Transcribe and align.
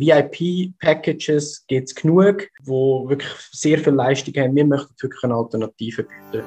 VIP-Packages 0.00 1.64
gibt 1.66 1.88
es 1.88 1.94
genug, 1.94 2.48
wo 2.62 3.08
wirklich 3.08 3.32
sehr 3.50 3.80
viel 3.80 3.94
Leistung 3.94 4.32
haben. 4.34 4.54
Wir 4.54 4.64
möchten 4.64 4.94
wirklich 5.00 5.24
eine 5.24 5.34
Alternative 5.34 6.04
bieten. 6.04 6.44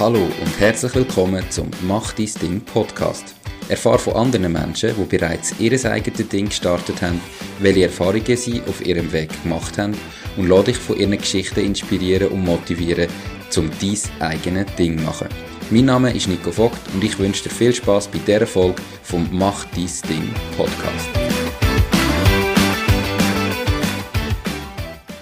Hallo 0.00 0.24
und 0.24 0.58
herzlich 0.60 0.92
willkommen 0.96 1.44
zum 1.50 1.70
Mach 1.82 2.12
dein 2.14 2.28
Ding 2.42 2.60
Podcast. 2.62 3.36
Erfahre 3.68 4.00
von 4.00 4.14
anderen 4.14 4.50
Menschen, 4.50 4.92
die 4.96 5.16
bereits 5.16 5.54
ihr 5.60 5.72
eigenes 5.84 6.28
Ding 6.28 6.46
gestartet 6.46 7.00
haben, 7.00 7.20
welche 7.60 7.84
Erfahrungen 7.84 8.36
sie 8.36 8.60
auf 8.62 8.84
ihrem 8.84 9.12
Weg 9.12 9.30
gemacht 9.44 9.78
haben 9.78 9.96
und 10.36 10.48
lade 10.48 10.64
dich 10.64 10.78
von 10.78 10.96
ihren 10.96 11.16
Geschichten 11.16 11.60
inspirieren 11.60 12.32
und 12.32 12.44
motivieren, 12.44 13.08
um 13.56 13.70
dein 13.80 14.30
eigenes 14.30 14.74
Ding 14.74 14.98
zu 14.98 15.04
machen. 15.04 15.49
Mein 15.72 15.84
Name 15.84 16.12
ist 16.12 16.26
Nico 16.26 16.50
Vogt 16.50 16.80
und 16.92 17.04
ich 17.04 17.16
wünsche 17.16 17.44
dir 17.44 17.54
viel 17.54 17.72
Spaß 17.72 18.08
bei 18.08 18.18
dieser 18.18 18.44
Folge 18.44 18.82
vom 19.04 19.28
Mach 19.30 19.64
dein 19.66 19.86
Ding 20.08 20.28
Podcast. 20.56 21.08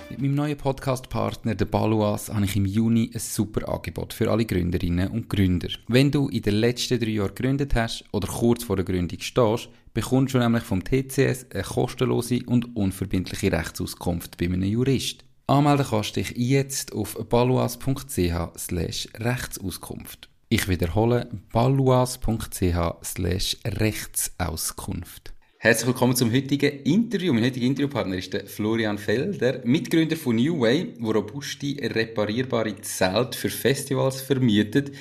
Mit 0.09 0.21
meinem 0.23 0.35
neuen 0.35 0.57
Podcast-Partner, 0.57 1.55
der 1.55 1.67
Baluas, 1.67 2.33
habe 2.33 2.47
ich 2.47 2.57
im 2.57 2.65
Juni 2.65 3.11
ein 3.13 3.21
super 3.21 3.69
Angebot 3.69 4.15
für 4.15 4.31
alle 4.31 4.47
Gründerinnen 4.47 5.09
und 5.09 5.29
Gründer. 5.29 5.69
Wenn 5.87 6.11
du 6.11 6.31
in 6.31 6.41
den 6.41 6.55
letzten 6.55 6.99
drei 6.99 7.11
Jahren 7.11 7.35
gegründet 7.35 7.75
hast 7.75 8.07
oder 8.13 8.29
kurz 8.29 8.65
vor 8.65 8.77
der 8.77 8.87
Gründung 8.87 9.21
stehst, 9.21 9.69
bekommst 9.93 10.33
du 10.33 10.39
nämlich 10.39 10.63
vom 10.63 10.83
TCS 10.83 11.45
eine 11.53 11.63
kostenlose 11.63 12.41
und 12.47 12.75
unverbindliche 12.75 13.53
Rechtsauskunft 13.53 14.39
bei 14.39 14.47
einem 14.47 14.63
Jurist. 14.63 15.25
Anmelden 15.47 15.85
kannst 15.91 16.17
du 16.17 16.21
dich 16.23 16.33
jetzt 16.39 16.95
auf 16.95 17.19
baluas.ch 17.29 18.57
slash 18.57 19.09
Rechtsauskunft. 19.15 20.31
Ich 20.51 20.67
wiederhole 20.67 21.29
baluas.ch 21.53 23.05
slash 23.05 23.59
Rechtsauskunft. 23.67 25.35
Herzlich 25.59 25.87
willkommen 25.87 26.17
zum 26.17 26.33
heutigen 26.33 26.85
Interview. 26.85 27.35
Mein 27.35 27.45
heutiger 27.45 27.67
Interviewpartner 27.67 28.17
ist 28.17 28.33
der 28.33 28.47
Florian 28.47 28.97
Felder, 28.97 29.61
Mitgründer 29.65 30.17
von 30.17 30.37
New 30.37 30.59
Way, 30.59 30.95
wo 31.01 31.11
robuste, 31.11 31.77
reparierbare 31.83 32.75
Zelte 32.81 33.37
für 33.37 33.51
Festivals 33.51 34.23
vermietet. 34.23 34.93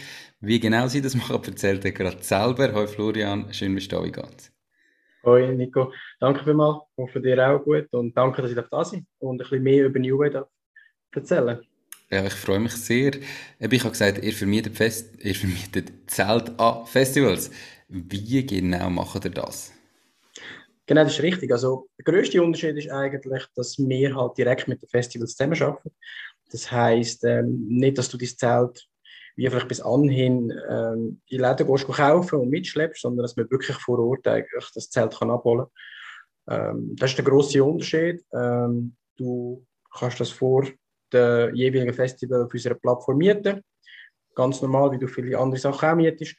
Wie 0.41 0.59
genau 0.59 0.89
sie 0.89 1.01
das 1.01 1.15
machen, 1.15 1.41
erzählt 1.41 1.85
er 1.85 1.93
gerade 1.93 2.21
selber. 2.21 2.73
Hallo 2.73 2.87
Florian, 2.87 3.53
schön, 3.53 3.73
dass 3.73 3.87
du 3.87 3.95
da 3.95 4.03
geht's. 4.05 4.51
Hoi 5.23 5.55
Nico, 5.55 5.93
danke 6.19 6.43
vielmals, 6.43 6.79
ich 6.97 7.03
hoffe 7.03 7.21
dir 7.21 7.49
auch 7.49 7.63
gut 7.63 7.87
und 7.93 8.17
danke, 8.17 8.41
dass 8.41 8.51
ich 8.51 8.57
da 8.57 8.83
sein 8.83 9.07
und 9.19 9.35
ein 9.35 9.37
bisschen 9.37 9.63
mehr 9.63 9.85
über 9.85 9.97
New 9.97 10.19
Way 10.19 10.41
erzählen 11.13 11.61
ja, 12.09 12.25
ich 12.25 12.33
freue 12.33 12.59
mich 12.59 12.73
sehr. 12.73 13.15
Ich 13.15 13.23
habe 13.63 13.77
gesagt, 13.77 14.23
ihr 14.23 14.33
vermietet, 14.33 14.75
Fest, 14.77 15.13
ihr 15.19 15.35
vermietet 15.35 15.91
Zelt 16.07 16.57
an 16.59 16.85
Festivals. 16.85 17.51
Wie 17.89 18.45
genau 18.45 18.89
macht 18.89 19.25
ihr 19.25 19.31
das? 19.31 19.73
Genau, 20.85 21.03
das 21.03 21.13
ist 21.13 21.23
richtig. 21.23 21.51
Also, 21.51 21.89
der 21.97 22.05
größte 22.05 22.41
Unterschied 22.41 22.77
ist 22.77 22.89
eigentlich, 22.89 23.43
dass 23.55 23.77
wir 23.77 24.15
halt 24.15 24.37
direkt 24.37 24.67
mit 24.69 24.81
den 24.81 24.87
Festivals 24.87 25.35
zusammenarbeiten. 25.35 25.91
Das 26.49 26.71
heisst, 26.71 27.25
ähm, 27.25 27.67
nicht, 27.67 27.97
dass 27.97 28.07
du 28.09 28.17
dein 28.17 28.29
Zelt 28.29 28.87
wie 29.35 29.47
vielleicht 29.47 29.67
bis 29.67 29.81
anhin 29.81 30.51
ähm, 30.67 31.21
in 31.27 31.41
Läden 31.41 31.67
gehst, 31.67 31.87
kaufen 31.87 32.39
und 32.39 32.49
mitschleppst, 32.49 33.01
sondern 33.01 33.23
dass 33.23 33.35
man 33.35 33.49
wirklich 33.51 33.77
vor 33.77 33.99
Ort 33.99 34.27
eigentlich 34.27 34.65
das 34.73 34.89
Zelt 34.89 35.15
kann 35.15 35.29
abholen 35.29 35.67
kann. 36.47 36.71
Ähm, 36.73 36.95
das 36.95 37.11
ist 37.11 37.17
der 37.17 37.25
grosse 37.25 37.63
Unterschied. 37.63 38.25
Ähm, 38.33 38.95
du 39.15 39.63
kannst 39.93 40.19
das 40.19 40.31
vor 40.31 40.65
dem 41.13 41.55
jeweiligen 41.55 41.93
Festival 41.93 42.43
auf 42.43 42.53
unserer 42.53 42.75
Plattform 42.75 43.17
mieten. 43.17 43.63
Ganz 44.35 44.61
normal, 44.61 44.91
wie 44.91 44.99
du 44.99 45.07
viele 45.07 45.37
andere 45.37 45.59
Sachen 45.59 45.89
auch 45.89 45.95
mietest. 45.95 46.35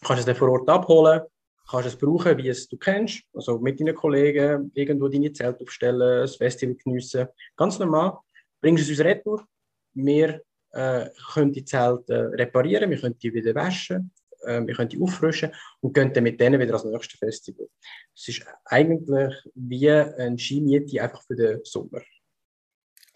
Du 0.00 0.06
kannst 0.06 0.20
es 0.20 0.26
dann 0.26 0.36
vor 0.36 0.50
Ort 0.50 0.68
abholen, 0.68 1.22
kannst 1.68 1.88
es 1.88 1.96
brauchen, 1.96 2.38
wie 2.38 2.48
es 2.48 2.68
du 2.68 2.76
kennst, 2.76 3.22
also 3.32 3.58
mit 3.58 3.80
deinen 3.80 3.94
Kollegen 3.94 4.70
irgendwo 4.74 5.08
deine 5.08 5.32
Zelt 5.32 5.60
aufstellen, 5.60 5.98
das 5.98 6.36
Festival 6.36 6.76
geniessen. 6.76 7.28
Ganz 7.56 7.78
normal. 7.78 8.18
Bringst 8.60 8.84
es 8.84 8.90
uns 8.90 9.00
retour. 9.00 9.46
Wir 9.94 10.42
äh, 10.72 11.06
können 11.32 11.52
die 11.52 11.64
Zelte 11.64 12.30
reparieren, 12.34 12.90
wir 12.90 13.00
können 13.00 13.18
die 13.18 13.32
wieder 13.32 13.54
waschen, 13.54 14.12
äh, 14.42 14.64
wir 14.64 14.74
können 14.74 14.88
die 14.88 15.00
auffrischen 15.00 15.52
und 15.80 15.94
gehen 15.94 16.12
dann 16.12 16.24
mit 16.24 16.40
denen 16.40 16.60
wieder 16.60 16.74
ans 16.74 16.84
nächste 16.84 17.16
Festival. 17.16 17.68
Es 18.14 18.28
ist 18.28 18.46
eigentlich 18.64 19.34
wie 19.54 19.90
ein 19.90 20.38
Skimiete 20.38 21.02
einfach 21.02 21.22
für 21.22 21.36
den 21.36 21.60
Sommer. 21.64 22.02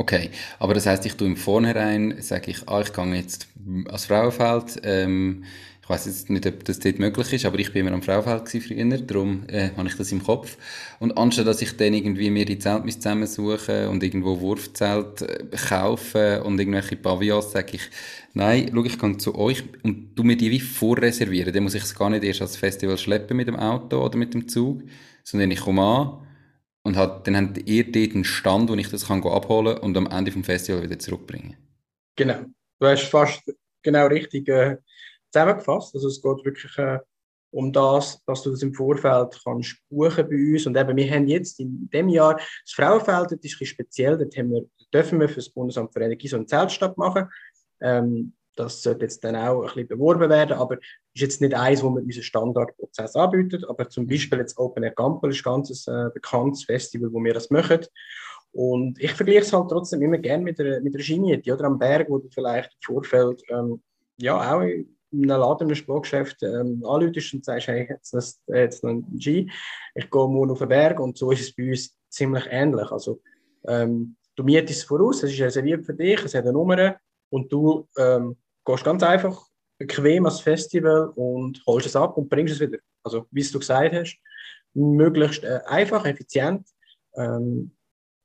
Okay, 0.03 0.31
aber 0.59 0.75
das 0.75 0.87
heißt, 0.87 1.07
ich 1.07 1.15
tue 1.15 1.29
im 1.29 1.37
Vornherein, 1.37 2.17
sage 2.19 2.51
ich, 2.51 2.69
ah, 2.69 2.81
ich 2.81 2.93
gehe 2.93 3.15
jetzt 3.15 3.47
als 3.89 4.07
Frauenfeld, 4.07 4.81
ähm, 4.83 5.45
ich 5.81 5.89
weiß 5.89 6.07
jetzt 6.07 6.29
nicht, 6.29 6.45
ob 6.45 6.65
das 6.65 6.81
dort 6.81 6.99
möglich 6.99 7.33
ist, 7.33 7.47
aber 7.47 7.61
ich 7.61 7.73
bin 7.73 7.87
immer 7.87 7.95
am 7.95 8.03
Frauenfeld 8.03 8.65
früher, 8.65 8.99
darum 8.99 9.45
äh, 9.47 9.71
habe 9.77 9.87
ich 9.87 9.95
das 9.95 10.11
im 10.11 10.25
Kopf. 10.25 10.57
Und 10.99 11.17
anstatt 11.17 11.47
dass 11.47 11.63
ich 11.63 11.77
dann 11.77 11.95
irgendwie 11.95 12.31
mir 12.31 12.45
die 12.45 12.59
Zelt 12.59 12.93
zusammensuche 12.93 13.89
und 13.89 14.03
irgendwo 14.03 14.41
Wurfzelt 14.41 15.23
äh, 15.23 15.45
kaufe 15.69 16.43
und 16.43 16.59
irgendwelche 16.59 16.97
Pavillons, 16.97 17.53
sage 17.53 17.75
ich, 17.77 17.83
nein, 18.35 18.73
schau, 18.75 18.85
ich 18.85 18.99
kann 18.99 19.21
zu 19.21 19.39
euch 19.39 19.63
und 19.85 20.17
du 20.17 20.25
mir 20.25 20.37
die 20.37 20.51
wie 20.51 20.59
vorreservieren. 20.59 21.53
Dann 21.53 21.63
muss 21.63 21.75
ich 21.75 21.85
es 21.85 21.95
gar 21.95 22.11
nicht 22.11 22.25
erst 22.25 22.43
als 22.43 22.57
Festival 22.57 22.99
schleppen 22.99 23.37
mit 23.37 23.47
dem 23.47 23.55
Auto 23.55 24.05
oder 24.05 24.19
mit 24.19 24.35
dem 24.35 24.49
Zug, 24.49 24.83
sondern 25.23 25.53
ich 25.53 25.61
komme 25.61 25.83
an, 25.83 26.32
und 26.85 26.97
hat, 26.97 27.27
dann 27.27 27.37
habt 27.37 27.69
ihr 27.69 27.91
dort 27.91 28.15
einen 28.15 28.25
Stand, 28.25 28.71
wo 28.71 28.75
ich 28.75 28.91
das 28.91 29.07
kann 29.07 29.23
abholen 29.25 29.79
und 29.79 29.97
am 29.97 30.07
Ende 30.07 30.33
vom 30.33 30.45
Festival 30.45 30.83
wieder 30.83 30.99
zurückbringen. 30.99 31.57
Genau. 32.17 32.45
Du 32.79 32.87
hast 32.87 33.05
fast 33.05 33.43
genau 33.83 34.07
richtig 34.07 34.49
äh, 34.49 34.77
zusammengefasst. 35.31 35.95
Also 35.95 36.09
es 36.09 36.21
geht 36.21 36.45
wirklich 36.45 36.77
äh, 36.79 36.99
um 37.53 37.73
das, 37.73 38.23
dass 38.25 38.43
du 38.43 38.51
das 38.51 38.63
im 38.63 38.75
Vorfeld 38.75 39.39
kannst 39.45 39.77
buchen 39.89 40.29
bei 40.29 40.53
uns. 40.53 40.67
Und 40.67 40.77
eben, 40.77 40.97
wir 40.97 41.11
haben 41.11 41.29
jetzt 41.29 41.61
in 41.61 41.89
dem 41.91 42.09
Jahr 42.09 42.37
das 42.37 42.73
Frauenfeld, 42.75 43.25
das 43.25 43.33
ist 43.33 43.35
ein 43.35 43.41
bisschen 43.41 43.67
speziell, 43.67 44.19
dort 44.19 44.37
haben 44.37 44.51
wir, 44.51 44.67
dürfen 44.93 45.21
wir 45.21 45.29
für 45.29 45.37
das 45.37 45.51
Bundesamt 45.51 45.93
für 45.93 46.01
Energie 46.01 46.29
so 46.29 46.37
einen 46.37 46.49
Zeltstadt 46.49 46.97
machen. 46.97 47.29
Ähm, 47.81 48.33
das 48.57 48.83
sollte 48.83 49.03
jetzt 49.03 49.25
dann 49.25 49.37
auch 49.37 49.63
ein 49.63 49.67
bisschen 49.67 49.89
beworben 49.89 50.29
werden, 50.29 50.53
aber 50.53 50.77
ist 51.15 51.23
jetzt 51.23 51.41
nicht 51.41 51.55
eins, 51.55 51.83
wo 51.83 51.91
wir 51.91 52.03
unseren 52.03 52.23
Standardprozess 52.23 53.17
anbieten. 53.17 53.65
Aber 53.65 53.89
zum 53.89 54.07
Beispiel 54.07 54.39
jetzt 54.39 54.59
Open 54.59 54.83
Air 54.83 54.93
Gampel 54.93 55.31
ist 55.31 55.47
ein 55.47 55.63
ganz 55.63 55.87
äh, 55.87 56.11
bekanntes 56.13 56.65
Festival, 56.65 57.13
wo 57.13 57.23
wir 57.23 57.35
das 57.35 57.51
machen. 57.51 57.81
Und 58.53 59.01
ich 59.01 59.13
vergleiche 59.13 59.41
es 59.41 59.53
halt 59.53 59.71
trotzdem 59.71 60.03
immer 60.03 60.19
gerne 60.19 60.45
mit 60.45 60.59
der, 60.59 60.81
mit 60.83 60.95
der 60.95 61.01
Skimiete 61.01 61.53
oder 61.55 61.65
am 61.65 61.79
Berg, 61.79 62.11
wo 62.11 62.19
du 62.19 62.29
vielleicht 62.29 62.73
im 62.75 62.95
Vorfeld 62.95 63.43
ähm, 63.49 63.83
ja 64.19 64.55
auch 64.55 64.61
in 64.61 64.87
einem 65.13 65.41
Laden, 65.41 65.63
in 65.63 65.69
einem 65.69 65.75
Sportgeschäft 65.75 66.43
ähm, 66.43 66.85
anläutest 66.85 67.33
und 67.35 67.45
sagst, 67.45 67.69
hey, 67.69 67.87
jetzt, 67.89 68.13
das, 68.13 68.43
jetzt 68.49 68.85
noch 68.85 68.91
ein 68.91 69.21
Ski, 69.21 69.51
ich 69.95 70.11
gehe 70.11 70.29
morgen 70.29 70.51
auf 70.51 70.59
den 70.59 70.69
Berg 70.69 71.01
und 71.01 71.17
so 71.17 71.31
ist 71.31 71.41
es 71.41 71.55
bei 71.55 71.71
uns 71.71 71.97
ziemlich 72.09 72.45
ähnlich. 72.51 72.91
Also 72.91 73.21
ähm, 73.67 74.17
du 74.37 74.45
mietest 74.45 74.81
es 74.81 74.85
voraus, 74.85 75.23
es 75.23 75.33
ist 75.33 75.41
reserviert 75.41 75.85
für 75.85 75.95
dich, 75.95 76.23
es 76.23 76.35
hat 76.35 76.45
eine 76.45 76.53
Nummer 76.53 76.97
und 77.33 77.51
du 77.51 77.89
ähm, 77.97 78.37
gehst 78.65 78.85
ganz 78.85 79.03
einfach 79.03 79.47
bequem 79.79 80.27
ans 80.27 80.41
Festival 80.41 81.13
und 81.17 81.63
holst 81.67 81.87
es 81.87 81.97
ab 81.97 82.17
und 82.19 82.29
bringst 82.29 82.55
es 82.55 82.61
wieder. 82.61 82.79
Also, 83.03 83.27
wie 83.31 83.43
du 83.43 83.59
gesagt 83.59 83.95
hast, 83.95 84.19
möglichst 84.75 85.43
äh, 85.43 85.61
einfach, 85.67 86.05
effizient, 86.05 86.69
ähm, 87.17 87.73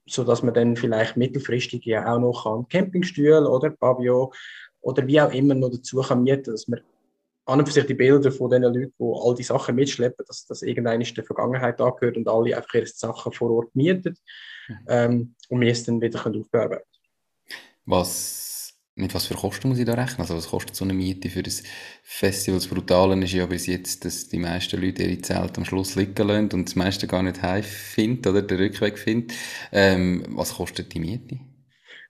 sodass 0.05 0.43
man 0.43 0.53
dann 0.53 0.75
vielleicht 0.75 1.15
mittelfristig 1.15 1.85
ja 1.85 2.13
auch 2.13 2.19
noch 2.19 2.43
kann 2.43 2.67
Campingstühle 2.67 3.49
oder 3.49 3.69
Pavillon 3.71 4.29
oder 4.81 5.07
wie 5.07 5.21
auch 5.21 5.33
immer 5.33 5.55
noch 5.55 5.71
dazu 5.71 6.01
kann 6.01 6.23
mieten, 6.23 6.51
dass 6.51 6.67
man 6.67 6.81
an 7.45 7.59
und 7.59 7.65
für 7.65 7.73
sich 7.73 7.85
die 7.85 7.93
Bilder 7.93 8.31
von 8.31 8.49
den 8.49 8.63
Leuten, 8.63 8.93
die 8.99 9.13
all 9.23 9.35
die 9.35 9.43
Sachen 9.43 9.75
mitschleppen, 9.75 10.25
dass 10.27 10.45
das 10.45 10.61
irgendeine 10.63 11.05
der 11.05 11.23
Vergangenheit 11.23 11.79
angehört 11.79 12.17
und 12.17 12.27
alle 12.27 12.57
einfach 12.57 12.73
ihre 12.73 12.87
Sachen 12.87 13.31
vor 13.31 13.51
Ort 13.51 13.73
mieten 13.73 14.17
mhm. 14.67 14.75
ähm, 14.89 15.35
und 15.47 15.61
wir 15.61 15.71
es 15.71 15.85
dann 15.85 16.01
wieder 16.01 16.19
aufbearbeiten 16.19 16.85
können. 16.91 17.57
Was 17.85 18.56
mit 18.97 19.13
was 19.13 19.27
für 19.27 19.35
Kosten 19.35 19.69
muss 19.69 19.77
ich 19.77 19.85
da 19.85 19.93
rechnen? 19.93 20.21
Also 20.21 20.35
was 20.35 20.49
kostet 20.49 20.75
so 20.75 20.83
eine 20.83 20.93
Miete 20.93 21.29
für 21.29 21.43
das 21.43 21.61
Festival? 22.03 22.59
Das 22.59 22.67
Brutale 22.67 23.23
ist 23.23 23.31
ja 23.31 23.45
bis 23.45 23.67
jetzt, 23.67 24.03
dass 24.03 24.27
die 24.27 24.39
meisten 24.39 24.81
Leute 24.81 25.03
ihre 25.03 25.21
Zelte 25.21 25.59
am 25.59 25.65
Schluss 25.65 25.95
liegen 25.95 26.27
lassen 26.27 26.49
und 26.53 26.67
das 26.67 26.75
meiste 26.75 27.07
gar 27.07 27.21
nicht 27.21 27.41
heim 27.43 27.63
finden 27.63 28.27
oder 28.27 28.41
den 28.41 28.57
Rückweg 28.57 28.97
finden. 28.97 29.33
Ähm, 29.71 30.25
was 30.29 30.55
kostet 30.55 30.93
die 30.93 30.99
Miete? 30.99 31.39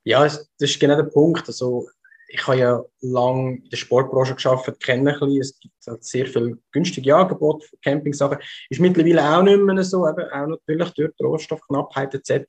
Ja, 0.06 0.24
das 0.24 0.50
ist 0.60 0.80
genau 0.80 0.96
der 0.96 1.04
Punkt. 1.04 1.46
Also 1.48 1.88
ich 2.30 2.48
habe 2.48 2.58
ja 2.58 2.84
lange 3.02 3.58
in 3.58 3.70
der 3.70 3.78
Sportbranche 3.78 4.36
geschafft, 4.36 4.72
kenne 4.80 5.12
ein 5.12 5.20
bisschen, 5.20 5.42
es 5.42 5.60
gibt 5.60 5.76
halt 5.88 6.04
sehr 6.06 6.26
viele 6.26 6.58
günstige 6.72 7.16
Angebote 7.16 7.68
für 7.68 7.78
Campingsachen. 7.78 8.38
Ist 8.70 8.80
mittlerweile 8.80 9.38
auch 9.38 9.44
nicht 9.44 9.60
mehr 9.60 9.84
so, 9.84 10.08
eben 10.08 10.30
auch 10.32 10.48
natürlich 10.48 10.90
durch 10.92 11.12
die 11.20 11.24
Rohstoffknappheit 11.24 12.14
etc. 12.16 12.46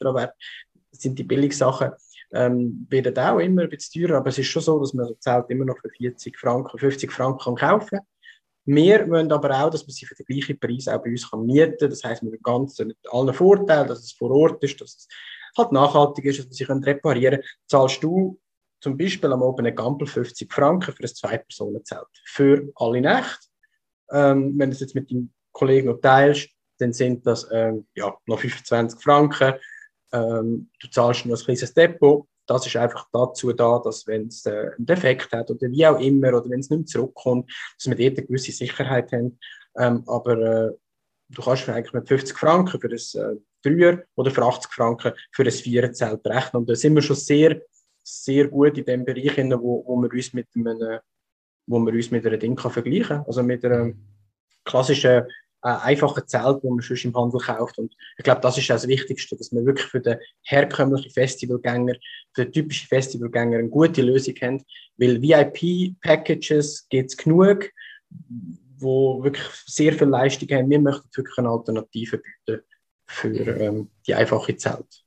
Sind 0.92 1.18
die 1.18 1.24
Billigsachen 1.24 1.92
ähm, 2.32 2.86
werden 2.90 3.18
auch 3.18 3.38
immer 3.38 3.62
ein 3.62 3.70
bisschen 3.70 4.06
teurer, 4.06 4.18
aber 4.18 4.28
es 4.28 4.38
ist 4.38 4.46
schon 4.46 4.62
so, 4.62 4.78
dass 4.80 4.94
man 4.94 5.06
so 5.06 5.14
Zelt 5.14 5.46
immer 5.48 5.64
noch 5.64 5.78
für 5.78 5.88
40 5.88 6.38
Franken, 6.38 6.78
50 6.78 7.10
Franken 7.10 7.56
kann 7.56 7.56
kaufen 7.56 7.98
kann. 7.98 8.06
Wir 8.66 9.08
wollen 9.08 9.32
aber 9.32 9.50
auch, 9.62 9.70
dass 9.70 9.86
man 9.86 9.92
sie 9.92 10.04
für 10.04 10.14
den 10.14 10.26
gleichen 10.26 10.60
Preis 10.60 10.88
auch 10.88 11.02
bei 11.02 11.10
uns 11.10 11.30
kann 11.30 11.46
mieten 11.46 11.76
kann. 11.78 11.88
Das 11.88 12.04
heisst, 12.04 12.22
mit, 12.22 12.42
ganzen, 12.42 12.88
mit 12.88 12.98
allen 13.10 13.32
Vorteilen, 13.32 13.88
dass 13.88 14.00
es 14.00 14.12
vor 14.12 14.30
Ort 14.30 14.62
ist, 14.62 14.78
dass 14.80 14.94
es 14.94 15.08
halt 15.56 15.72
nachhaltig 15.72 16.26
ist, 16.26 16.38
dass 16.38 16.46
man 16.46 16.52
sie 16.52 16.64
reparieren 16.64 17.40
kann. 17.40 17.50
Zahlst 17.66 18.02
du 18.02 18.38
zum 18.80 18.98
Beispiel 18.98 19.32
am 19.32 19.40
Open 19.40 19.74
Gampel 19.74 20.06
50 20.06 20.52
Franken 20.52 20.92
für 20.92 21.02
ein 21.02 21.08
Zwei-Personen-Zelt. 21.08 22.06
Für 22.24 22.68
alle 22.76 23.00
Nächte. 23.00 23.46
Ähm, 24.10 24.54
wenn 24.58 24.70
du 24.70 24.74
es 24.74 24.80
jetzt 24.80 24.94
mit 24.94 25.10
deinem 25.10 25.32
Kollegen 25.52 26.00
teilst, 26.00 26.50
dann 26.78 26.92
sind 26.92 27.26
das 27.26 27.48
ähm, 27.50 27.86
ja, 27.94 28.14
noch 28.26 28.38
25 28.38 29.02
Franken. 29.02 29.54
Ähm, 30.12 30.70
du 30.80 30.88
zahlst 30.88 31.26
nur 31.26 31.36
ein 31.36 31.42
kleines 31.42 31.74
Depot. 31.74 32.26
Das 32.46 32.66
ist 32.66 32.76
einfach 32.76 33.06
dazu 33.12 33.52
da, 33.52 33.78
dass 33.78 34.06
wenn 34.06 34.28
es 34.28 34.46
äh, 34.46 34.70
einen 34.76 34.86
Defekt 34.86 35.32
hat 35.32 35.50
oder 35.50 35.70
wie 35.70 35.86
auch 35.86 36.00
immer, 36.00 36.28
oder 36.28 36.48
wenn 36.48 36.60
es 36.60 36.70
nicht 36.70 36.78
mehr 36.78 36.86
zurückkommt, 36.86 37.50
dass 37.76 37.86
wir 37.86 37.96
dort 37.96 38.18
eine 38.18 38.26
gewisse 38.26 38.52
Sicherheit 38.52 39.12
haben. 39.12 39.38
Ähm, 39.76 40.02
aber 40.06 40.38
äh, 40.38 40.72
du 41.28 41.42
kannst 41.42 41.68
eigentlich 41.68 41.92
mit 41.92 42.08
50 42.08 42.36
Franken 42.36 42.80
für 42.80 42.88
das 42.88 43.14
äh, 43.14 43.36
Dreier 43.62 44.02
oder 44.14 44.30
für 44.30 44.42
80 44.42 44.72
Franken 44.72 45.12
für 45.32 45.42
ein 45.42 45.50
Viererzelt 45.50 46.26
rechnen. 46.26 46.62
Und 46.62 46.70
da 46.70 46.74
sind 46.74 46.94
wir 46.94 47.02
schon 47.02 47.16
sehr, 47.16 47.60
sehr 48.02 48.48
gut 48.48 48.78
in 48.78 48.84
dem 48.84 49.04
Bereich, 49.04 49.36
wo, 49.36 49.84
wo 49.86 50.00
wir 50.00 50.10
uns 50.10 50.32
mit 50.32 50.46
einem, 50.54 51.00
wo 51.66 51.78
wir 51.80 51.92
uns 51.92 52.10
mit 52.10 52.26
einer 52.26 52.38
Ding 52.38 52.56
kann 52.56 52.70
vergleichen 52.70 53.08
kann. 53.08 53.26
Also 53.26 53.42
mit 53.42 53.64
einem 53.64 53.98
klassischen 54.64 55.24
äh, 55.62 55.68
einfachen 55.68 56.26
Zelt, 56.26 56.62
wo 56.62 56.70
man 56.70 56.82
schon 56.82 56.96
im 56.96 57.16
Handel 57.16 57.40
kauft. 57.40 57.78
Und 57.78 57.94
ich 58.16 58.24
glaube, 58.24 58.40
das 58.40 58.58
ist 58.58 58.70
auch 58.70 58.76
das 58.76 58.88
Wichtigste, 58.88 59.36
dass 59.36 59.52
wir 59.52 59.64
wirklich 59.64 59.86
für 59.86 60.00
den 60.00 60.18
herkömmlichen 60.42 61.10
Festivalgänger, 61.10 61.94
für 62.32 62.44
den 62.44 62.52
typischen 62.52 62.88
Festivalgänger 62.88 63.58
eine 63.58 63.68
gute 63.68 64.02
Lösung 64.02 64.34
haben. 64.40 64.64
Weil 64.96 65.20
VIP-Packages 65.20 66.86
gibt 66.88 67.10
es 67.10 67.16
genug, 67.16 67.70
wo 68.78 69.22
wirklich 69.22 69.46
sehr 69.66 69.92
viel 69.92 70.08
Leistung 70.08 70.48
haben. 70.50 70.70
Wir 70.70 70.80
möchten 70.80 71.08
wirklich 71.16 71.38
eine 71.38 71.50
Alternative 71.50 72.18
bieten 72.18 72.62
für 73.06 73.58
ähm, 73.58 73.90
die 74.06 74.14
einfache 74.14 74.56
Zelt. 74.56 75.04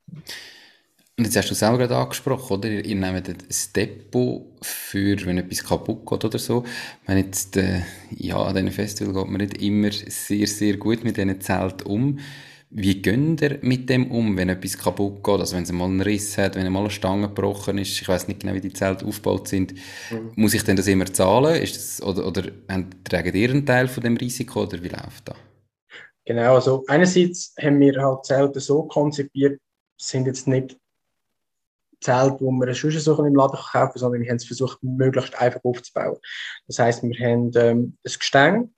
Und 1.22 1.26
jetzt 1.26 1.36
hast 1.36 1.50
du 1.52 1.54
selber 1.54 1.78
gerade 1.78 1.98
angesprochen, 1.98 2.54
oder? 2.54 2.68
Ihr 2.68 2.96
nehmt 2.96 3.28
ein 3.28 3.36
Depot 3.76 4.42
für, 4.60 5.24
wenn 5.24 5.38
etwas 5.38 5.62
kaputt 5.62 6.04
geht 6.04 6.24
oder 6.24 6.38
so. 6.40 6.64
Wenn 7.06 7.18
jetzt, 7.18 7.56
äh, 7.56 7.82
ja, 8.10 8.42
an 8.42 8.56
diesen 8.56 8.72
Festival 8.72 9.14
geht 9.14 9.30
man 9.30 9.40
nicht 9.40 9.62
immer 9.62 9.92
sehr, 9.92 10.48
sehr 10.48 10.76
gut 10.78 11.04
mit 11.04 11.16
diesen 11.16 11.40
Zelten 11.40 11.86
um. 11.86 12.18
Wie 12.70 13.00
geht 13.00 13.40
ihr 13.40 13.58
mit 13.62 13.88
dem 13.88 14.10
um, 14.10 14.36
wenn 14.36 14.48
etwas 14.48 14.76
kaputt 14.76 15.22
geht? 15.22 15.38
Also 15.38 15.54
wenn 15.54 15.62
es 15.62 15.70
mal 15.70 15.84
einen 15.84 16.00
Riss 16.00 16.36
hat, 16.38 16.56
wenn 16.56 16.72
mal 16.72 16.80
eine 16.80 16.90
Stange 16.90 17.28
gebrochen 17.28 17.78
ist, 17.78 18.00
ich 18.00 18.08
weiß 18.08 18.26
nicht 18.26 18.40
genau, 18.40 18.54
wie 18.54 18.60
die 18.60 18.72
Zelte 18.72 19.06
aufgebaut 19.06 19.46
sind, 19.46 19.74
mhm. 20.10 20.32
muss 20.34 20.54
ich 20.54 20.64
denn 20.64 20.74
das 20.74 20.88
immer 20.88 21.06
zahlen? 21.06 21.54
Ist 21.62 21.76
das, 21.76 22.02
oder, 22.02 22.26
oder 22.26 22.42
tragen 23.04 23.36
ihr 23.36 23.50
einen 23.50 23.64
Teil 23.64 23.86
von 23.86 24.02
dem 24.02 24.16
Risiko 24.16 24.64
oder 24.64 24.82
wie 24.82 24.88
läuft 24.88 25.28
das? 25.28 25.36
Genau, 26.24 26.56
also 26.56 26.82
einerseits 26.88 27.54
haben 27.62 27.78
wir 27.78 27.94
halt 28.02 28.24
Zelte 28.24 28.58
so 28.58 28.82
konzipiert, 28.82 29.60
sind 29.96 30.26
jetzt 30.26 30.48
nicht 30.48 30.81
Zelt, 32.02 32.40
wo 32.40 32.50
man 32.50 32.74
schon 32.74 32.90
so 32.90 33.24
im 33.24 33.34
Laden 33.34 33.56
kaufen 33.56 33.70
kann, 33.72 33.92
sondern 33.94 34.22
wir 34.22 34.28
haben 34.28 34.36
es 34.36 34.44
versucht, 34.44 34.82
möglichst 34.82 35.34
einfach 35.34 35.60
aufzubauen. 35.64 36.18
Das 36.66 36.78
heißt, 36.78 37.02
wir 37.02 37.18
haben 37.18 37.50
ähm, 37.54 37.96
ein 38.04 38.12
Gestänge, 38.18 38.70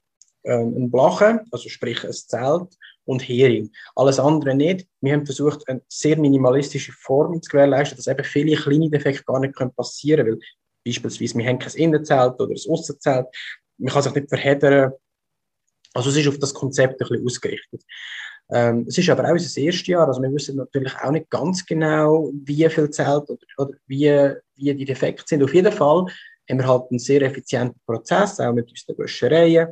ähm, 0.44 0.74
ein 0.76 0.90
Blachen, 0.90 1.40
also 1.50 1.68
sprich 1.68 2.04
ein 2.04 2.12
Zelt 2.12 2.76
und 3.04 3.26
Hering. 3.28 3.70
Alles 3.96 4.18
andere 4.18 4.54
nicht. 4.54 4.86
Wir 5.00 5.12
haben 5.14 5.26
versucht, 5.26 5.66
eine 5.68 5.82
sehr 5.88 6.18
minimalistische 6.18 6.92
Form 6.92 7.40
zu 7.42 7.50
gewährleisten, 7.50 7.96
dass 7.96 8.06
eben 8.06 8.24
viele 8.24 8.56
kleine 8.56 8.90
Defekte 8.90 9.24
gar 9.24 9.40
nicht 9.40 9.54
passieren 9.76 10.26
können, 10.26 10.38
weil 10.38 10.48
beispielsweise 10.84 11.38
wir 11.38 11.46
haben 11.46 11.58
kein 11.58 11.72
Innenzelt 11.74 12.40
oder 12.40 12.50
ein 12.50 12.70
Aussenzelt. 12.70 13.26
Man 13.78 13.92
kann 13.92 14.02
sich 14.02 14.14
nicht 14.14 14.28
verheddern. 14.28 14.92
Also 15.92 16.10
es 16.10 16.16
ist 16.16 16.28
auf 16.28 16.38
das 16.38 16.54
Konzept 16.54 17.00
ein 17.00 17.08
bisschen 17.08 17.24
ausgerichtet. 17.24 17.82
Ähm, 18.54 18.84
es 18.88 18.96
ist 18.98 19.10
aber 19.10 19.24
auch 19.24 19.32
unser 19.32 19.60
erstes 19.60 19.86
Jahr, 19.88 20.06
also 20.06 20.22
wir 20.22 20.32
wissen 20.32 20.56
natürlich 20.56 20.94
auch 21.02 21.10
nicht 21.10 21.28
ganz 21.28 21.66
genau, 21.66 22.30
wie 22.44 22.68
viel 22.68 22.88
Zelt 22.88 23.28
oder, 23.28 23.38
oder 23.58 23.74
wie, 23.88 24.32
wie 24.54 24.74
die 24.74 24.84
Defekte 24.84 25.24
sind. 25.26 25.42
Auf 25.42 25.52
jeden 25.52 25.72
Fall 25.72 26.04
haben 26.48 26.58
wir 26.58 26.68
halt 26.68 26.84
einen 26.88 27.00
sehr 27.00 27.20
effizienten 27.22 27.80
Prozess, 27.84 28.38
auch 28.38 28.52
mit 28.52 28.70
unseren 28.70 28.96
Wäschereien, 28.98 29.68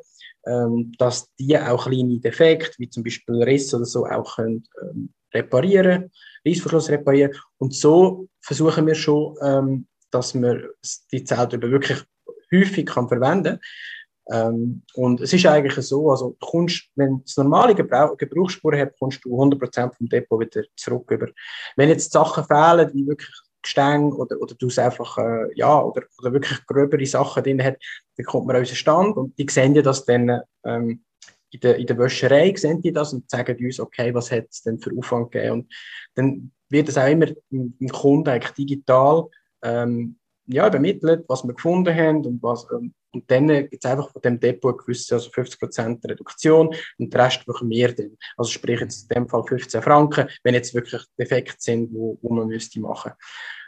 ähm, 0.47 0.93
dass 0.99 1.29
die 1.39 1.57
auch 1.57 1.85
kleine 1.85 2.19
Defekte, 2.19 2.75
wie 2.79 2.91
zum 2.91 3.05
Beispiel 3.05 3.41
Riss 3.45 3.73
oder 3.73 3.85
so, 3.85 4.05
auch 4.05 4.35
können, 4.35 4.65
ähm, 4.83 5.13
reparieren, 5.33 6.11
Reissverschluss 6.45 6.91
reparieren. 6.91 7.33
Und 7.59 7.75
so 7.75 8.27
versuchen 8.41 8.85
wir 8.89 8.97
schon, 8.97 9.37
ähm, 9.43 9.87
dass 10.11 10.35
man 10.35 10.61
die 11.13 11.23
Zelte 11.23 11.63
wirklich 11.63 12.03
häufig 12.53 12.87
kann 12.87 13.09
verwenden 13.09 13.45
kann. 13.45 13.61
Ähm, 14.33 14.83
und 14.95 15.21
es 15.21 15.33
ist 15.35 15.45
eigentlich 15.45 15.75
so, 15.87 16.11
also 16.11 16.37
kommst, 16.41 16.89
wenn 16.95 17.23
du 17.23 17.43
normale 17.43 17.75
Gebrauch, 17.75 18.17
Gebrauchsspuren 18.17 18.81
hast, 18.81 18.99
kommst 18.99 19.25
du 19.25 19.37
100% 19.39 19.95
vom 19.95 20.09
Depot 20.09 20.41
wieder 20.41 20.63
zurück 20.75 21.11
über. 21.11 21.29
Wenn 21.77 21.91
jetzt 21.91 22.13
Sachen 22.13 22.45
fehlen, 22.45 22.91
wie 22.95 23.07
wirklich 23.07 23.31
Gestänge 23.61 24.15
oder, 24.15 24.41
oder 24.41 24.55
du 24.55 24.69
es 24.69 24.79
einfach, 24.79 25.19
äh, 25.19 25.49
ja, 25.55 25.81
oder, 25.81 26.03
oder 26.19 26.33
wirklich 26.33 26.65
gröbere 26.67 27.05
Sachen 27.05 27.43
drin 27.43 27.63
hat, 27.63 27.77
dann 28.17 28.27
kommt 28.27 28.47
man 28.47 28.57
an 28.57 28.63
unseren 28.63 28.77
Stand 28.77 29.17
und 29.17 29.39
die 29.39 29.47
sehen 29.49 29.75
ja 29.75 29.83
das 29.83 30.05
dann 30.07 30.41
ähm, 30.65 31.05
in, 31.51 31.61
der, 31.61 31.77
in 31.77 31.87
der 31.87 31.99
Wäscherei, 31.99 32.55
sehen 32.57 32.81
die 32.81 32.93
das 32.93 33.13
und 33.13 33.31
sagen 33.31 33.57
uns, 33.63 33.79
okay, 33.79 34.15
was 34.15 34.33
hat 34.33 34.47
es 34.51 34.63
denn 34.63 34.81
für 34.81 34.91
Aufwand 34.97 35.31
gegeben 35.31 35.53
und 35.53 35.73
dann 36.15 36.53
wird 36.71 36.89
es 36.89 36.97
auch 36.97 37.07
immer 37.07 37.27
dem 37.51 37.89
Kunden 37.93 38.31
eigentlich 38.31 38.53
digital 38.53 39.29
ähm, 39.63 40.19
ja, 40.47 40.67
übermittelt, 40.67 41.25
was 41.29 41.45
wir 41.45 41.55
gefunden 41.55 41.95
haben 41.95 42.25
und 42.27 42.43
was, 42.43 42.67
ähm, 42.73 42.95
und 43.15 43.31
dann 43.31 43.49
gibt 43.49 43.85
es 43.85 43.91
einfach 43.91 44.11
von 44.11 44.23
dem 44.23 44.41
Depot 44.41 44.73
eine 44.73 44.83
gewisse, 44.83 45.15
also 45.15 45.31
50% 45.31 46.03
Reduktion 46.09 46.69
und 46.99 47.13
den 47.13 47.21
Rest 47.21 47.47
machen 47.47 47.69
wir 47.69 47.95
dann. 47.95 48.17
Also 48.37 48.51
sprich 48.51 48.81
jetzt 48.81 49.03
in 49.03 49.15
dem 49.15 49.29
Fall 49.29 49.45
15 49.45 49.83
Franken, 49.83 50.29
wenn 50.43 50.55
jetzt 50.55 50.75
wirklich 50.75 51.03
Defekte 51.19 51.57
sind, 51.59 51.93
wo, 51.93 52.19
wo 52.23 52.33
man 52.33 52.49
müsste 52.49 52.81
machen. 52.81 53.13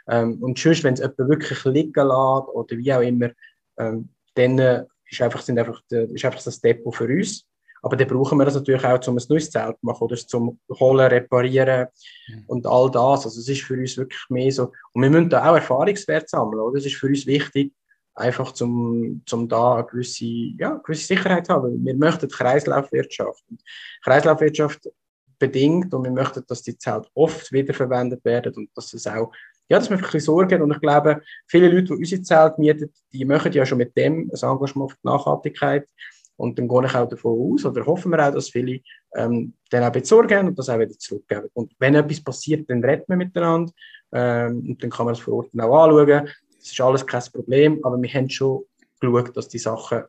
Ähm, 0.07 0.41
und 0.41 0.57
sonst, 0.57 0.83
wenn 0.83 0.95
es 0.95 0.99
jemand 0.99 1.17
wirklich 1.19 1.63
liegen 1.65 1.93
lässt 1.93 2.09
oder 2.09 2.77
wie 2.77 2.93
auch 2.93 3.01
immer, 3.01 3.29
ähm, 3.77 4.09
dann 4.33 4.59
äh, 4.59 4.85
ist 5.09 5.21
einfach, 5.21 5.41
sind 5.41 5.59
einfach, 5.59 5.81
ist 5.89 6.25
einfach 6.25 6.41
das 6.41 6.59
Depot 6.61 6.95
für 6.95 7.05
uns. 7.05 7.47
Aber 7.85 7.95
dann 7.95 8.07
brauchen 8.07 8.39
wir 8.39 8.45
das 8.45 8.55
natürlich 8.55 8.83
auch, 8.83 9.07
um 9.07 9.15
ein 9.15 9.23
neues 9.29 9.51
Zelt 9.51 9.77
zu 9.79 9.85
machen 9.85 10.05
oder 10.05 10.15
zum 10.15 10.59
Holen, 10.71 11.05
Reparieren 11.05 11.85
mhm. 12.27 12.43
und 12.47 12.65
all 12.65 12.89
das. 12.89 13.25
Also 13.25 13.39
es 13.39 13.47
ist 13.47 13.61
für 13.61 13.75
uns 13.75 13.95
wirklich 13.95 14.19
mehr 14.29 14.51
so. 14.51 14.71
Und 14.93 15.03
wir 15.03 15.09
müssen 15.11 15.29
da 15.29 15.51
auch 15.51 15.53
Erfahrungswert 15.53 16.27
sammeln. 16.27 16.61
Oder? 16.61 16.79
Es 16.79 16.87
ist 16.87 16.95
für 16.95 17.05
uns 17.05 17.27
wichtig, 17.27 17.73
einfach 18.15 18.53
zum, 18.53 19.21
zum 19.27 19.47
da 19.47 19.75
eine 19.75 19.85
gewisse, 19.85 20.25
ja, 20.25 20.81
gewisse 20.83 21.05
Sicherheit 21.05 21.47
haben. 21.47 21.85
Wir 21.85 21.95
möchten 21.95 22.27
Kreislaufwirtschaft. 22.27 23.43
Und 23.51 23.61
Kreislaufwirtschaft 24.03 24.89
bedingt 25.37 25.93
und 25.93 26.05
wir 26.05 26.11
möchten, 26.11 26.43
dass 26.47 26.63
die 26.63 26.75
Zelte 26.79 27.07
oft 27.13 27.51
wiederverwendet 27.51 28.25
werden 28.25 28.51
und 28.55 28.69
dass 28.73 28.93
es 28.95 29.05
auch, 29.05 29.31
ja, 29.69 29.77
dass 29.77 29.91
wir 29.91 29.97
ein 29.97 30.01
bisschen 30.01 30.21
Sorge 30.21 30.63
Und 30.63 30.71
ich 30.71 30.81
glaube, 30.81 31.21
viele 31.45 31.67
Leute, 31.67 31.93
die 31.93 31.93
unsere 31.93 32.23
Zelte 32.23 32.59
mieten, 32.59 32.91
die 33.13 33.25
machen 33.25 33.51
ja 33.51 33.63
schon 33.63 33.77
mit 33.77 33.95
dem 33.95 34.31
ein 34.33 34.49
Engagement 34.49 34.91
für 34.91 34.97
die 35.03 35.07
Nachhaltigkeit. 35.07 35.87
Und 36.37 36.59
dann 36.59 36.67
gehe 36.67 36.85
ich 36.85 36.95
auch 36.95 37.07
davon 37.07 37.53
aus, 37.53 37.65
oder 37.65 37.85
hoffen 37.85 38.11
wir 38.11 38.27
auch, 38.27 38.33
dass 38.33 38.49
viele 38.49 38.81
ähm, 39.15 39.53
dann 39.69 39.83
auch 39.83 39.91
besorgen 39.91 40.47
und 40.47 40.59
das 40.59 40.69
auch 40.69 40.79
wieder 40.79 40.97
zurückgeben. 40.97 41.49
Und 41.53 41.73
wenn 41.79 41.95
etwas 41.95 42.21
passiert, 42.21 42.69
dann 42.69 42.83
reden 42.83 43.05
wir 43.07 43.15
miteinander 43.15 43.71
ähm, 44.11 44.69
und 44.69 44.83
dann 44.83 44.89
kann 44.89 45.05
man 45.05 45.13
es 45.13 45.21
vor 45.21 45.35
Ort 45.35 45.49
auch 45.57 45.85
anschauen. 45.85 46.29
Das 46.59 46.71
ist 46.71 46.81
alles 46.81 47.05
kein 47.05 47.23
Problem, 47.31 47.79
aber 47.83 48.01
wir 48.01 48.09
haben 48.09 48.29
schon 48.29 48.65
geschaut, 48.99 49.35
dass 49.37 49.47
die 49.47 49.59
Sachen 49.59 50.03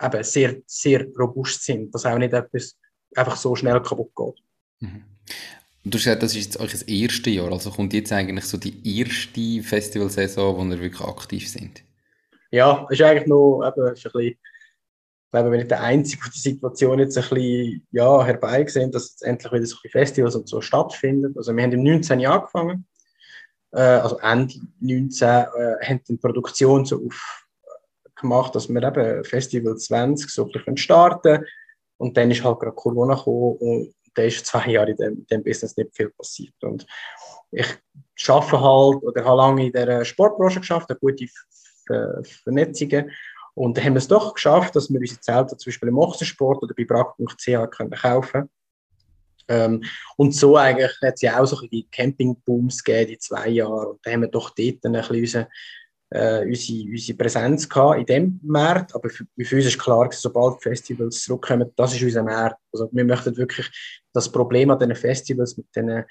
eben 0.00 0.24
sehr, 0.24 0.56
sehr 0.66 1.06
robust 1.18 1.64
sind, 1.64 1.94
dass 1.94 2.06
auch 2.06 2.18
nicht 2.18 2.32
etwas 2.32 2.76
einfach 3.16 3.36
so 3.36 3.54
schnell 3.54 3.80
kaputt 3.80 4.10
geht. 4.14 4.42
Mhm. 4.80 5.04
Du 5.86 5.98
hast 5.98 6.04
gesagt, 6.04 6.22
das 6.22 6.34
ist 6.34 6.44
jetzt 6.44 6.60
euch 6.60 6.70
das 6.70 6.82
erste 6.82 7.28
Jahr, 7.28 7.52
also 7.52 7.70
kommt 7.70 7.92
jetzt 7.92 8.10
eigentlich 8.10 8.46
so 8.46 8.56
die 8.56 8.98
erste 8.98 9.62
Festivalsaison, 9.62 10.56
wo 10.56 10.64
ihr 10.64 10.80
wirklich 10.80 11.02
aktiv 11.02 11.50
sind? 11.50 11.82
Ja, 12.50 12.86
ist 12.88 13.02
eigentlich 13.02 13.26
noch 13.26 13.62
eben, 13.66 13.92
ist 13.92 14.06
ein 14.06 14.12
bisschen, 14.12 14.38
glaube, 15.34 15.50
wenn 15.50 15.60
ich 15.60 15.68
der 15.68 15.82
Einzige, 15.82 16.22
der 16.22 16.32
die 16.32 16.38
Situation 16.38 16.98
jetzt 17.00 17.18
ein 17.18 17.28
bisschen 17.28 17.86
ja, 17.90 18.24
herbeigesehen, 18.24 18.92
dass 18.92 19.10
jetzt 19.10 19.24
endlich 19.24 19.52
wieder 19.52 19.66
so 19.66 19.76
Festivals 19.90 20.36
und 20.36 20.48
so 20.48 20.60
stattfinden. 20.60 21.34
Also 21.36 21.54
wir 21.54 21.62
haben 21.62 21.72
im 21.72 21.82
19. 21.82 22.20
Jahr 22.20 22.34
angefangen 22.40 22.86
äh, 23.72 23.80
also 23.80 24.18
Ende 24.18 24.54
19, 24.80 25.28
äh, 25.28 25.44
haben 25.86 26.00
die 26.08 26.16
Produktion 26.16 26.84
so 26.84 27.04
auf, 27.04 27.46
gemacht, 28.14 28.54
dass 28.54 28.68
wir 28.68 28.82
eben 28.82 29.24
Festival 29.24 29.76
20 29.76 30.30
so 30.30 30.48
ein 30.66 30.76
starten 30.76 31.44
und 31.96 32.16
dann 32.16 32.30
ist 32.30 32.44
halt 32.44 32.60
gerade 32.60 32.76
Corona 32.76 33.14
gekommen 33.14 33.56
und 33.58 33.94
da 34.14 34.22
ist 34.22 34.46
zwei 34.46 34.70
Jahre 34.70 34.92
in 34.92 34.96
dem, 34.96 35.26
dem 35.26 35.42
Business 35.42 35.76
nicht 35.76 35.96
viel 35.96 36.10
passiert 36.10 36.54
und 36.62 36.86
ich 37.50 37.66
arbeite 38.28 38.60
halt 38.60 39.02
oder 39.02 39.24
habe 39.24 39.36
lange 39.36 39.66
in 39.66 39.72
der 39.72 40.04
Sportbranche 40.04 40.60
geschafft, 40.60 40.90
eine 40.90 40.98
gute 41.00 41.26
Vernetzungen 42.44 43.10
und 43.54 43.76
dann 43.76 43.84
haben 43.84 43.94
wir 43.94 43.98
es 43.98 44.08
doch 44.08 44.34
geschafft, 44.34 44.76
dass 44.76 44.90
wir 44.90 45.00
unsere 45.00 45.20
Zelte 45.20 45.56
zum 45.56 45.70
Beispiel 45.70 45.88
im 45.88 45.98
Ochsensport 45.98 46.62
oder 46.62 46.74
bei 46.74 46.84
brack.ch 46.84 47.70
können 47.70 47.90
kaufen 47.90 48.50
ähm, 49.48 49.84
und 50.16 50.34
so 50.34 50.56
eigentlich 50.56 50.92
hat 51.02 51.14
es 51.14 51.22
ja 51.22 51.40
auch 51.40 51.46
so 51.46 51.60
die 51.66 51.86
Campingbooms 51.90 52.82
gegeben 52.82 53.12
in 53.12 53.20
zwei 53.20 53.48
Jahren. 53.48 53.88
Und 53.88 54.00
da 54.02 54.12
haben 54.12 54.22
wir 54.22 54.28
doch 54.28 54.50
dort 54.50 54.84
ein 54.84 54.92
bisschen 54.92 55.16
unsere, 55.16 55.48
äh, 56.10 56.46
unsere, 56.46 56.90
unsere 56.90 57.18
Präsenz 57.18 57.68
gehabt 57.68 58.00
in 58.00 58.06
dem 58.06 58.40
Markt. 58.42 58.94
Aber 58.94 59.08
für, 59.10 59.26
für 59.40 59.56
uns 59.56 59.66
ist 59.66 59.78
klar, 59.78 60.08
sobald 60.12 60.62
Festivals 60.62 61.22
zurückkommen, 61.22 61.70
das 61.76 61.94
ist 61.94 62.02
unser 62.02 62.22
Markt. 62.22 62.58
Also 62.72 62.88
wir 62.92 63.04
möchten 63.04 63.36
wirklich 63.36 63.70
das 64.12 64.30
Problem 64.30 64.70
an 64.70 64.78
diesen 64.78 64.96
Festivals 64.96 65.56
mit, 65.56 65.66
den, 65.76 66.04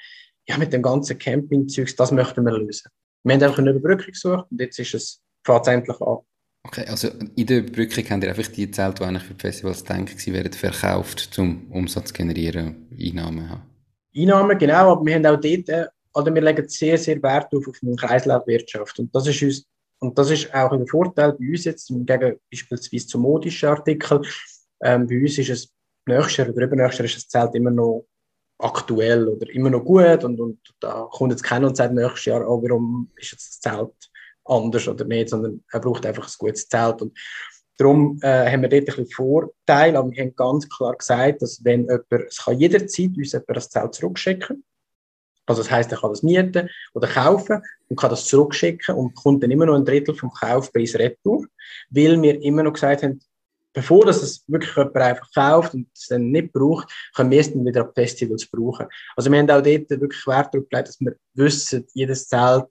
ja, 0.48 0.58
mit 0.58 0.74
dem 0.74 0.82
ganzen 0.82 1.18
Campingzeugs, 1.18 1.96
das 1.96 2.12
möchten 2.12 2.46
wir 2.46 2.52
lösen. 2.52 2.90
Wir 3.24 3.36
haben 3.36 3.44
einfach 3.44 3.60
eine 3.60 3.72
Überbrückung 3.72 4.12
gesucht 4.12 4.46
und 4.52 4.60
jetzt 4.60 4.78
ist 4.78 4.94
es, 4.94 5.22
fängt 5.46 5.68
endlich 5.68 6.00
an. 6.02 6.18
Okay, 6.66 6.86
also 6.88 7.10
in 7.36 7.46
der 7.46 7.60
Überbrückung 7.60 8.10
haben 8.10 8.22
ihr 8.22 8.30
einfach 8.30 8.48
die 8.48 8.72
Zelte, 8.72 9.04
die 9.04 9.04
eigentlich 9.04 9.24
für 9.24 9.34
die 9.34 9.42
Festivals 9.42 9.84
gedacht 9.84 10.28
werden, 10.28 10.54
verkauft, 10.54 11.38
um 11.38 11.70
Umsatz 11.72 12.08
zu 12.10 12.14
generieren, 12.14 12.88
Einnahmen 12.98 13.50
haben? 13.50 13.64
Einnahmen, 14.16 14.58
genau, 14.58 14.92
aber 14.92 15.06
wir 15.06 15.16
haben 15.16 15.26
auch 15.26 15.40
dort, 15.40 15.92
oder 16.14 16.34
wir 16.34 16.42
legen 16.42 16.68
sehr, 16.70 16.98
sehr 16.98 17.22
Wert 17.22 17.54
auf, 17.54 17.68
auf 17.68 17.78
eine 17.82 17.96
Kreislaufwirtschaft 17.96 19.00
und 19.00 19.14
das 19.14 19.28
ist 19.28 19.42
uns 19.42 19.66
und 20.04 20.18
das 20.18 20.32
ist 20.32 20.54
auch 20.54 20.72
ein 20.74 20.86
Vorteil 20.86 21.32
bei 21.32 21.50
uns 21.50 21.64
jetzt, 21.64 21.90
im 21.90 22.06
Gegensatz 22.06 22.42
beispielsweise 22.52 23.08
zu 23.08 23.20
modischen 23.20 23.70
Artikeln. 23.70 24.22
Ähm, 24.84 25.08
bei 25.08 25.22
uns 25.22 25.38
ist 25.38 25.50
es 25.50 25.74
nächstes 26.06 26.38
Jahr 26.38 26.50
oder 26.50 26.66
übernächstes 26.66 26.98
Jahr 26.98 27.06
ist 27.06 27.16
das 27.16 27.28
Zelt 27.30 27.56
immer 27.56 27.72
noch 27.72 28.06
aktuell 28.60 29.30
oder 29.30 29.50
immer 29.52 29.70
noch 29.70 29.86
gut 29.86 30.26
und, 30.26 30.40
und 30.42 30.60
da 30.82 31.08
kommt 31.10 31.32
jetzt 31.32 31.44
keiner 31.44 31.68
und 31.68 31.78
sagt 31.78 31.94
nächstes 31.94 32.26
Jahr, 32.26 32.46
oh, 32.46 32.62
warum 32.62 33.12
ist 33.16 33.32
jetzt 33.32 33.48
das 33.48 33.60
Zelt 33.62 34.12
anders 34.46 34.88
oder 34.88 35.06
nicht, 35.06 35.30
sondern 35.30 35.64
er 35.72 35.80
braucht 35.80 36.06
einfach 36.06 36.28
ein 36.28 36.34
gutes 36.38 36.68
Zelt. 36.68 37.02
Und 37.02 37.18
darum 37.78 38.20
äh, 38.22 38.52
haben 38.52 38.62
wir 38.62 38.70
dort 38.70 38.82
ein 38.82 38.86
bisschen 38.86 39.08
Vorteil, 39.08 39.96
aber 39.96 40.12
wir 40.12 40.24
haben 40.24 40.36
ganz 40.36 40.70
klar 40.70 40.96
gesagt, 40.96 41.42
dass 41.42 41.64
wenn 41.64 41.82
jemand, 41.82 42.06
es 42.12 42.38
kann 42.38 42.60
jederzeit 42.60 43.12
uns 43.18 43.32
jemand 43.32 43.58
das 43.58 43.70
Zelt 43.70 43.94
zurückschicken 43.94 44.64
also 45.46 45.62
das 45.62 45.72
heißt, 45.72 45.92
er 45.92 45.98
kann 45.98 46.12
das 46.12 46.24
mieten 46.24 46.70
oder 46.94 47.08
kaufen 47.08 47.62
und 47.90 48.00
kann 48.00 48.10
das 48.10 48.26
zurückschicken 48.26 48.96
und 48.96 49.14
bekommt 49.14 49.44
dann 49.44 49.52
immer 49.52 49.66
noch 49.66 49.76
ein 49.76 49.86
Drittel 49.86 50.16
vom 50.16 50.32
Kaufpreis 50.32 50.96
retour, 50.96 51.46
weil 51.90 52.22
wir 52.22 52.42
immer 52.42 52.64
noch 52.64 52.74
gesagt 52.74 53.04
haben, 53.04 53.20
bevor 53.74 54.06
das 54.06 54.22
es 54.22 54.44
wirklich 54.48 54.76
jemand 54.76 54.96
einfach 54.98 55.30
kauft 55.34 55.74
und 55.74 55.88
es 55.94 56.08
dann 56.08 56.32
nicht 56.32 56.54
braucht, 56.54 56.90
können 57.16 57.32
wir 57.32 57.42
es 57.42 57.52
dann 57.52 57.66
wieder 57.66 57.86
auf 57.88 57.94
Festivals 57.94 58.46
brauchen. 58.46 58.88
Also 59.16 59.32
wir 59.32 59.40
haben 59.40 59.50
auch 59.50 59.62
dort 59.62 59.90
wirklich 59.90 60.28
Wert 60.28 60.54
darauf 60.54 60.70
gelegt, 60.70 60.88
dass 60.88 61.02
wir 61.02 61.16
wissen, 61.34 61.88
jedes 61.94 62.28
Zelt 62.28 62.68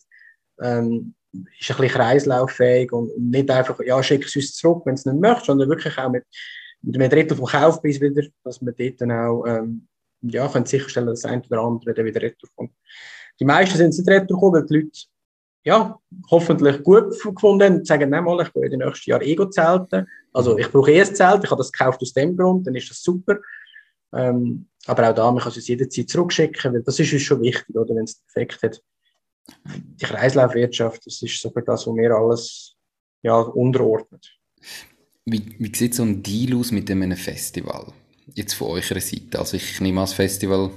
ähm, 0.62 1.14
ist 1.32 1.70
ein 1.70 1.76
bisschen 1.76 1.88
kreislauffähig 1.88 2.92
und, 2.92 3.10
nicht 3.18 3.50
einfach, 3.50 3.78
ja, 3.80 4.02
schick 4.02 4.24
es 4.24 4.36
uns 4.36 4.54
zurück, 4.54 4.82
wenn 4.84 4.94
es 4.94 5.06
nicht 5.06 5.18
möchte, 5.18 5.46
sondern 5.46 5.68
wirklich 5.68 5.96
auch 5.98 6.10
mit, 6.10 6.24
mit 6.82 6.96
einem 6.96 7.10
Drittel 7.10 7.36
vom 7.36 7.46
Kaufpreis 7.46 8.00
wieder, 8.00 8.22
dass 8.44 8.60
wir 8.60 8.72
dort 8.72 9.00
dann 9.00 9.12
auch 9.12 9.44
ähm, 9.46 9.88
ja, 10.22 10.46
können 10.48 10.66
sicherstellen, 10.66 11.08
dass 11.08 11.24
ein 11.24 11.42
oder 11.48 11.62
andere 11.62 11.94
dann 11.94 12.04
wieder 12.04 12.22
retour 12.22 12.48
kommt. 12.54 12.72
Die 13.40 13.44
meisten 13.44 13.76
sind 13.76 13.96
nicht 13.96 14.08
retour 14.08 14.36
gekommen, 14.36 14.54
weil 14.54 14.66
die 14.66 14.74
Leute 14.74 15.00
ja, 15.64 15.98
hoffentlich 16.30 16.82
gut 16.82 17.10
gefunden 17.10 17.64
haben 17.64 17.74
und 17.76 17.86
sagen, 17.86 18.10
nein, 18.10 18.24
mal, 18.24 18.44
ich 18.44 18.54
will 18.54 18.64
in 18.64 18.70
den 18.72 18.80
nächsten 18.80 19.10
Jahren 19.10 19.22
Ego 19.22 19.48
zelten. 19.48 20.06
Also 20.32 20.58
ich 20.58 20.70
brauche 20.70 20.90
eh 20.90 21.00
ein 21.00 21.14
Zelt, 21.14 21.44
ich 21.44 21.50
habe 21.50 21.60
das 21.60 21.70
gekauft 21.70 22.02
aus 22.02 22.12
dem 22.12 22.36
Grund, 22.36 22.66
dann 22.66 22.74
ist 22.74 22.90
das 22.90 23.02
super. 23.02 23.38
Ähm, 24.12 24.68
aber 24.86 25.10
auch 25.10 25.14
da, 25.14 25.30
man 25.30 25.42
kann 25.42 25.52
es 25.56 25.68
jederzeit 25.68 26.08
zurückschicken, 26.08 26.74
weil 26.74 26.82
das 26.82 26.98
ist 26.98 27.12
uns 27.12 27.22
schon 27.22 27.40
wichtig, 27.40 27.74
oder, 27.76 27.94
wenn 27.94 28.04
es 28.04 28.20
einen 28.34 28.46
Effekt 28.46 28.62
hat. 28.62 28.82
Die 29.64 30.04
Kreislaufwirtschaft, 30.04 31.06
das 31.06 31.22
ist 31.22 31.40
sogar 31.40 31.64
das, 31.64 31.86
was 31.86 31.94
mir 31.94 32.14
alles 32.14 32.76
ja, 33.22 33.36
unterordnet. 33.36 34.36
Wie, 35.24 35.56
wie 35.58 35.74
sieht 35.74 35.94
so 35.94 36.02
ein 36.02 36.22
Deal 36.22 36.58
aus 36.58 36.72
mit 36.72 36.90
einem 36.90 37.16
Festival? 37.16 37.92
jetzt 38.34 38.54
von 38.54 38.68
eurer 38.68 39.00
Seite? 39.00 39.38
Also 39.38 39.56
ich 39.56 39.80
nehme 39.80 40.00
als 40.00 40.12
Festival 40.12 40.70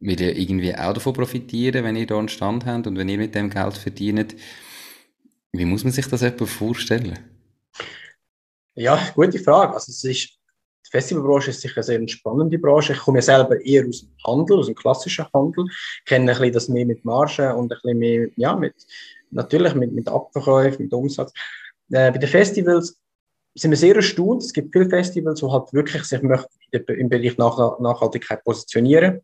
will 0.00 0.20
ja 0.20 0.28
irgendwie 0.28 0.74
auch 0.74 0.92
davon 0.92 1.14
profitieren, 1.14 1.84
wenn 1.84 1.96
ihr 1.96 2.06
da 2.06 2.18
einen 2.18 2.28
Stand 2.28 2.66
habt 2.66 2.86
und 2.86 2.98
wenn 2.98 3.08
ihr 3.08 3.16
mit 3.16 3.34
dem 3.34 3.48
Geld 3.48 3.76
verdient. 3.78 4.34
Wie 5.52 5.64
muss 5.64 5.84
man 5.84 5.92
sich 5.92 6.06
das 6.06 6.22
etwa 6.22 6.44
vorstellen? 6.44 7.18
Ja, 8.74 9.12
gute 9.14 9.38
Frage. 9.38 9.72
Also 9.72 9.92
es 9.92 10.04
ist, 10.04 10.38
die 10.86 10.90
Festivalbranche 10.90 11.50
ist 11.50 11.60
sicher 11.60 11.78
eine 11.78 11.84
sehr 11.84 12.08
spannende 12.08 12.58
Branche. 12.58 12.92
Ich 12.92 12.98
komme 12.98 13.18
ja 13.18 13.22
selber 13.22 13.60
eher 13.64 13.86
aus 13.86 14.00
dem 14.00 14.10
Handel, 14.26 14.58
aus 14.58 14.66
dem 14.66 14.74
klassischen 14.74 15.26
Handel, 15.32 15.66
kenne 16.04 16.30
ein 16.30 16.38
bisschen 16.38 16.52
das 16.52 16.68
mehr 16.68 16.86
mit 16.86 17.04
Margen 17.04 17.56
und 17.56 17.72
ein 17.72 17.78
bisschen 17.82 17.98
mehr, 17.98 18.28
ja, 18.36 18.54
mit, 18.54 18.74
natürlich 19.30 19.74
mit, 19.74 19.92
mit 19.92 20.08
Abverkäufen, 20.08 20.84
mit 20.84 20.92
Umsatz. 20.92 21.32
Äh, 21.90 22.10
bei 22.12 22.18
den 22.18 22.28
Festivals 22.28 22.98
sind 23.54 23.70
wir 23.70 23.78
sehr 23.78 23.96
erstaunt. 23.96 24.42
Es 24.42 24.52
gibt 24.52 24.72
viele 24.72 24.88
Festivals, 24.88 25.40
die 25.40 25.46
halt 25.46 25.72
wirklich 25.72 26.04
sich 26.04 26.20
im 26.20 27.08
Bereich 27.08 27.38
Nach 27.38 27.78
Nachhaltigkeit 27.78 28.42
positionieren 28.44 29.20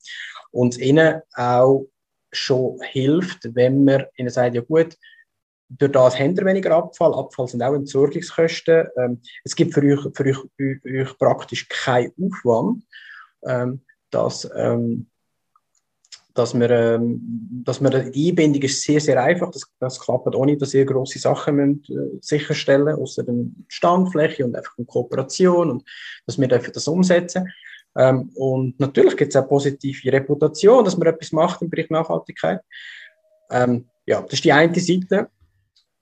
und 0.52 0.78
ihnen 0.78 1.20
auch 1.34 1.86
schon 2.32 2.78
hilft, 2.82 3.54
wenn 3.54 3.84
man 3.84 4.04
ihnen 4.16 4.30
sagt, 4.30 4.54
ja 4.54 4.60
gut, 4.60 4.96
durch 5.70 5.92
das 5.92 6.18
haben 6.18 6.36
wir 6.36 6.44
weniger 6.44 6.76
Abfall. 6.76 7.14
Abfall 7.14 7.48
sind 7.48 7.62
auch 7.62 7.74
Entsorgungskosten. 7.74 8.88
Ähm, 8.96 9.20
es 9.44 9.54
gibt 9.54 9.72
für 9.72 9.82
euch, 9.82 10.00
für 10.14 10.24
euch, 10.24 10.38
für 10.56 11.00
euch 11.00 11.18
praktisch 11.18 11.68
keinen 11.68 12.12
Aufwand, 12.20 12.84
ähm, 13.44 13.80
dass 14.10 14.50
ähm, 14.54 15.06
dass 16.34 16.54
wir, 16.54 16.70
ähm, 16.70 17.20
dass 17.64 17.80
wir 17.80 17.90
die 17.90 18.30
Einbindung 18.30 18.62
ist 18.62 18.82
sehr, 18.82 19.00
sehr 19.00 19.22
einfach. 19.22 19.50
Das, 19.50 19.62
das 19.78 20.00
klappt 20.00 20.34
ohne, 20.34 20.56
dass 20.56 20.74
ihr 20.74 20.84
grosse 20.84 21.18
Sachen 21.18 21.56
müsst, 21.56 21.90
äh, 21.90 22.18
sicherstellen 22.20 22.96
außer 22.96 23.22
der 23.24 23.34
Standfläche 23.68 24.44
und 24.44 24.56
einfach 24.56 24.74
Kooperation 24.86 25.70
und 25.70 25.84
dass 26.26 26.38
wir 26.38 26.48
das 26.48 26.88
umsetzen. 26.88 27.48
Ähm, 27.96 28.30
und 28.34 28.78
natürlich 28.78 29.16
gibt 29.16 29.34
es 29.34 29.36
auch 29.36 29.48
positive 29.48 30.12
Reputation, 30.12 30.84
dass 30.84 30.96
man 30.96 31.08
etwas 31.08 31.32
macht 31.32 31.62
im 31.62 31.70
Bereich 31.70 31.90
Nachhaltigkeit. 31.90 32.60
Ähm, 33.50 33.88
ja, 34.06 34.22
das 34.22 34.34
ist 34.34 34.44
die 34.44 34.52
eine 34.52 34.78
Seite. 34.78 35.28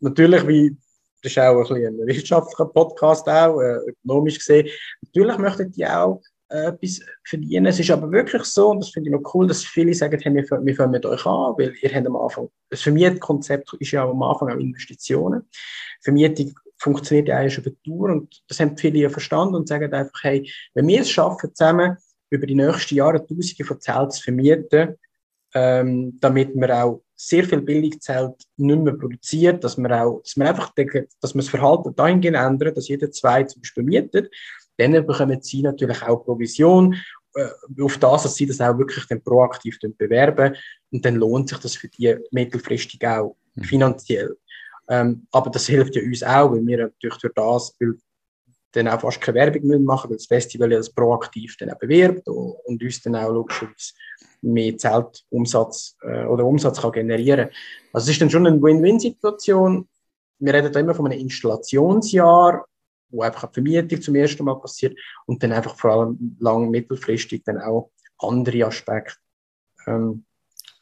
Natürlich, 0.00 0.47
wie 0.47 0.76
das 1.23 1.33
ist 1.33 1.38
auch 1.38 1.71
ein, 1.71 1.85
ein 1.85 2.07
wirtschaftlicher 2.07 2.67
Podcast, 2.67 3.28
auch 3.28 3.61
äh, 3.61 3.78
ökonomisch 3.88 4.38
gesehen. 4.38 4.69
Natürlich 5.02 5.38
möchten 5.38 5.73
die 5.73 5.87
auch 5.87 6.23
äh, 6.49 6.69
etwas 6.69 7.00
verdienen. 7.25 7.67
Es 7.67 7.81
ist 7.81 7.90
aber 7.90 8.11
wirklich 8.11 8.45
so, 8.45 8.71
und 8.71 8.81
das 8.81 8.90
finde 8.90 9.11
ich 9.11 9.17
noch 9.17 9.35
cool, 9.35 9.47
dass 9.47 9.64
viele 9.64 9.93
sagen, 9.95 10.21
hey, 10.21 10.35
wir, 10.35 10.45
wir 10.45 10.75
fangen 10.76 10.93
mit 10.93 11.05
euch 11.05 11.26
an, 11.26 11.55
weil 11.59 11.75
ihr 11.83 11.95
habt 11.95 12.07
am 12.07 12.17
Anfang, 12.17 12.49
das 12.71 12.83
Vermietkonzept 12.83 13.73
ist 13.81 13.90
ja 13.90 14.09
am 14.09 14.23
Anfang 14.23 14.50
auch 14.50 14.61
Investitionen. 14.61 15.43
Vermietung 16.02 16.55
funktioniert 16.78 17.28
ja 17.28 17.38
eigentlich 17.38 17.59
über 17.59 17.71
die 17.71 17.83
Tour 17.85 18.11
und 18.11 18.43
das 18.49 18.61
haben 18.61 18.76
viele 18.78 18.99
ja 19.00 19.11
verstanden 19.11 19.57
und 19.57 19.69
sagen 19.69 19.93
einfach, 19.93 20.23
hey, 20.23 20.49
wenn 20.75 20.87
wir 20.87 21.00
es 21.00 21.11
schaffen, 21.11 21.52
zusammen 21.52 21.97
über 22.31 22.47
die 22.47 22.55
nächsten 22.55 22.95
Jahre 22.95 23.26
Tausende 23.26 23.64
von 23.64 23.81
Zelten 23.81 24.11
zu 24.12 24.23
vermieten, 24.23 24.95
ähm, 25.55 26.17
damit 26.21 26.55
man 26.55 26.71
auch 26.71 27.02
sehr 27.21 27.45
viel 27.45 27.61
Billigzelt 27.61 28.35
nicht 28.57 28.81
mehr 28.81 28.95
produziert, 28.95 29.65
dass 29.65 29.77
man 29.77 29.93
auch, 29.93 30.21
dass 30.23 30.37
man 30.37 30.49
einfach, 30.49 30.73
dass 30.75 31.35
man 31.35 31.43
das 31.43 31.49
Verhalten 31.49 31.95
dahingehend 31.97 32.37
ändert, 32.37 32.77
dass 32.77 32.89
jeder 32.89 33.11
zwei 33.11 33.43
zum 33.45 33.63
Beispiel 33.63 33.83
mietet 33.83 34.31
dann 34.79 34.93
bekommen 35.07 35.43
sie 35.43 35.63
natürlich 35.63 36.03
auch 36.03 36.25
Provision 36.25 36.95
äh, 37.35 37.83
auf 37.83 37.99
das, 37.99 38.23
dass 38.23 38.35
sie 38.37 38.47
das 38.47 38.61
auch 38.61 38.79
wirklich 38.79 39.05
dann 39.07 39.23
proaktiv 39.23 39.79
bewerben 39.99 40.57
und 40.91 41.05
dann 41.05 41.17
lohnt 41.17 41.49
sich 41.49 41.59
das 41.59 41.75
für 41.75 41.89
die 41.89 42.17
mittelfristig 42.31 43.07
auch 43.07 43.37
mhm. 43.55 43.65
finanziell. 43.65 44.37
Ähm, 44.89 45.27
aber 45.33 45.51
das 45.51 45.67
hilft 45.67 45.97
ja 45.97 46.03
uns 46.03 46.23
auch, 46.23 46.53
weil 46.53 46.65
wir 46.67 46.79
natürlich 46.79 47.19
durch 47.19 47.35
das 47.35 47.77
weil 47.79 47.95
dann 48.73 48.89
auch 48.89 49.01
fast 49.01 49.21
keine 49.21 49.39
Werbung 49.39 49.85
machen, 49.85 50.11
weil 50.11 50.17
das 50.17 50.27
Festival 50.27 50.73
ja 50.73 50.81
proaktiv 50.95 51.57
dann 51.59 51.71
auch 51.71 51.79
bewirbt 51.79 52.29
und, 52.29 52.83
uns 52.83 53.03
dann 53.03 53.17
auch 53.17 53.33
logischerweise 53.33 53.93
mehr 54.43 54.77
Zeltumsatz 54.77 55.97
äh, 56.03 56.25
oder 56.27 56.45
Umsatz 56.45 56.81
kann 56.81 56.93
generieren. 56.93 57.49
Also 57.93 58.05
es 58.07 58.11
ist 58.11 58.21
dann 58.21 58.31
schon 58.31 58.47
eine 58.47 58.61
Win-Win-Situation. 58.63 59.89
Wir 60.39 60.55
reden 60.55 60.73
da 60.73 60.81
immer 60.81 60.95
von 60.95 61.07
einem 61.07 61.21
Installationsjahr 61.21 62.65
wo 63.11 63.23
einfach 63.23 63.45
eine 63.45 63.53
Vermietung 63.53 64.01
zum 64.01 64.15
ersten 64.15 64.45
Mal 64.45 64.61
passiert 64.61 64.99
und 65.27 65.43
dann 65.43 65.53
einfach 65.53 65.77
vor 65.77 65.93
allem 65.93 66.37
lang, 66.41 66.71
mittelfristig 66.71 67.43
dann 67.45 67.61
auch 67.61 67.91
andere 68.19 68.67
Aspekte, 68.67 69.17
ähm, 69.87 70.25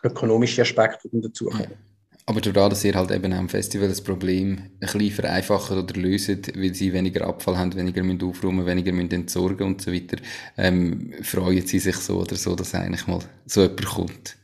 ökonomische 0.02 0.62
Aspekte 0.62 1.08
die 1.08 1.20
dazukommen. 1.20 1.85
Aber 2.28 2.40
dadurch, 2.40 2.70
dass 2.70 2.84
ihr 2.84 2.94
halt 2.94 3.12
eben 3.12 3.32
am 3.32 3.48
Festival 3.48 3.88
das 3.88 4.02
Problem 4.02 4.58
ein 4.58 4.78
bisschen 4.80 5.12
vereinfacht 5.12 5.70
oder 5.70 5.94
löst, 5.94 6.28
weil 6.28 6.74
sie 6.74 6.92
weniger 6.92 7.24
Abfall 7.24 7.56
haben, 7.56 7.72
weniger 7.76 8.02
aufräumen, 8.26 8.66
weniger 8.66 8.90
müssen 8.90 9.12
entsorgen 9.12 9.64
und 9.64 9.80
so 9.80 9.92
weiter, 9.92 10.16
ähm, 10.56 11.14
freuen 11.22 11.64
sie 11.64 11.78
sich 11.78 11.96
so 11.96 12.18
oder 12.18 12.34
so, 12.34 12.56
dass 12.56 12.74
eigentlich 12.74 13.06
mal 13.06 13.20
so 13.46 13.62
jemand 13.62 13.86
kommt. 13.86 14.36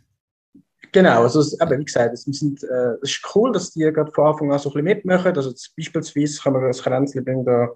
Genau, 0.92 1.22
also 1.22 1.40
eben, 1.40 1.80
wie 1.80 1.84
gesagt, 1.84 2.14
es, 2.14 2.22
sind, 2.22 2.62
äh, 2.62 2.94
es 3.02 3.10
ist 3.10 3.34
cool, 3.34 3.50
dass 3.50 3.72
die 3.72 3.80
gerade 3.80 4.12
von 4.12 4.26
Anfang 4.26 4.52
an 4.52 4.60
so 4.60 4.68
ein 4.68 4.74
bisschen 4.74 4.84
mitmachen. 4.84 5.34
Also 5.34 5.52
beispielsweise 5.76 6.40
kann 6.40 6.52
man 6.52 6.62
das 6.62 6.82
Kränzchen 6.82 7.24
bringen, 7.24 7.44
da 7.44 7.68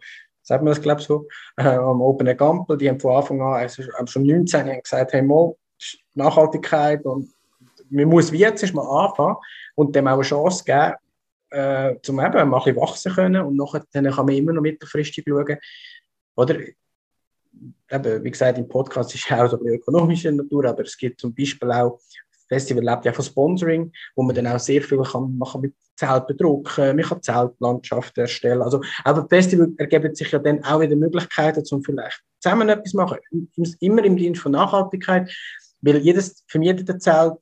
sagt 0.42 0.62
man 0.62 0.72
das, 0.72 0.82
glaube 0.82 1.00
ich, 1.00 1.06
so, 1.08 1.26
äh, 1.56 1.66
am 1.66 2.00
Open 2.00 2.36
Gampel, 2.36 2.76
die 2.78 2.88
haben 2.88 3.00
von 3.00 3.16
Anfang 3.16 3.40
an, 3.40 3.54
also 3.54 3.82
schon 4.06 4.22
19, 4.22 4.66
haben 4.68 4.82
gesagt, 4.82 5.14
hey, 5.14 5.22
mal, 5.22 5.56
Nachhaltigkeit 6.14 7.04
und 7.04 7.28
man 7.90 8.06
muss 8.06 8.32
wie 8.32 8.38
jetzt 8.38 8.74
mal 8.74 9.04
anfangen 9.04 9.36
und 9.74 9.94
dem 9.94 10.06
auch 10.08 10.14
eine 10.14 10.22
Chance 10.22 10.64
geben, 10.64 10.94
äh, 11.50 11.96
zum 12.02 12.18
eben 12.20 12.36
ein 12.36 12.50
bisschen 12.50 12.76
wachsen 12.76 13.12
können 13.12 13.42
und 13.42 13.56
nachher 13.56 13.84
dann 13.92 14.10
kann 14.10 14.26
man 14.26 14.34
immer 14.34 14.52
noch 14.52 14.62
mittelfristig 14.62 15.24
schauen. 15.26 15.56
Oder, 16.34 16.58
eben, 17.90 18.24
wie 18.24 18.30
gesagt, 18.30 18.58
im 18.58 18.68
Podcast 18.68 19.14
ist 19.14 19.28
ja 19.28 19.44
auch 19.44 19.50
so 19.50 19.56
ein 19.56 19.62
bisschen 19.62 19.80
ökonomische 19.80 20.32
Natur, 20.32 20.66
aber 20.66 20.82
es 20.82 20.96
gibt 20.96 21.20
zum 21.20 21.34
Beispiel 21.34 21.70
auch 21.72 22.00
Festival 22.48 22.84
lebt 22.84 23.04
ja 23.04 23.12
von 23.12 23.24
Sponsoring, 23.24 23.92
wo 24.14 24.22
man 24.22 24.34
dann 24.34 24.46
auch 24.46 24.58
sehr 24.58 24.82
viel 24.82 25.02
kann, 25.02 25.38
kann 25.40 25.60
mit 25.60 25.74
Zelt 25.96 26.26
bedrucken, 26.26 26.96
man 26.96 27.04
kann 27.04 27.22
Zeltlandschaften 27.22 28.22
erstellen. 28.22 28.62
Also 28.62 28.82
aber 29.02 29.26
Festival 29.28 29.72
ergeben 29.78 30.14
sich 30.14 30.30
ja 30.30 30.38
dann 30.38 30.62
auch 30.62 30.80
wieder 30.80 30.94
Möglichkeiten, 30.94 31.64
um 31.70 31.82
vielleicht 31.82 32.22
zusammen 32.38 32.68
etwas 32.68 32.92
machen. 32.92 33.18
Immer 33.80 34.04
im 34.04 34.16
Dienst 34.16 34.42
von 34.42 34.52
Nachhaltigkeit, 34.52 35.34
weil 35.80 35.96
jedes 35.98 36.44
vermietete 36.48 36.98
Zelt 36.98 37.34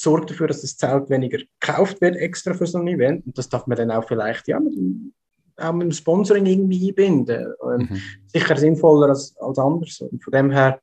sorgt 0.00 0.30
dafür, 0.30 0.46
dass 0.46 0.60
das 0.60 0.76
Zelt 0.76 1.10
weniger 1.10 1.38
gekauft 1.38 2.00
wird, 2.00 2.16
extra 2.16 2.54
für 2.54 2.66
so 2.66 2.78
ein 2.78 2.88
Event. 2.88 3.26
Und 3.26 3.36
das 3.36 3.48
darf 3.48 3.66
man 3.66 3.76
dann 3.76 3.90
auch 3.90 4.06
vielleicht 4.06 4.48
ja, 4.48 4.60
mit 4.60 4.76
einem 4.76 5.12
auch 5.60 5.72
mit 5.72 5.82
dem 5.82 5.92
Sponsoring 5.92 6.46
irgendwie 6.46 6.88
einbinden. 6.88 7.52
Ähm, 7.64 7.88
mhm. 7.90 8.00
Sicher 8.26 8.56
sinnvoller 8.56 9.08
als, 9.08 9.36
als 9.38 9.58
anders. 9.58 10.00
Und 10.00 10.22
von 10.22 10.32
dem 10.32 10.50
her 10.52 10.80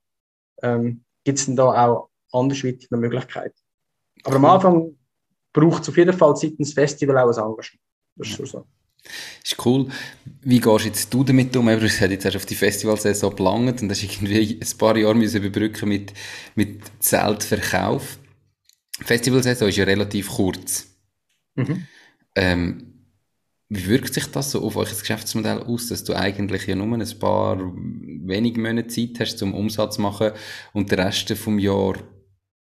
ähm, 0.62 1.02
gibt 1.24 1.40
es 1.40 1.46
dann 1.46 1.56
da 1.56 1.88
auch 1.88 2.10
andersweitige 2.34 2.98
Möglichkeiten. 2.98 3.56
Aber 4.26 4.36
am 4.36 4.46
Anfang 4.46 4.98
braucht 5.54 5.84
es 5.84 5.90
auf 5.90 5.98
jeden 5.98 6.14
Fall 6.14 6.36
seitens 6.36 6.74
Festival 6.74 7.18
auch 7.18 7.38
ein 7.38 7.44
Engagement. 7.44 7.82
Das 8.18 8.28
ist 8.28 8.40
ja. 8.40 8.46
so. 8.46 8.66
Ist 9.44 9.66
cool. 9.66 9.88
Wie 10.42 10.60
gehst 10.60 10.86
jetzt 10.86 11.14
du 11.14 11.24
damit 11.24 11.56
um? 11.56 11.68
Du 11.68 11.82
hast 11.82 12.00
jetzt 12.00 12.26
erst 12.26 12.38
auf 12.38 12.46
die 12.46 12.56
Festivalsaison 12.56 13.36
gelangt 13.36 13.82
und 13.82 13.90
hast 13.90 14.04
irgendwie 14.04 14.60
ein 14.60 14.78
paar 14.78 14.98
Jahre 14.98 15.16
müssen 15.16 15.44
überbrücken 15.44 15.90
mit, 15.90 16.12
mit 16.56 16.82
Zeltverkauf. 17.00 18.18
Festivalsaison 19.02 19.70
ist 19.70 19.78
ja 19.78 19.84
relativ 19.84 20.30
kurz. 20.30 20.88
Mhm. 21.56 21.88
Ähm, 22.36 22.92
wie 23.70 23.88
wirkt 23.88 24.14
sich 24.14 24.28
das 24.28 24.52
so 24.52 24.62
auf 24.64 24.76
euer 24.76 24.86
Geschäftsmodell 24.86 25.64
aus, 25.64 25.88
dass 25.88 26.04
du 26.04 26.14
eigentlich 26.14 26.68
ja 26.68 26.76
nur 26.76 26.96
ein 26.96 27.20
paar 27.20 27.58
wenige 27.60 28.62
Monate 28.62 28.88
Zeit 28.88 29.20
hast 29.20 29.40
zum 29.40 29.54
Umsatz 29.54 29.96
zu 29.96 30.02
machen 30.02 30.32
und 30.74 30.92
den 30.92 31.00
Rest 31.00 31.32
vom 31.34 31.60
Jahr 31.60 31.96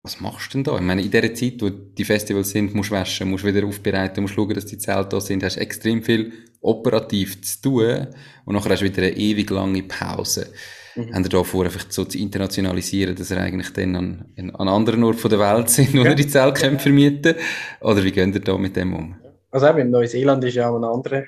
was 0.02 0.20
machst 0.20 0.54
du 0.54 0.58
denn 0.58 0.64
da? 0.64 0.76
Ich 0.76 0.80
meine, 0.80 1.02
in 1.02 1.10
dieser 1.10 1.34
Zeit, 1.34 1.60
wo 1.60 1.68
die 1.68 2.04
Festivals 2.04 2.50
sind, 2.50 2.74
musst 2.74 2.90
du 2.90 2.94
waschen, 2.94 3.30
musst 3.30 3.44
wieder 3.44 3.66
aufbereiten, 3.66 4.22
musst 4.22 4.34
schauen, 4.34 4.54
dass 4.54 4.66
die 4.66 4.78
Zelte 4.78 5.10
da 5.10 5.20
sind, 5.20 5.42
hast 5.42 5.56
extrem 5.56 6.02
viel 6.02 6.32
operativ 6.60 7.42
zu 7.42 7.60
tun 7.60 8.06
und 8.44 8.54
nachher 8.54 8.70
hast 8.70 8.80
du 8.80 8.86
wieder 8.86 9.02
eine 9.02 9.16
ewig 9.16 9.50
lange 9.50 9.82
Pause. 9.82 10.52
Mhm. 10.98 11.14
Haben 11.14 11.24
ihr 11.24 11.28
da 11.28 11.44
vor, 11.44 11.64
einfach 11.64 11.84
so 11.88 12.04
zu 12.04 12.18
internationalisieren, 12.18 13.14
dass 13.14 13.30
ihr 13.30 13.38
eigentlich 13.38 13.72
dann 13.72 13.96
an, 13.96 14.24
an 14.36 14.68
anderen 14.68 15.04
Orten 15.04 15.28
der 15.28 15.38
Welt 15.38 15.70
sind, 15.70 15.94
wo 15.94 15.98
ja. 15.98 16.10
ihr 16.10 16.14
die 16.14 16.26
Zelte 16.26 16.78
vermieten 16.78 17.36
Oder 17.80 18.02
wie 18.02 18.10
geht 18.10 18.34
ihr 18.34 18.40
da 18.40 18.58
mit 18.58 18.74
dem 18.74 18.94
um? 18.94 19.16
Also 19.50 19.68
eben, 19.68 19.78
in 19.78 19.90
Neuseeland 19.90 20.44
ist 20.44 20.54
ja 20.54 20.68
auch 20.68 20.76
ein 20.76 20.84
anderer 20.84 21.24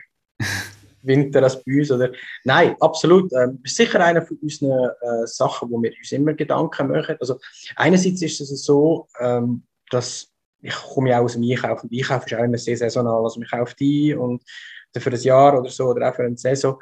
Winter 1.03 1.43
als 1.43 1.63
bei 1.63 1.79
uns. 1.79 1.91
Oder? 1.91 2.11
Nein, 2.45 2.75
absolut. 2.81 3.33
Ähm, 3.33 3.61
ist 3.63 3.77
sicher 3.77 4.05
eine 4.05 4.23
von 4.23 4.37
unseren 4.43 4.91
äh, 5.01 5.27
Sachen, 5.27 5.71
wo 5.71 5.81
wir 5.81 5.93
uns 5.97 6.13
immer 6.13 6.35
Gedanken 6.35 6.89
machen. 6.89 7.17
Also 7.21 7.39
einerseits 7.77 8.23
ist 8.23 8.41
es 8.41 8.65
so, 8.65 9.07
ähm, 9.21 9.63
dass 9.91 10.29
ich 10.63 10.75
komme 10.75 11.11
ja 11.11 11.21
auch 11.21 11.25
aus 11.25 11.35
dem 11.35 11.43
Einkauf 11.43 11.83
und 11.83 11.93
Einkauf 11.93 12.27
ist 12.27 12.35
auch 12.35 12.45
immer 12.45 12.59
sehr 12.59 12.77
saisonal. 12.77 13.23
Also 13.23 13.41
man 13.41 13.49
kauft 13.49 13.81
die 13.81 14.15
und 14.15 14.43
für 14.95 15.11
ein 15.11 15.21
Jahr 15.21 15.59
oder 15.59 15.71
so 15.71 15.87
oder 15.87 16.11
auch 16.11 16.15
für 16.15 16.25
eine 16.25 16.37
Saison. 16.37 16.79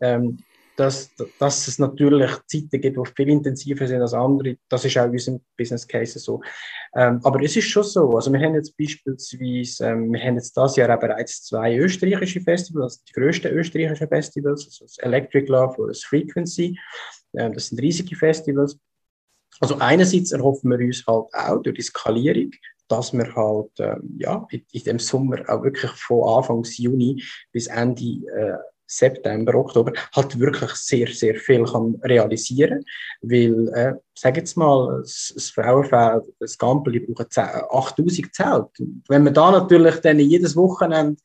Ähm, 0.00 0.38
dass, 0.76 1.10
dass 1.38 1.68
es 1.68 1.78
natürlich 1.78 2.30
Zeiten 2.46 2.80
gibt, 2.80 2.96
die 2.96 3.12
viel 3.14 3.28
intensiver 3.28 3.86
sind 3.86 4.00
als 4.00 4.14
andere. 4.14 4.56
Das 4.68 4.84
ist 4.84 4.96
auch 4.96 5.04
in 5.04 5.12
unserem 5.12 5.40
Business 5.56 5.86
Case 5.86 6.18
so. 6.18 6.40
Ähm, 6.94 7.20
aber 7.22 7.42
es 7.42 7.56
ist 7.56 7.68
schon 7.68 7.84
so. 7.84 8.10
Also 8.16 8.32
wir 8.32 8.40
haben 8.40 8.54
jetzt 8.54 8.76
beispielsweise, 8.76 9.86
ähm, 9.86 10.12
wir 10.12 10.20
haben 10.20 10.36
jetzt 10.36 10.56
das 10.56 10.76
Jahr 10.76 10.94
auch 10.94 11.00
bereits 11.00 11.44
zwei 11.44 11.76
österreichische 11.76 12.40
Festivals, 12.40 12.94
also 12.94 13.04
die 13.08 13.12
grössten 13.12 13.48
österreichischen 13.48 14.08
Festivals, 14.08 14.64
also 14.64 14.84
das 14.84 14.98
Electric 14.98 15.46
Love 15.50 15.76
oder 15.78 15.88
das 15.88 16.04
Frequency. 16.04 16.78
Ähm, 17.36 17.52
das 17.52 17.68
sind 17.68 17.80
riesige 17.80 18.16
Festivals. 18.16 18.78
Also 19.60 19.76
einerseits 19.78 20.32
erhoffen 20.32 20.70
wir 20.70 20.78
uns 20.78 21.04
halt 21.06 21.26
auch 21.32 21.62
durch 21.62 21.76
die 21.76 21.82
Skalierung, 21.82 22.50
dass 22.88 23.12
wir 23.12 23.34
halt 23.34 23.70
ähm, 23.78 24.16
ja, 24.18 24.46
in, 24.50 24.64
in, 24.72 24.84
dem 24.84 24.98
Sommer 24.98 25.38
auch 25.48 25.62
wirklich 25.62 25.90
von 25.92 26.28
Anfang 26.28 26.64
Juni 26.64 27.22
bis 27.52 27.66
Ende 27.68 28.02
äh, 28.02 28.58
September, 28.92 29.54
Oktober 29.54 29.92
halt 30.14 30.38
wirklich 30.38 30.70
sehr, 30.72 31.08
sehr 31.08 31.34
viel 31.36 31.64
kann 31.64 31.96
realisieren 32.02 32.84
Weil, 33.22 33.68
äh, 33.68 33.94
sag 34.14 34.36
jetzt 34.36 34.56
mal, 34.56 35.00
das, 35.00 35.32
das 35.34 35.50
Frauenfeld, 35.50 36.24
das 36.38 36.58
Gampeli 36.58 37.00
brauchen 37.00 37.26
8000 37.70 38.34
Zelte. 38.34 38.84
Wenn 39.08 39.24
man 39.24 39.34
da 39.34 39.50
natürlich 39.50 39.96
dann 39.96 40.18
jedes 40.18 40.54
Wochenende 40.56 41.20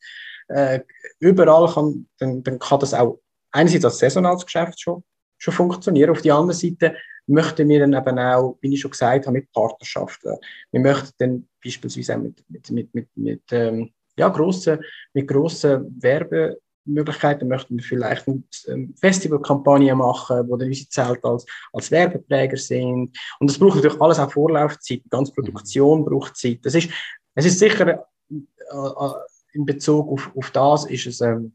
äh, 0.48 0.80
überall 1.20 1.72
kann, 1.72 2.08
dann, 2.18 2.42
dann 2.42 2.58
kann 2.58 2.80
das 2.80 2.94
auch 2.94 3.20
einerseits 3.50 3.84
als 3.84 3.98
saisonales 3.98 4.44
Geschäft 4.44 4.80
schon, 4.80 5.04
schon 5.36 5.54
funktionieren. 5.54 6.10
Auf 6.10 6.22
der 6.22 6.34
anderen 6.34 6.58
Seite 6.58 6.96
möchten 7.26 7.68
wir 7.68 7.80
dann 7.80 7.92
eben 7.92 8.18
auch, 8.18 8.56
wie 8.60 8.74
ich 8.74 8.80
schon 8.80 8.90
gesagt 8.90 9.26
habe, 9.26 9.38
mit 9.38 9.52
Partnerschaften. 9.52 10.36
Wir 10.72 10.80
möchten 10.80 11.12
dann 11.18 11.48
beispielsweise 11.62 12.16
auch 12.16 12.20
mit, 12.20 12.42
mit, 12.48 12.70
mit, 12.70 12.94
mit, 12.94 13.08
mit 13.14 13.42
ähm, 13.52 13.92
ja, 14.16 14.28
grossen, 14.28 14.80
mit 15.12 15.28
grossen 15.28 15.96
Werbe 16.00 16.58
Möglichkeiten 16.88 17.48
möchten 17.48 17.76
wir 17.76 17.84
vielleicht 17.84 18.26
eine 18.26 18.42
ähm, 18.68 18.94
Festivalkampagne 19.00 19.94
machen, 19.94 20.48
wo 20.48 20.56
dann 20.56 20.68
unsere 20.68 20.88
Zelte 20.88 21.28
als, 21.28 21.46
als 21.72 21.90
Werbeträger 21.90 22.56
sind. 22.56 23.16
Und 23.38 23.50
das 23.50 23.58
braucht 23.58 23.76
natürlich 23.76 24.00
alles 24.00 24.18
auch 24.18 24.32
Vorlaufzeit. 24.32 25.02
Die 25.04 25.10
ganze 25.10 25.32
Produktion 25.32 26.04
braucht 26.04 26.36
Zeit. 26.36 26.60
Das 26.62 26.74
ist, 26.74 26.90
es 27.34 27.44
ist 27.44 27.58
sicher 27.58 28.04
äh, 28.30 28.34
äh, 28.70 29.12
in 29.52 29.64
Bezug 29.64 30.10
auf, 30.10 30.30
auf 30.36 30.50
das 30.50 30.86
ist 30.86 31.06
es 31.06 31.20
ähm, 31.20 31.54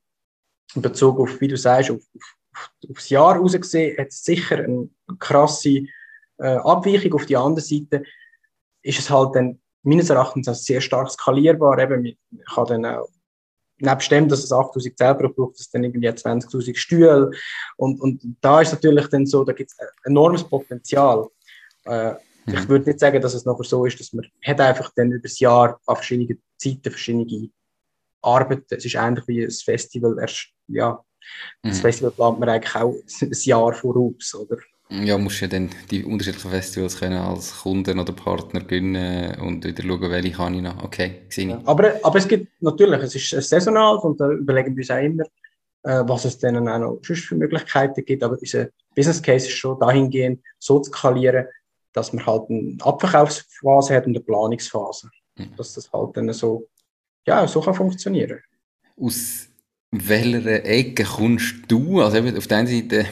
in 0.75 0.81
Bezug 0.81 1.19
auf, 1.19 1.39
wie 1.41 1.47
du 1.47 1.57
sagst, 1.57 1.91
auf, 1.91 2.01
auf, 2.15 2.69
aufs 2.89 3.09
Jahr 3.09 3.37
rausgesehen, 3.37 3.97
hat 3.97 4.07
es 4.07 4.23
sicher 4.23 4.57
eine 4.57 4.89
krasse 5.19 5.83
äh, 6.37 6.55
Abweichung. 6.57 7.13
Auf 7.13 7.25
die 7.25 7.37
andere 7.37 7.63
Seite 7.63 8.03
ist 8.81 8.99
es 8.99 9.09
halt 9.09 9.35
dann 9.35 9.59
meines 9.83 10.09
Erachtens 10.09 10.47
auch 10.47 10.55
sehr 10.55 10.81
stark 10.81 11.09
skalierbar. 11.11 11.77
Eben, 11.79 12.17
man 12.31 12.45
kann 12.45 12.65
dann 12.65 12.85
auch 12.85 13.09
nebst 13.83 14.11
dem, 14.11 14.27
dass 14.27 14.43
es 14.43 14.51
8000 14.51 14.97
selber 14.97 15.29
braucht, 15.29 15.59
es 15.59 15.69
dann 15.69 15.83
irgendwie 15.83 16.09
20.000 16.09 16.75
Stühle. 16.75 17.31
Und, 17.77 18.01
und 18.01 18.21
da 18.41 18.61
ist 18.61 18.71
natürlich 18.71 19.07
dann 19.07 19.25
so, 19.25 19.43
da 19.43 19.53
gibt 19.53 19.71
es 19.71 19.77
enormes 20.05 20.43
Potenzial. 20.43 21.27
Äh, 21.85 22.11
mhm. 22.11 22.17
Ich 22.53 22.67
würde 22.67 22.89
nicht 22.89 22.99
sagen, 22.99 23.21
dass 23.21 23.33
es 23.33 23.45
nachher 23.45 23.63
so 23.63 23.85
ist, 23.85 23.99
dass 23.99 24.13
man 24.13 24.25
hat 24.45 24.59
einfach 24.59 24.91
dann 24.95 25.11
über 25.11 25.21
das 25.21 25.39
Jahr 25.39 25.79
an 25.85 25.95
verschiedenen 25.95 26.41
Zeiten 26.57 26.91
verschiedene 26.91 27.49
Arbeiten. 28.21 28.65
Es 28.69 28.85
ist 28.85 28.95
ähnlich 28.95 29.27
wie 29.27 29.43
ein 29.43 29.51
Festival. 29.51 30.17
Erst, 30.19 30.47
ja, 30.67 31.03
das 31.61 31.77
mhm. 31.77 31.81
Festival 31.81 32.11
plant 32.11 32.39
man 32.39 32.49
eigentlich 32.49 32.75
auch 32.75 32.95
ein 33.21 33.31
Jahr 33.31 33.73
voraus, 33.73 34.35
oder? 34.35 34.57
Ja, 34.89 35.17
musst 35.17 35.41
ja 35.41 35.47
dann 35.47 35.69
die 35.89 36.03
unterschiedlichen 36.03 36.51
Festivals 36.51 36.99
können 36.99 37.17
als 37.17 37.61
Kunden 37.61 37.99
oder 37.99 38.13
Partner 38.13 38.61
gewinnen 38.61 39.39
und 39.39 39.63
wieder 39.63 39.83
schauen, 39.83 40.11
welche 40.11 40.31
kann 40.31 40.53
ich 40.53 40.61
noch. 40.61 40.83
Okay, 40.83 41.21
sehe 41.29 41.49
ja, 41.49 41.61
aber, 41.65 41.95
aber 42.03 42.19
es 42.19 42.27
gibt 42.27 42.61
natürlich, 42.61 43.01
es 43.01 43.15
ist 43.15 43.49
saisonal 43.49 43.97
und 43.97 44.19
da 44.19 44.29
überlegen 44.29 44.75
wir 44.75 44.81
uns 44.81 44.91
auch 44.91 44.97
immer, 44.97 45.23
äh, 45.83 46.03
was 46.07 46.25
es 46.25 46.37
dann 46.37 46.67
auch 46.67 46.79
noch 46.79 46.99
sonst 47.01 47.25
für 47.25 47.35
Möglichkeiten 47.35 48.05
gibt. 48.05 48.23
Aber 48.23 48.37
unser 48.39 48.67
Business 48.95 49.21
Case 49.21 49.47
ist 49.47 49.55
schon 49.55 49.79
dahingehend 49.79 50.41
so 50.59 50.79
zu 50.79 50.91
skalieren, 50.91 51.47
dass 51.93 52.13
man 52.13 52.25
halt 52.25 52.49
eine 52.49 52.77
Abverkaufsphase 52.81 53.95
hat 53.95 54.05
und 54.05 54.15
eine 54.15 54.23
Planungsphase. 54.23 55.09
Mhm. 55.37 55.55
Dass 55.55 55.73
das 55.73 55.91
halt 55.91 56.15
dann 56.17 56.31
so, 56.33 56.67
ja, 57.25 57.47
so 57.47 57.61
kann 57.61 57.73
funktionieren. 57.73 58.39
Aus 58.99 59.47
welcher 59.93 60.65
Ecke 60.65 61.03
kommst 61.03 61.55
du? 61.67 62.01
Also 62.01 62.17
eben 62.17 62.35
auf 62.35 62.47
der 62.47 62.57
einen 62.57 62.67
Seite 62.67 63.05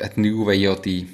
hat 0.00 0.16
New 0.16 0.46
Way 0.46 0.60
ja 0.60 0.74
die 0.74 1.06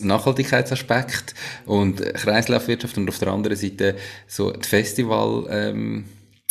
Nachhaltigkeitsaspekt 0.00 1.34
und 1.66 2.00
Kreislaufwirtschaft 2.14 2.98
und 2.98 3.08
auf 3.08 3.18
der 3.18 3.28
anderen 3.28 3.56
Seite 3.56 3.94
so 4.26 4.50
die 4.50 4.68
Festival, 4.68 5.46
ähm, 5.48 6.04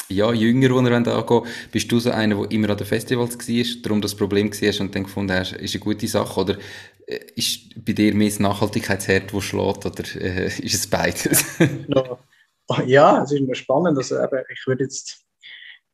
ja, 0.08 0.32
Jünger, 0.32 0.70
die 0.70 0.90
ihr 0.90 1.16
angehen 1.16 1.42
Bist 1.72 1.92
du 1.92 2.00
so 2.00 2.12
einer, 2.12 2.36
der 2.36 2.52
immer 2.52 2.70
an 2.70 2.78
den 2.78 2.88
Festivals 2.88 3.38
war, 3.38 3.82
darum 3.84 4.02
das 4.02 4.16
Problem 4.16 4.52
war 4.52 4.82
und 4.82 4.96
dann 4.96 5.04
gefunden 5.04 5.34
hast, 5.34 5.54
ist 5.54 5.76
eine 5.76 5.84
gute 5.84 6.08
Sache 6.08 6.40
oder 6.40 6.58
äh, 7.08 7.20
ist 7.36 7.84
bei 7.84 7.92
dir 7.92 8.14
mehr 8.16 8.30
das 8.30 8.40
Nachhaltigkeitsherd, 8.40 9.34
das 9.34 9.44
schlägt 9.44 9.86
oder 9.86 10.04
äh, 10.22 10.46
ist 10.60 10.74
es 10.74 10.88
beides? 10.88 11.44
ja, 12.86 13.24
es 13.24 13.32
ist 13.34 13.42
mir 13.42 13.56
spannend. 13.56 13.98
Also, 13.98 14.16
ich 14.50 14.68
würde 14.68 14.86
jetzt 14.86 15.23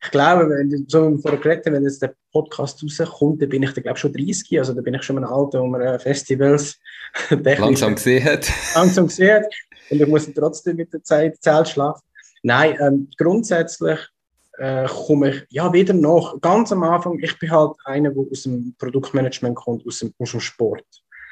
ich 0.01 0.11
glaube, 0.11 0.49
wenn, 0.49 0.85
so 0.87 1.11
wie 1.11 1.21
vorher 1.21 1.39
geredet 1.39 1.65
wenn 1.65 1.83
jetzt 1.83 2.01
der 2.01 2.13
Podcast 2.31 2.81
rauskommt, 2.83 3.41
dann 3.41 3.49
bin 3.49 3.63
ich, 3.63 3.73
dann, 3.73 3.83
glaube 3.83 3.99
schon 3.99 4.13
30, 4.13 4.57
also 4.59 4.73
da 4.73 4.81
bin 4.81 4.93
ich 4.93 5.03
schon 5.03 5.17
ein 5.17 5.25
Alter, 5.25 5.61
wo 5.61 5.67
man 5.67 5.81
äh, 5.81 5.99
Festivals 5.99 6.79
langsam 7.29 7.95
gesehen 7.95 8.23
hat. 8.23 8.49
langsam 8.75 9.07
gesehen 9.07 9.35
hat. 9.35 9.45
Und 9.89 10.01
ich 10.01 10.07
muss 10.07 10.31
trotzdem 10.33 10.77
mit 10.77 10.93
der 10.93 11.03
Zeit 11.03 11.41
Zelt 11.41 11.67
schlafen. 11.67 12.01
Nein, 12.43 12.77
ähm, 12.79 13.09
grundsätzlich 13.17 13.99
äh, 14.57 14.87
komme 14.87 15.29
ich, 15.31 15.45
ja, 15.49 15.71
wieder 15.73 15.93
noch, 15.93 16.39
ganz 16.39 16.71
am 16.71 16.83
Anfang, 16.83 17.19
ich 17.19 17.37
bin 17.37 17.51
halt 17.51 17.73
einer, 17.85 18.11
der 18.11 18.23
aus 18.31 18.43
dem 18.43 18.75
Produktmanagement 18.77 19.55
kommt, 19.55 19.85
aus 19.85 19.99
dem, 19.99 20.13
aus 20.19 20.31
dem 20.31 20.39
Sport. 20.39 20.85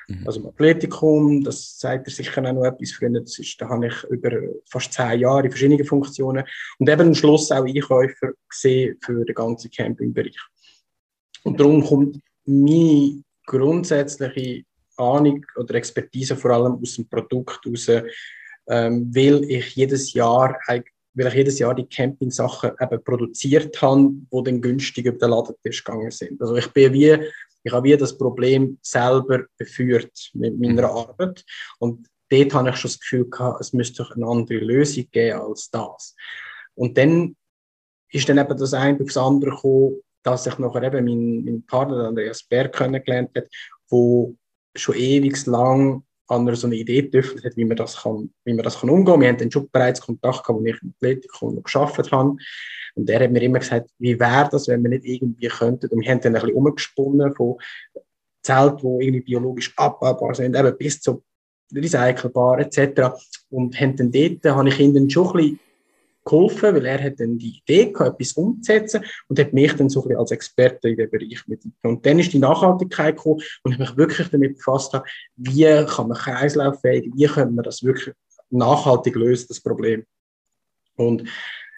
Mhm. 0.07 0.23
Also 0.25 0.47
Athletikum, 0.47 1.43
das 1.43 1.77
zeigt 1.77 2.07
er 2.07 2.13
sicher 2.13 2.43
auch 2.43 2.53
noch 2.53 2.63
etwas. 2.63 2.91
Früher, 2.91 3.09
das 3.19 3.37
ist, 3.39 3.59
da 3.59 3.67
habe 3.67 3.87
ich 3.87 4.03
über 4.05 4.31
fast 4.69 4.93
zehn 4.93 5.19
Jahre 5.19 5.45
in 5.45 5.51
verschiedenen 5.51 5.85
Funktionen 5.85 6.45
und 6.79 6.89
eben 6.89 7.07
am 7.07 7.15
Schluss 7.15 7.51
auch 7.51 7.65
Einkäufer 7.65 8.31
gesehen 8.49 8.97
für 9.01 9.25
den 9.25 9.35
ganzen 9.35 9.69
Campingbereich. 9.69 10.37
Und 11.43 11.59
darum 11.59 11.83
kommt 11.83 12.19
meine 12.45 13.21
grundsätzliche 13.45 14.63
Ahnung 14.95 15.45
oder 15.57 15.75
Expertise 15.75 16.35
vor 16.35 16.51
allem 16.51 16.79
aus 16.81 16.95
dem 16.95 17.07
Produkt 17.07 17.65
raus, 17.65 17.89
ähm, 18.69 19.11
weil 19.13 19.43
ich 19.49 19.75
jedes 19.75 20.13
Jahr 20.13 20.57
weil 21.17 21.27
ich 21.27 21.33
jedes 21.33 21.57
Jahr 21.57 21.73
die 21.73 21.87
Camping-Sachen 21.87 22.71
produziert 23.03 23.81
habe, 23.81 24.11
die 24.31 24.43
dann 24.43 24.61
günstig 24.61 25.05
über 25.05 25.17
den 25.17 25.31
Ladentisch 25.31 25.83
gegangen 25.83 26.11
sind. 26.11 26.39
Also 26.39 26.55
ich 26.55 26.67
bin 26.67 26.93
wie 26.93 27.17
ich 27.63 27.73
habe 27.73 27.87
wie 27.87 27.97
das 27.97 28.17
Problem 28.17 28.77
selber 28.81 29.45
beführt 29.57 30.31
mit 30.33 30.59
meiner 30.59 30.89
mhm. 30.89 30.97
Arbeit. 30.97 31.43
Und 31.79 32.07
dort 32.29 32.53
habe 32.53 32.69
ich 32.69 32.75
schon 32.77 32.89
das 32.91 32.99
Gefühl 32.99 33.29
gehabt, 33.29 33.61
es 33.61 33.73
müsste 33.73 34.07
eine 34.13 34.25
andere 34.25 34.59
Lösung 34.59 35.05
geben 35.11 35.39
als 35.39 35.69
das. 35.69 36.15
Und 36.75 36.97
dann 36.97 37.35
ist 38.11 38.29
dann 38.29 38.37
eben 38.37 38.57
das 38.57 38.73
eine 38.73 39.01
aufs 39.01 39.17
andere 39.17 39.51
gekommen, 39.51 40.01
dass 40.23 40.47
ich 40.47 40.57
nachher 40.57 40.83
eben 40.83 41.05
meinen, 41.05 41.45
meinen 41.45 41.65
Partner 41.65 42.07
Andreas 42.07 42.43
Berg 42.43 42.73
kennengelernt 42.75 43.29
habe, 43.35 43.47
der 43.91 44.33
schon 44.75 44.95
ewig 44.95 45.45
lang 45.45 46.03
an 46.27 46.55
so 46.55 46.67
eine 46.67 46.75
Idee 46.75 47.03
getüftelt 47.03 47.45
hat, 47.45 47.57
wie 47.57 47.65
man 47.65 47.77
das 47.77 47.97
kann, 47.97 48.29
wie 48.43 48.53
man 48.53 48.63
das 48.63 48.79
kann 48.79 48.89
umgehen. 48.89 49.21
Wir 49.21 49.29
haben 49.29 49.37
dann 49.37 49.51
schon 49.51 49.69
bereits 49.69 50.01
Kontakt 50.01 50.43
gehabt, 50.43 50.59
wo 50.59 50.65
ich 50.65 50.81
im 50.81 50.93
Athletikum 50.95 51.55
noch 51.55 51.63
gearbeitet 51.63 52.11
habe. 52.11 52.35
Und 52.95 53.09
er 53.09 53.23
hat 53.23 53.31
mir 53.31 53.41
immer 53.41 53.59
gesagt, 53.59 53.89
wie 53.99 54.19
wäre 54.19 54.49
das, 54.51 54.67
wenn 54.67 54.83
wir 54.83 54.89
nicht 54.89 55.05
irgendwie 55.05 55.47
könnten. 55.47 55.87
Und 55.87 56.01
wir 56.01 56.11
haben 56.11 56.21
dann 56.21 56.35
ein 56.35 56.41
bisschen 56.41 56.57
umgesponnen 56.57 57.35
von 57.35 57.57
Zelt, 58.43 58.81
die 58.81 58.85
irgendwie 58.85 59.21
biologisch 59.21 59.73
abbaubar 59.77 60.35
sind, 60.35 60.55
eben 60.55 60.77
bis 60.77 61.01
zu 61.01 61.23
recycelbar 61.73 62.59
etc. 62.59 63.13
Und 63.49 63.79
haben 63.79 63.95
dann 63.95 64.11
dort, 64.11 64.45
habe 64.45 64.69
ich 64.69 64.79
ihm 64.79 64.93
dann 64.93 65.09
schon 65.09 65.27
ein 65.27 65.33
bisschen 65.33 65.59
geholfen, 66.27 66.75
weil 66.75 66.85
er 66.85 67.03
hat 67.03 67.19
dann 67.19 67.37
die 67.37 67.57
Idee 67.59 67.91
gehabt, 67.91 68.19
etwas 68.19 68.33
umzusetzen 68.33 69.03
und 69.27 69.39
hat 69.39 69.53
mich 69.53 69.73
dann 69.73 69.89
so 69.89 70.05
ein 70.05 70.15
als 70.15 70.31
Experte 70.31 70.89
in 70.89 70.97
dem 70.97 71.09
Bereich 71.09 71.43
mit. 71.47 71.61
Und 71.83 72.05
dann 72.05 72.19
ist 72.19 72.33
die 72.33 72.39
Nachhaltigkeit 72.39 73.15
gekommen 73.15 73.41
und 73.63 73.71
ich 73.73 73.79
mich 73.79 73.97
wirklich 73.97 74.29
damit 74.29 74.57
befasst 74.57 74.93
habe, 74.93 75.05
wie 75.35 75.85
kann 75.85 76.09
man 76.09 76.17
kreislauffähig, 76.17 77.11
wie 77.15 77.25
können 77.25 77.55
wir 77.55 77.63
das 77.63 77.83
wirklich 77.83 78.15
nachhaltig 78.49 79.15
lösen, 79.15 79.47
das 79.49 79.61
Problem. 79.61 80.05
Und 80.95 81.27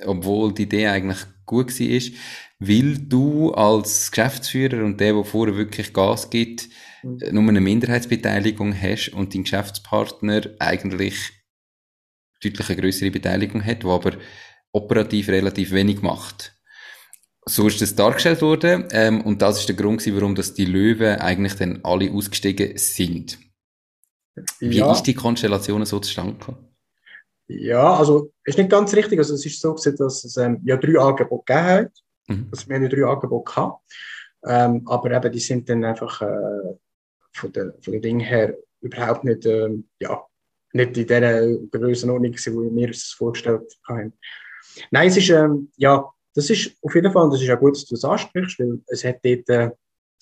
obwohl 0.04 0.54
die 0.54 0.64
Idee 0.64 0.88
eigentlich 0.88 1.20
gut 1.46 1.80
war, 1.80 2.12
weil 2.60 2.98
du 2.98 3.52
als 3.54 4.12
Geschäftsführer 4.12 4.84
und 4.86 5.00
der, 5.00 5.14
der 5.14 5.24
vorher 5.24 5.58
wirklich 5.58 5.94
Gas 5.94 6.30
gibt, 6.30 6.70
mhm. 7.04 7.20
nur 7.32 7.50
eine 7.50 7.62
Minderheitsbeteiligung 7.62 8.74
hast 8.80 9.10
und 9.10 9.34
dein 9.34 9.44
Geschäftspartner 9.44 10.42
eigentlich 10.60 11.16
deutlich 12.44 12.70
eine 12.70 12.82
größere 12.82 13.12
Beteiligung 13.12 13.64
hat, 13.64 13.84
die 13.84 13.88
aber 13.88 14.14
operativ 14.72 15.30
relativ 15.30 15.72
wenig 15.72 16.02
macht. 16.02 16.54
So 17.48 17.68
ist 17.68 17.82
das 17.82 17.96
dargestellt 17.96 18.42
worden 18.42 18.86
ähm, 18.92 19.22
und 19.22 19.42
das 19.42 19.60
ist 19.60 19.70
der 19.70 19.76
Grund, 19.76 20.06
warum 20.16 20.34
das 20.34 20.54
die 20.54 20.66
Löwen 20.66 21.20
eigentlich 21.20 21.56
dann 21.56 21.80
alle 21.84 22.12
ausgestiegen 22.12 22.78
sind. 22.78 23.38
Wie 24.60 24.78
ja. 24.78 24.92
ist 24.92 25.04
die 25.04 25.14
Konstellation 25.14 25.86
so 25.86 26.00
zustande 26.00 26.34
gekommen? 26.34 26.76
Ja, 27.48 27.94
also 27.94 28.32
ist 28.44 28.58
nicht 28.58 28.72
ganz 28.72 28.94
richtig. 28.96 29.20
Also 29.20 29.36
es 29.36 29.46
ist 29.46 29.62
so 29.62 29.74
gewesen, 29.74 29.96
dass 29.98 30.24
es 30.26 30.36
ähm, 30.38 30.60
ja 30.66 30.78
drei 30.78 31.00
Angebote 31.00 31.44
gegeben 31.46 31.68
hat. 31.68 31.92
Mhm. 32.28 32.48
Also 32.52 32.68
wir 32.68 32.76
haben 32.76 32.90
drei 32.90 33.06
Angebote 33.06 33.52
gehabt. 33.52 33.84
Ähm, 34.46 34.88
aber 34.88 35.12
eben, 35.12 35.32
die 35.32 35.40
sind 35.40 35.68
dann 35.70 35.84
einfach 35.84 36.22
äh, 36.22 36.78
von 37.34 37.52
den 37.52 37.74
von 37.82 37.94
den 37.94 38.02
Dingen 38.02 38.20
her 38.20 38.56
überhaupt 38.82 39.24
nicht, 39.24 39.46
ähm, 39.46 39.90
ja, 40.00 40.24
nicht 40.74 40.98
in 40.98 41.08
dieser 41.08 41.58
Größenordnung, 41.72 42.34
wie 42.34 42.76
wir 42.76 42.90
es 42.90 43.12
vorgestellt 43.12 43.74
haben. 43.88 44.14
Nein, 44.92 45.08
es 45.08 45.18
ist, 45.18 45.30
ähm, 45.30 45.72
ja, 45.78 46.06
das 46.34 46.50
ist 46.50 46.78
auf 46.82 46.94
jeden 46.94 47.12
Fall, 47.12 47.30
das 47.30 47.42
ist 47.42 47.48
ja 47.48 47.56
gut, 47.56 47.76
dass 47.76 47.86
du 47.86 47.96
es 47.96 48.04
ansprichst, 48.04 48.60
weil 48.60 48.80
es 48.88 49.04
hat 49.04 49.20
dort 49.24 49.50
äh, 49.50 49.72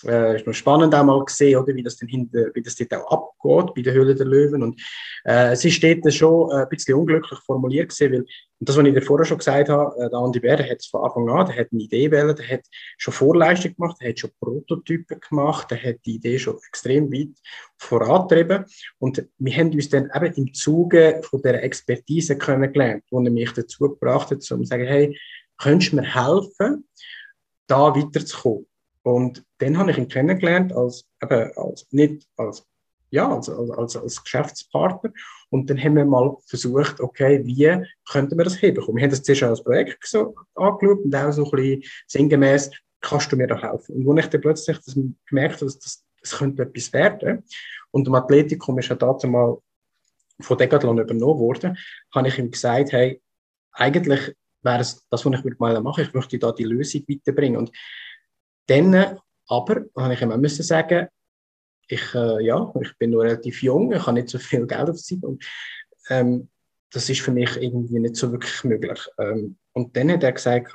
äh, 0.06 0.36
ist 0.36 0.56
spannend 0.58 0.94
auch 0.94 1.04
mal 1.04 1.24
gesehen, 1.24 1.60
oder, 1.60 1.74
wie 1.76 1.84
das 1.84 1.98
denn 1.98 2.10
hinter, 2.10 2.52
wie 2.54 2.62
das 2.62 2.76
dort 2.76 2.94
auch 2.94 3.12
abgeht 3.12 3.76
bei 3.76 3.82
der 3.82 3.94
Höhle 3.94 4.16
der 4.16 4.26
Löwen. 4.26 4.64
Und 4.64 4.82
äh, 5.26 5.52
es 5.52 5.64
ist 5.66 5.84
dort 5.84 6.14
schon 6.14 6.52
äh, 6.52 6.64
ein 6.64 6.70
bisschen 6.70 6.96
unglücklich 6.96 7.40
formuliert 7.40 7.90
gesehen, 7.90 8.14
weil, 8.14 8.26
und 8.60 8.70
das, 8.70 8.78
was 8.78 8.86
ich 8.86 8.94
dir 8.94 9.02
vorher 9.02 9.26
schon 9.26 9.38
gesagt 9.38 9.70
habe, 9.70 9.96
äh, 9.98 10.10
der 10.10 10.20
Andi 10.20 10.40
Bär, 10.40 10.58
der 10.58 10.70
hat 10.70 10.80
es 10.80 10.88
von 10.88 11.04
Anfang 11.04 11.30
an, 11.30 11.48
der 11.48 11.58
hat 11.58 11.68
eine 11.72 11.82
Idee 11.82 12.12
wählen, 12.12 12.36
der 12.36 12.48
hat 12.48 12.62
schon 12.98 13.14
Vorleistung 13.14 13.76
gemacht, 13.76 13.98
der 14.02 14.10
hat 14.10 14.20
schon 14.20 14.32
Prototypen 14.40 15.20
gemacht, 15.20 15.72
der 15.72 15.82
hat 15.82 15.98
die 16.06 16.16
Idee 16.16 16.40
schon 16.40 16.58
extrem 16.68 17.12
weit 17.12 17.36
vorantrieben. 17.78 18.66
Und 19.00 19.26
wir 19.38 19.56
haben 19.56 19.72
uns 19.72 19.90
dann 19.90 20.10
eben 20.14 20.34
im 20.34 20.54
Zuge 20.54 21.22
von 21.24 21.42
der 21.42 21.64
Expertise 21.64 22.38
kennengelernt, 22.38 23.04
er 23.12 23.20
mich 23.20 23.52
dazu 23.54 23.90
gebracht 23.90 24.32
hat, 24.32 24.38
um 24.52 24.64
zu 24.64 24.64
sagen, 24.64 24.86
hey, 24.86 25.18
könntest 25.58 25.92
du 25.92 25.98
mir 25.98 26.04
helfen, 26.04 26.88
da 27.68 27.96
weiterzukommen? 27.96 28.66
Und 29.04 29.44
dann 29.60 29.78
habe 29.78 29.92
ich 29.92 29.98
ihn 29.98 30.08
kennengelernt 30.08 30.74
als, 30.74 31.06
eben, 31.22 31.52
als 31.56 31.88
nicht 31.92 32.28
als, 32.38 32.66
ja, 33.12 33.30
als, 33.30 33.50
als, 33.50 33.96
als 33.96 34.24
Geschäftspartner. 34.24 35.12
Und 35.50 35.70
dann 35.70 35.78
haben 35.78 35.96
wir 35.96 36.06
mal 36.06 36.38
versucht, 36.48 37.00
okay, 37.00 37.42
wie 37.46 37.86
könnten 38.10 38.38
wir 38.38 38.46
das 38.46 38.56
hinbekommen? 38.56 38.98
Wir 38.98 39.04
haben 39.04 39.12
das 39.12 39.24
zuerst 39.24 39.44
als 39.44 39.64
Projekt 39.64 40.08
so 40.08 40.36
angeschaut 40.56 41.04
und 41.04 41.16
auch 41.16 41.32
so 41.32 41.46
ein 41.46 41.52
bisschen 41.52 41.84
sinngemäß, 42.08 42.72
kannst 43.02 43.32
du 43.32 43.36
mir 43.36 43.48
da 43.48 43.62
helfen? 43.62 43.96
Und 43.96 44.18
als 44.18 44.26
ich 44.26 44.32
dann 44.32 44.42
plötzlich 44.42 44.78
das 44.78 44.98
gemerkt 45.28 45.56
habe, 45.56 45.66
dass 45.66 45.80
das, 45.80 46.04
das 46.22 46.38
könnte 46.38 46.64
etwas 46.64 46.92
werden, 46.94 47.44
und 47.92 48.08
im 48.08 48.16
Athletikum 48.16 48.80
ist 48.80 48.90
ja 48.90 48.96
dazu 48.96 49.28
mal 49.28 49.58
von 50.40 50.58
Decathlon 50.58 50.98
übernommen 50.98 51.40
worden, 51.40 51.78
habe 52.14 52.28
ich 52.28 52.40
ihm 52.40 52.50
gesagt, 52.50 52.92
hey, 52.92 53.22
eigentlich 53.72 54.36
wäre 54.64 54.80
es 54.80 55.08
das, 55.10 55.26
was 55.26 55.46
ich 55.46 55.60
mal 55.60 55.80
machen 55.82 56.04
ich 56.04 56.14
möchte 56.14 56.40
da 56.40 56.52
die 56.52 56.64
Lösung 56.64 57.04
weiterbringen. 57.08 57.58
Und 57.58 57.72
dann 58.68 59.20
aber, 59.48 59.86
habe 59.96 60.14
ich 60.14 60.22
immer 60.22 60.38
müssen 60.38 60.64
sagen, 60.64 61.08
ich, 61.88 62.16
äh, 62.16 62.46
ja, 62.46 62.74
ich 62.82 62.98
bin 62.98 63.12
noch 63.12 63.20
relativ 63.20 63.62
jung, 63.62 63.92
ich 63.92 64.06
habe 64.06 64.14
nicht 64.14 64.30
so 64.30 64.40
viel 64.40 64.66
Geld 64.66 64.90
auf 64.90 64.98
Zeit 64.98 65.24
und 65.24 65.44
ähm, 66.10 66.50
das 66.92 67.10
ist 67.10 67.22
für 67.22 67.32
mich 67.32 67.58
irgendwie 67.58 68.00
nicht 68.00 68.16
so 68.16 68.32
wirklich 68.32 68.64
möglich. 68.64 69.00
Ähm, 69.18 69.58
und 69.74 69.96
dann 69.98 70.12
hat 70.12 70.24
er 70.24 70.32
gesagt, 70.32 70.74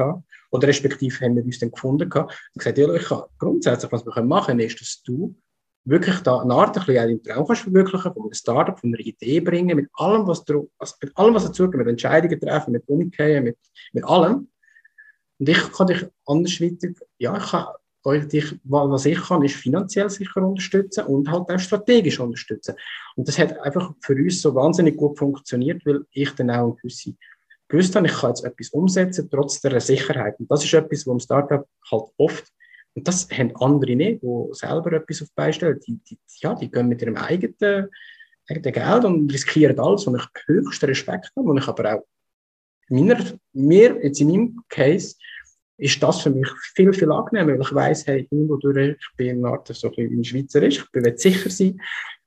oder 0.51 0.69
respektive 0.69 1.25
haben 1.25 1.37
wir 1.37 1.45
uns 1.45 1.59
dann 1.59 1.71
gefunden, 1.71 2.11
und 2.13 2.31
gesagt, 2.55 2.79
ja, 2.79 2.93
ich 2.93 3.05
kann 3.05 3.23
grundsätzlich, 3.39 3.93
was 3.93 4.05
wir 4.05 4.23
machen 4.23 4.47
können, 4.47 4.61
ist, 4.61 4.81
dass 4.81 5.03
du 5.03 5.35
wirklich 5.85 6.19
da 6.21 6.41
eine 6.41 6.55
Art 6.55 6.77
ein 6.77 6.85
bisschen 6.85 6.97
deinen 6.97 7.23
Traum 7.23 7.47
kannst 7.47 7.63
verwirklichen, 7.63 8.13
von 8.13 8.23
einem 8.23 8.35
Startup, 8.35 8.79
von 8.79 8.91
einer 8.91 9.01
Idee 9.01 9.41
bringen, 9.41 9.77
mit 9.77 9.89
allem, 9.95 10.27
was, 10.27 10.45
du, 10.45 10.71
also 10.79 10.95
mit 11.03 11.17
allem, 11.17 11.35
was 11.35 11.45
dazu 11.45 11.67
mit 11.69 11.87
Entscheidungen 11.87 12.41
treffen, 12.41 12.73
mit 12.73 12.87
Umkehren, 12.87 13.45
mit, 13.45 13.59
mit 13.93 14.05
allem. 14.05 14.49
Und 15.39 15.49
ich 15.49 15.73
kann 15.73 15.87
dich 15.87 16.07
andersweitig, 16.27 16.97
ja, 17.19 17.37
ich 17.37 17.51
kann 17.51 17.67
dich, 18.29 18.55
was 18.65 19.07
ich 19.07 19.21
kann, 19.21 19.45
ist 19.45 19.57
finanziell 19.57 20.09
sicher 20.09 20.43
unterstützen 20.43 21.05
und 21.07 21.31
halt 21.31 21.51
auch 21.51 21.59
strategisch 21.59 22.19
unterstützen. 22.21 22.75
Und 23.17 23.29
das 23.29 23.39
hat 23.39 23.59
einfach 23.61 23.93
für 24.01 24.15
uns 24.15 24.41
so 24.41 24.55
wahnsinnig 24.55 24.97
gut 24.97 25.19
funktioniert, 25.19 25.85
weil 25.85 26.05
ich 26.13 26.31
dann 26.33 26.51
auch 26.51 26.77
gewisse 26.77 27.15
gewusst 27.69 27.95
habe, 27.95 28.07
ich 28.07 28.15
kann 28.15 28.31
jetzt 28.31 28.45
etwas 28.45 28.71
umsetzen, 28.71 29.29
trotz 29.31 29.61
der 29.61 29.79
Sicherheit. 29.81 30.39
Und 30.41 30.51
das 30.51 30.65
ist 30.65 30.73
etwas, 30.73 31.07
wo 31.07 31.13
im 31.13 31.21
Startup 31.21 31.67
halt 31.91 32.05
oft, 32.17 32.53
und 32.95 33.07
das 33.07 33.29
haben 33.31 33.55
andere 33.57 33.95
nicht, 33.95 34.23
die 34.23 34.49
selber 34.53 34.93
etwas 34.93 35.23
auf 35.23 35.29
die 35.29 35.35
Beine 35.37 35.53
stellen, 35.53 35.81
die, 35.87 36.01
die, 36.09 36.19
ja, 36.41 36.55
die 36.55 36.71
gehen 36.71 36.89
mit 36.89 37.03
ihrem 37.03 37.17
eigenen, 37.17 37.89
eigenen 38.49 38.73
Geld 38.73 39.05
und 39.05 39.33
riskieren 39.33 39.79
alles, 39.79 40.07
wo 40.07 40.17
ich 40.17 40.25
höchsten 40.47 40.87
Respekt 40.87 41.31
habe, 41.37 41.47
wo 41.47 41.55
ich 41.57 41.69
aber 41.69 41.95
auch 41.95 42.07
meiner, 42.89 43.19
mir, 43.53 43.99
jetzt 44.03 44.21
in 44.21 44.29
meinem 44.29 44.61
Case, 44.69 45.17
ist 45.79 46.03
das 46.03 46.23
für 46.23 46.31
mich 46.31 46.49
viel, 46.75 46.93
viel 46.93 47.11
angenehmer, 47.11 47.53
weil 47.53 47.61
ich 47.61 47.75
weiss, 47.75 48.07
hey, 48.07 48.27
irgendwo 48.31 48.57
durch, 48.57 48.97
ich 48.99 49.17
bin 49.17 49.39
eine 49.39 49.49
Art 49.55 49.69
so 49.69 49.89
ein 49.89 49.95
bisschen 49.95 50.25
Schweizerisch, 50.25 50.79
ich 50.79 50.93
will 50.93 51.17
sicher 51.17 51.51
sein, 51.51 51.81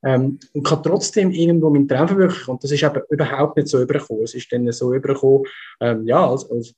ähm, 0.04 0.40
und 0.54 0.64
kann 0.64 0.82
trotzdem 0.82 1.32
irgendwo 1.32 1.70
meinen 1.70 1.88
Traum 1.88 2.08
verwirklichen. 2.08 2.52
Und 2.52 2.64
das 2.64 2.72
ist 2.72 2.84
eben 2.84 3.02
überhaupt 3.10 3.58
nicht 3.58 3.68
so 3.68 3.82
übergekommen. 3.82 4.24
Es 4.24 4.34
ist 4.34 4.52
dann 4.52 4.72
so 4.72 4.94
übergekommen, 4.94 5.44
ähm, 5.82 6.08
ja, 6.08 6.28
als, 6.28 6.50
als, 6.50 6.74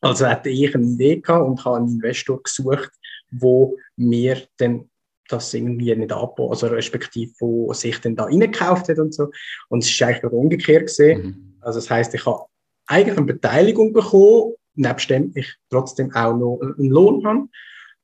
als 0.00 0.26
hätte 0.26 0.50
ich 0.50 0.74
eine 0.74 0.84
Idee 0.84 1.20
gehabt 1.20 1.46
und 1.46 1.64
habe 1.64 1.76
einen 1.76 1.88
Investor 1.88 2.42
gesucht, 2.42 2.90
wo 3.30 3.76
mir 3.96 4.42
dann 4.58 4.90
das 5.28 5.54
irgendwie 5.54 5.94
nicht 5.94 6.12
abbaut, 6.12 6.50
also 6.50 6.66
respektive, 6.66 7.32
wo 7.38 7.72
sich 7.72 8.00
dann 8.00 8.16
da 8.16 8.24
reingekauft 8.24 8.88
hat 8.88 8.98
und 8.98 9.14
so. 9.14 9.30
Und 9.68 9.84
es 9.84 9.90
ist 9.90 10.02
eigentlich 10.02 10.32
umgekehrt 10.32 10.88
gesehen. 10.88 11.22
Mhm. 11.22 11.54
Also 11.60 11.78
das 11.78 11.88
heißt, 11.88 12.14
ich 12.14 12.26
habe 12.26 12.44
eigentlich 12.90 13.16
eine 13.16 13.26
Beteiligung 13.26 13.92
bekommen, 13.92 14.54
nebst 14.74 15.10
dem 15.10 15.32
ich 15.34 15.54
trotzdem 15.70 16.14
auch 16.14 16.36
noch 16.36 16.60
einen 16.60 16.90
Lohn 16.90 17.26
habe 17.26 17.48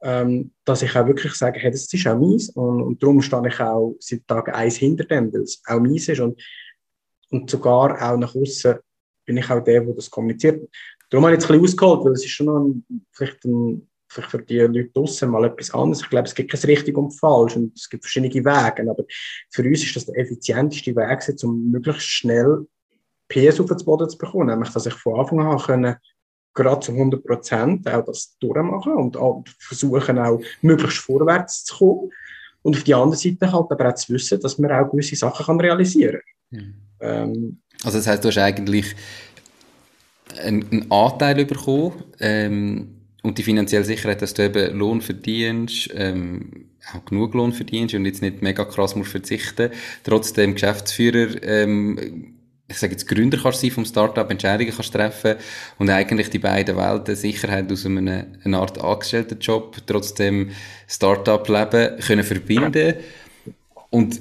ähm, 0.03 0.53
dass 0.65 0.83
ich 0.83 0.95
auch 0.97 1.07
wirklich 1.07 1.33
sage, 1.35 1.59
hey, 1.59 1.71
das 1.71 1.93
ist 1.93 2.07
auch 2.07 2.19
meins 2.19 2.51
und, 2.51 2.83
und 2.83 3.03
darum 3.03 3.23
stehe 3.23 3.49
ich 3.49 3.61
auch 3.61 3.97
seit 3.99 4.27
Tag 4.27 4.55
eins 4.55 4.77
hinter 4.77 5.05
dem, 5.05 5.33
weil 5.33 5.43
es 5.43 5.63
auch 5.67 5.81
meins 5.81 6.09
ist 6.09 6.21
und, 6.21 6.41
und 7.31 7.51
sogar 7.51 8.01
auch 8.01 8.17
nach 8.17 8.35
außen 8.35 8.77
bin 9.25 9.39
ich 9.39 9.51
auch 9.51 9.65
der, 9.65 9.81
der 9.81 9.95
das 9.95 10.11
kommuniziert. 10.11 10.69
Darum 11.11 11.25
habe 11.25 11.35
ich 11.35 11.41
jetzt 11.41 11.51
ein 11.51 11.61
bisschen 11.61 11.81
ausgeholt, 11.81 12.05
weil 12.05 12.13
es 12.13 12.25
ist 12.25 12.31
schon 12.31 12.47
noch 12.47 12.61
ein, 12.61 13.07
vielleicht, 13.11 13.45
ein, 13.45 13.89
vielleicht 14.09 14.31
für 14.31 14.43
die 14.43 14.61
Leute 14.61 14.91
draußen 14.95 15.29
mal 15.29 15.45
etwas 15.45 15.73
anderes. 15.73 16.03
Ich 16.03 16.11
glaube, 16.11 16.29
es 16.29 16.35
gibt 16.35 16.53
kein 16.53 16.61
richtig 16.61 16.97
und 16.97 17.11
falsch 17.11 17.57
und 17.57 17.77
es 17.77 17.89
gibt 17.89 18.05
verschiedene 18.05 18.33
Wege, 18.33 18.91
aber 18.91 19.05
für 19.51 19.65
uns 19.65 19.83
ist 19.83 19.97
das 19.97 20.07
der 20.07 20.19
effizienteste 20.19 20.95
Weg, 20.95 21.45
um 21.45 21.71
möglichst 21.71 22.07
schnell 22.07 22.67
PS 23.29 23.61
auf 23.61 23.67
den 23.67 23.85
Boden 23.85 24.09
zu 24.09 24.19
bekommen, 24.19 24.47
nämlich 24.47 24.71
dass 24.71 24.87
ich 24.87 24.95
von 24.95 25.21
Anfang 25.21 25.41
an 25.41 25.59
können 25.59 25.97
gerade 26.57 26.81
zu 26.81 26.93
100 26.93 27.23
Prozent 27.23 27.89
auch 27.89 28.05
das 28.05 28.37
durchmachen 28.41 28.95
und 28.95 29.17
auch 29.17 29.45
versuchen 29.59 30.19
auch 30.19 30.41
möglichst 30.63 30.99
vorwärts 30.99 31.65
zu 31.65 31.77
kommen. 31.77 32.11
Und 32.63 32.77
auf 32.77 32.83
der 32.83 32.97
anderen 32.97 33.19
Seite 33.19 33.53
halt 33.53 33.71
aber 33.71 33.89
auch 33.89 33.95
zu 33.95 34.13
wissen, 34.15 34.41
dass 34.41 34.59
man 34.59 34.73
auch 34.73 34.91
gewisse 34.91 35.15
Sachen 35.15 35.47
kann 35.47 35.61
realisieren 35.61 36.21
kann. 36.51 36.59
Mhm. 36.59 36.75
Ähm, 36.99 37.61
also 37.85 37.99
das 37.99 38.07
heißt, 38.09 38.25
du 38.25 38.29
hast 38.29 38.39
eigentlich 38.39 38.97
einen, 40.43 40.67
einen 40.73 40.91
Anteil 40.91 41.45
bekommen 41.45 41.93
ähm, 42.19 42.89
und 43.23 43.39
die 43.39 43.43
finanzielle 43.43 43.85
Sicherheit, 43.85 44.23
dass 44.23 44.35
du 44.35 44.45
eben 44.45 44.77
Lohn 44.77 45.01
verdienst, 45.01 45.91
ähm, 45.95 46.71
auch 46.93 47.05
genug 47.05 47.35
Lohn 47.35 47.53
verdienst 47.53 47.95
und 47.95 48.07
jetzt 48.07 48.23
nicht 48.23 48.43
mega 48.43 48.65
krass 48.65 48.97
musst 48.97 49.11
verzichten. 49.11 49.71
Trotzdem 50.05 50.55
Geschäftsführer 50.55 51.43
ähm, 51.43 52.36
ich 52.69 52.79
sage 52.79 52.93
jetzt 52.93 53.07
Gründer 53.07 53.39
kannst 53.39 53.61
sein 53.61 53.71
vom 53.71 53.85
Startup, 53.85 54.29
Entscheidungen 54.31 54.73
kannst 54.75 54.93
treffen 54.93 55.37
und 55.79 55.89
eigentlich 55.89 56.31
die 56.31 56.39
beiden 56.39 56.77
Welten, 56.77 57.15
Sicherheit 57.15 57.71
aus 57.71 57.87
einem, 57.87 58.09
einer 58.45 58.59
Art 58.59 58.83
Angestelltenjob, 58.83 59.79
trotzdem 59.87 60.51
Startup-Leben 60.89 62.01
können 62.01 62.25
verbinden 62.25 62.95
und 63.91 64.21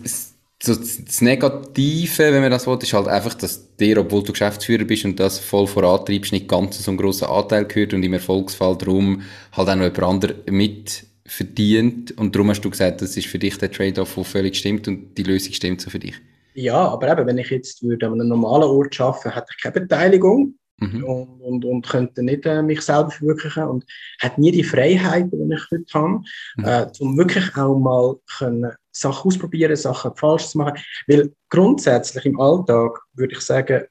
so 0.64 0.74
das 0.74 1.22
Negative, 1.22 2.32
wenn 2.32 2.42
man 2.42 2.52
das 2.52 2.66
will, 2.66 2.78
ist 2.82 2.94
halt 2.94 3.08
einfach, 3.08 3.34
dass 3.34 3.76
dir, 3.76 3.98
obwohl 3.98 4.24
du 4.24 4.32
Geschäftsführer 4.32 4.86
bist 4.86 5.06
und 5.06 5.20
das 5.20 5.38
voll 5.38 5.68
vorantreibst, 5.68 6.32
nicht 6.32 6.48
ganz 6.48 6.84
so 6.84 6.92
einen 6.92 6.98
grossen 6.98 7.26
Anteil 7.28 7.66
gehört 7.66 7.94
und 7.94 8.04
im 8.04 8.14
Erfolgsfall 8.14 8.78
darum 8.78 9.22
halt 9.52 9.70
auch 9.70 9.76
noch 9.76 9.84
jemand 9.84 10.04
anderes 10.04 10.36
mit 10.50 11.06
verdient 11.26 12.18
und 12.18 12.36
darum 12.36 12.50
hast 12.50 12.62
du 12.62 12.70
gesagt, 12.70 13.02
das 13.02 13.18
ist 13.18 13.28
für 13.28 13.40
dich 13.40 13.58
der 13.58 13.72
Trade-off, 13.72 14.16
der 14.16 14.24
völlig 14.24 14.56
stimmt 14.56 14.88
und 14.88 15.16
die 15.18 15.24
Lösung 15.24 15.54
stimmt 15.54 15.82
so 15.82 15.90
für 15.90 16.00
dich. 16.00 16.16
Ja, 16.56 16.88
aber 16.88 17.12
eben, 17.12 17.28
wenn 17.28 17.38
ich 17.38 17.50
jetzt 17.50 17.84
würde 17.84 18.08
an 18.08 18.14
einem 18.14 18.30
normalen 18.30 18.64
Ort 18.64 19.00
arbeiten, 19.00 19.32
hätte 19.32 19.48
ich 19.52 19.62
keine 19.62 19.74
Beteiligung 19.82 20.56
mhm. 20.78 21.04
und, 21.04 21.42
und, 21.42 21.66
und 21.66 21.88
könnte 21.88 22.24
nicht 22.24 22.46
äh, 22.46 22.62
mich 22.62 22.82
selber 22.82 23.12
verwirklichen 23.12 23.64
und 23.64 23.86
hätte 24.20 24.40
nie 24.40 24.52
die 24.52 24.64
Freiheit, 24.64 25.32
die 25.34 25.54
ich 25.54 25.72
heute 25.72 25.94
habe, 25.94 26.22
mhm. 26.56 26.66
äh, 26.66 26.88
um 27.00 27.18
wirklich 27.18 27.56
auch 27.58 27.78
mal 27.78 28.16
können 28.38 28.72
Sachen 28.94 29.28
ausprobieren, 29.28 29.76
Sachen 29.76 30.16
falsch 30.16 30.48
zu 30.48 30.60
machen. 30.60 30.80
Weil 31.08 31.34
grundsätzlich 31.50 32.26
im 32.26 32.40
Alltag 32.40 33.02
würde 33.14 33.34
ich 33.34 33.42
sagen, 33.42 33.84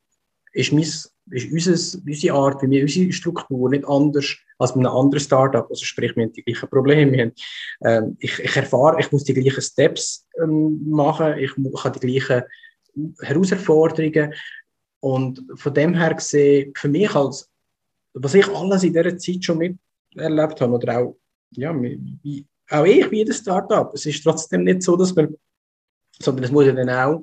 ist, 0.54 0.72
mein, 0.72 0.86
ist 1.30 1.50
unser, 1.52 1.98
unsere 2.06 2.34
Art, 2.34 2.62
wie 2.62 2.70
wir 2.70 2.82
unsere 2.82 3.12
Struktur 3.12 3.70
nicht 3.70 3.86
anders 3.86 4.36
als 4.58 4.72
bei 4.72 4.80
einem 4.80 4.92
anderen 4.92 5.20
Startup. 5.24 5.68
Also 5.68 5.84
sprich, 5.84 6.14
wir 6.16 6.24
haben 6.24 6.32
die 6.32 6.42
gleichen 6.42 6.68
Probleme. 6.68 7.12
Wir 7.12 7.22
haben, 7.24 7.32
ähm, 7.84 8.16
ich, 8.20 8.38
ich 8.38 8.56
erfahre, 8.56 9.00
ich 9.00 9.10
muss 9.10 9.24
die 9.24 9.34
gleichen 9.34 9.62
Steps 9.62 10.26
ähm, 10.42 10.88
machen, 10.88 11.38
ich, 11.38 11.52
ich 11.56 11.84
habe 11.84 11.98
die 11.98 12.06
gleichen 12.06 12.42
Herausforderungen. 13.20 14.34
Und 15.00 15.44
von 15.56 15.74
dem 15.74 15.94
her 15.94 16.14
gesehen, 16.14 16.72
für 16.76 16.88
mich 16.88 17.14
als, 17.14 17.50
was 18.14 18.34
ich 18.34 18.48
alles 18.48 18.84
in 18.84 18.92
dieser 18.92 19.18
Zeit 19.18 19.44
schon 19.44 19.58
miterlebt 19.58 20.60
habe, 20.60 20.72
oder 20.72 20.98
auch, 20.98 21.16
ja, 21.50 21.74
wie, 21.82 22.46
auch 22.70 22.84
ich, 22.84 23.10
wie 23.10 23.18
jedes 23.18 23.38
Startup, 23.38 23.92
es 23.94 24.06
ist 24.06 24.22
trotzdem 24.22 24.64
nicht 24.64 24.82
so, 24.82 24.96
dass 24.96 25.14
man, 25.14 25.36
sondern 26.20 26.44
es 26.44 26.50
muss 26.50 26.66
ja 26.66 26.72
dann 26.72 26.90
auch 26.90 27.22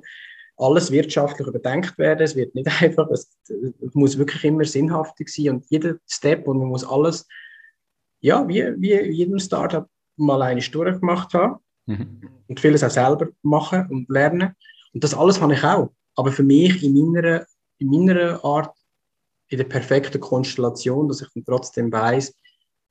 alles 0.62 0.90
wirtschaftlich 0.90 1.46
überdenkt 1.46 1.98
werden. 1.98 2.20
Es 2.20 2.36
wird 2.36 2.54
nicht 2.54 2.68
einfach, 2.82 3.10
es, 3.10 3.28
muss 3.94 4.18
wirklich 4.18 4.44
immer 4.44 4.64
sinnhaftig 4.64 5.28
sein 5.28 5.50
und 5.50 5.66
jeder 5.68 5.96
Step 6.06 6.46
und 6.46 6.58
man 6.58 6.68
muss 6.68 6.84
alles, 6.84 7.26
ja, 8.20 8.46
wie, 8.48 8.64
wie 8.78 9.00
jedem 9.10 9.38
Startup 9.38 9.86
mal 10.16 10.42
eine 10.42 10.60
durchgemacht 10.60 11.34
haben 11.34 11.56
mhm. 11.86 12.20
und 12.48 12.60
vieles 12.60 12.84
auch 12.84 12.90
selber 12.90 13.28
machen 13.42 13.86
und 13.90 14.08
lernen. 14.08 14.54
Und 14.94 15.02
das 15.02 15.14
alles 15.14 15.40
habe 15.40 15.54
ich 15.54 15.64
auch. 15.64 15.90
Aber 16.14 16.30
für 16.30 16.42
mich 16.42 16.82
in 16.82 16.94
meiner, 17.12 17.46
in 17.78 17.88
meiner 17.88 18.44
Art, 18.44 18.76
in 19.48 19.58
der 19.58 19.64
perfekten 19.64 20.20
Konstellation, 20.20 21.08
dass 21.08 21.22
ich 21.22 21.28
dann 21.34 21.44
trotzdem 21.44 21.90
weiß, 21.90 22.34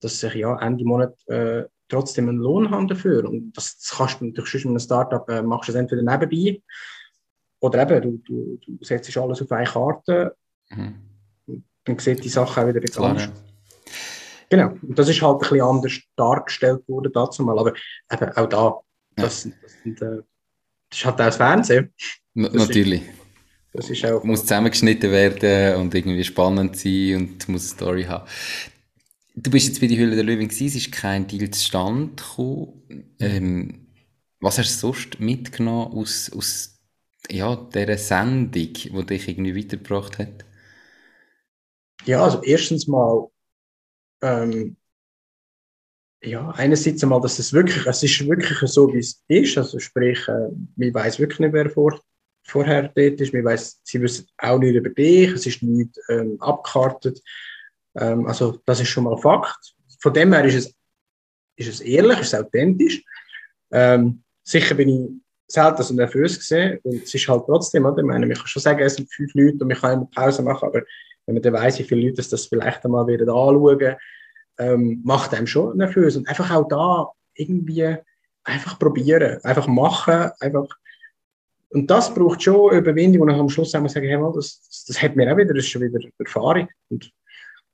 dass 0.02 0.22
ich 0.22 0.34
ja 0.34 0.60
Ende 0.60 0.84
Monat 0.84 1.16
äh, 1.28 1.64
trotzdem 1.88 2.30
einen 2.30 2.40
Lohn 2.40 2.70
habe 2.70 2.88
dafür. 2.88 3.28
Und 3.30 3.54
das, 3.54 3.78
das 3.78 3.98
kannst 3.98 4.20
du 4.20 4.26
natürlich 4.26 4.50
schon 4.50 4.74
mit 4.74 4.82
einem 4.82 4.86
Startup, 4.86 5.30
äh, 5.30 5.42
machst 5.42 5.70
du 5.70 5.74
es 5.74 5.78
entweder 5.78 6.02
nebenbei 6.02 6.62
oder 7.62 7.84
eben, 7.84 8.02
du, 8.02 8.17
du, 8.26 8.60
du 8.78 8.84
setzt 8.84 9.15
alles 9.15 9.41
auf 9.41 9.52
eine 9.52 9.65
Karte, 9.65 10.36
mhm. 10.69 10.95
dann 11.86 12.00
sieht 12.00 12.24
die 12.24 12.30
Sache 12.30 12.62
auch 12.62 12.67
wieder 12.67 12.80
ein 12.80 12.82
bisschen 12.82 13.04
anders. 13.04 13.30
Genau, 14.50 14.74
und 14.82 15.00
das 15.00 15.08
ist 15.08 15.21
halt 15.21 15.36
ein 15.36 15.39
bisschen 15.39 15.62
anders 15.62 16.00
dargestellt 16.15 16.89
worden 16.89 17.12
dazu 17.13 17.43
mal, 17.43 17.58
aber 17.58 17.74
eben 18.12 18.32
auch 18.36 18.50
da, 18.50 18.80
das, 19.15 19.45
ja. 19.45 19.52
das, 19.62 19.71
sind, 19.84 20.02
äh, 20.02 20.17
das 20.89 21.00
ist 21.00 21.06
halt 21.06 21.15
auch 21.15 21.26
das 21.26 21.38
Fernsehen. 21.38 21.93
Das 22.34 22.54
Natürlich. 22.54 23.02
Ist, 23.02 23.12
das 23.74 23.89
ist 23.89 24.06
auch... 24.06 24.24
Muss 24.24 24.41
zusammengeschnitten 24.41 25.12
werden 25.12 25.76
und 25.80 25.95
irgendwie 25.95 26.24
spannend 26.24 26.76
sein 26.76 27.15
und 27.15 27.47
muss 27.47 27.69
eine 27.69 27.78
Story 27.78 28.04
haben. 28.04 28.28
Du 29.36 29.50
bist 29.52 29.67
jetzt 29.67 29.80
bei 29.80 29.88
der 29.88 29.97
Hülle 29.97 30.15
der 30.15 30.26
Löwen 30.26 30.50
gewesen, 30.50 30.67
es 30.67 30.76
ist 30.76 30.91
kein 30.91 31.28
Deal 31.28 31.50
zustande 31.52 32.13
gekommen. 32.15 33.15
Ähm, 33.19 33.88
was 34.41 34.58
hast 34.58 34.74
du 34.74 34.91
sonst 34.91 35.19
mitgenommen 35.21 35.93
aus, 35.93 36.30
aus 36.36 36.81
ja, 37.30 37.56
dieser 37.56 37.98
Sendung, 37.98 38.52
die 38.52 38.74
dich 38.74 39.28
irgendwie 39.28 39.56
weitergebracht 39.56 40.20
hat? 40.20 40.46
Ja, 42.06 42.24
also 42.24 42.42
erstens 42.44 42.88
mal, 42.88 43.30
ähm, 44.22 44.76
ja, 46.24 46.50
einerseits 46.52 47.04
einmal, 47.04 47.22
dass 47.22 47.40
es 47.40 47.54
wirklich, 47.54 47.86
es 47.86 48.04
ist 48.04 48.28
wirklich 48.28 48.58
so, 48.70 48.94
wie 48.94 49.00
es 49.00 49.24
ist, 49.28 49.58
also 49.58 49.80
sprich, 49.80 50.28
äh, 50.28 50.50
man 50.76 50.94
weiß 50.94 51.20
wirklich 51.20 51.40
nicht, 51.40 51.54
wer 51.54 51.70
vor, 51.70 52.00
vorher 52.44 52.84
dort 52.84 53.22
ist, 53.22 53.34
man 53.34 53.46
weiß, 53.46 53.82
sie 53.84 54.02
wissen 54.02 54.28
auch 54.38 54.60
nicht 54.60 54.76
über 54.76 54.90
dich, 54.90 55.32
es 55.32 55.46
ist 55.46 55.64
nicht 55.64 55.98
ähm, 56.10 56.38
abgekartet, 56.42 57.22
ähm, 57.96 58.28
also 58.28 58.60
das 58.66 58.80
ist 58.80 58.90
schon 58.90 59.06
mal 59.06 59.18
Fakt. 59.18 59.76
Von 60.00 60.14
dem 60.14 60.34
her 60.34 60.46
ist 60.46 60.56
es, 60.56 60.76
ist 61.56 61.70
es 61.70 61.82
ehrlich, 61.82 62.20
ist 62.20 62.34
es 62.34 62.40
authentisch. 62.40 63.04
Ähm, 63.72 64.24
sicher 64.44 64.76
bin 64.76 64.90
ich 64.90 65.10
selten 65.52 65.84
so 65.84 65.94
nervös 65.94 66.38
gesehen. 66.38 66.80
Und 66.84 67.04
es 67.04 67.14
ist 67.14 67.28
halt 67.28 67.44
trotzdem, 67.46 67.86
oder? 67.86 67.98
Ich 67.98 68.06
meine, 68.06 68.26
man 68.26 68.36
kann 68.36 68.48
schon 68.48 68.62
sagen, 68.62 68.80
es 68.80 68.96
sind 68.96 69.12
fünf 69.14 69.34
Leute 69.34 69.58
und 69.62 69.68
man 69.68 69.78
kann 69.78 69.94
immer 69.94 70.10
Pause 70.14 70.42
machen, 70.42 70.68
aber 70.68 70.82
wenn 71.26 71.36
man 71.36 71.42
dann 71.42 71.54
weiss, 71.54 71.80
wie 71.80 71.84
viele 71.84 72.08
Leute 72.08 72.28
das 72.30 72.46
vielleicht 72.46 72.84
einmal 72.84 73.08
wieder 73.08 73.24
anschauen, 73.24 73.96
ähm, 74.60 75.02
macht 75.04 75.34
einem 75.34 75.48
schon 75.48 75.78
nervös. 75.78 76.16
Und 76.16 76.28
einfach 76.28 76.52
auch 76.52 76.68
da 76.68 77.10
irgendwie 77.36 77.96
einfach 78.44 78.80
probieren, 78.80 79.40
einfach 79.44 79.68
machen, 79.68 80.32
einfach. 80.40 80.68
Und 81.70 81.90
das 81.90 82.14
braucht 82.14 82.44
schon 82.44 82.76
Überwindung. 82.76 83.22
Und 83.22 83.30
am 83.32 83.50
Schluss 83.50 83.74
haben 83.74 83.84
wir 83.84 83.90
sagen, 83.90 84.08
hey, 84.08 84.18
mal, 84.18 84.34
das, 84.34 84.62
das, 84.68 84.86
das 84.86 85.02
hat 85.02 85.16
mir 85.16 85.32
auch 85.32 85.38
wieder, 85.38 85.54
das 85.54 85.64
ist 85.64 85.70
schon 85.70 85.82
wieder 85.82 86.00
Erfahrung. 86.20 86.68
Und, 86.90 87.12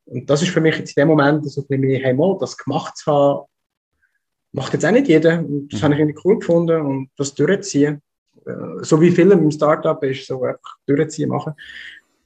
und 0.06 0.30
das 0.30 0.42
ist 0.42 0.52
für 0.52 0.62
mich 0.62 0.78
jetzt 0.78 0.96
in 0.96 1.02
dem 1.02 1.08
Moment 1.10 1.50
so 1.50 1.62
ein 1.62 1.68
bisschen, 1.68 2.04
hey, 2.04 2.14
mal, 2.14 2.38
das 2.40 2.58
gemacht 2.58 2.96
zu 2.98 3.12
haben, 3.12 3.46
macht 4.52 4.74
jetzt 4.74 4.86
auch 4.86 4.92
nicht 4.92 5.08
jeder. 5.08 5.40
Und 5.40 5.70
das 5.70 5.80
mhm. 5.80 5.84
habe 5.84 5.94
ich 5.94 6.00
irgendwie 6.00 6.22
cool 6.26 6.40
gefunden 6.40 6.82
und 6.82 7.10
das 7.18 7.34
durchziehen. 7.34 8.02
Äh, 8.46 8.84
so 8.84 9.00
wie 9.02 9.12
viele 9.12 9.34
im 9.34 9.52
Startup 9.52 10.02
ist, 10.04 10.28
so 10.28 10.44
einfach 10.44 10.78
durchziehen, 10.86 11.30
machen. 11.30 11.54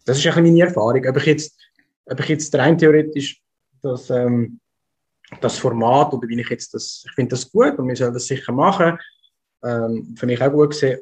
Das 0.06 0.18
ist 0.18 0.28
ein 0.28 0.44
meine 0.44 0.62
Erfahrung. 0.62 1.06
Ob 1.06 1.18
ich 1.18 1.26
jetzt, 1.26 1.60
ob 2.06 2.20
ich 2.20 2.30
jetzt 2.30 2.54
rein 2.56 2.78
theoretisch 2.78 3.42
das, 3.82 4.10
ähm, 4.10 4.60
das 5.40 5.58
Format 5.58 6.14
oder 6.14 6.28
wie 6.28 6.40
ich 6.40 6.50
jetzt 6.50 6.74
das, 6.74 7.04
ich 7.06 7.12
finde 7.14 7.32
das 7.32 7.52
gut 7.52 7.78
und 7.78 7.88
wir 7.88 7.96
sollen 7.96 8.14
das 8.14 8.28
sicher 8.28 8.52
machen. 8.52 8.98
Ähm, 9.64 10.16
finde 10.18 10.34
ich 10.34 10.42
auch 10.42 10.52
gut 10.52 10.72
gesehen. 10.72 11.00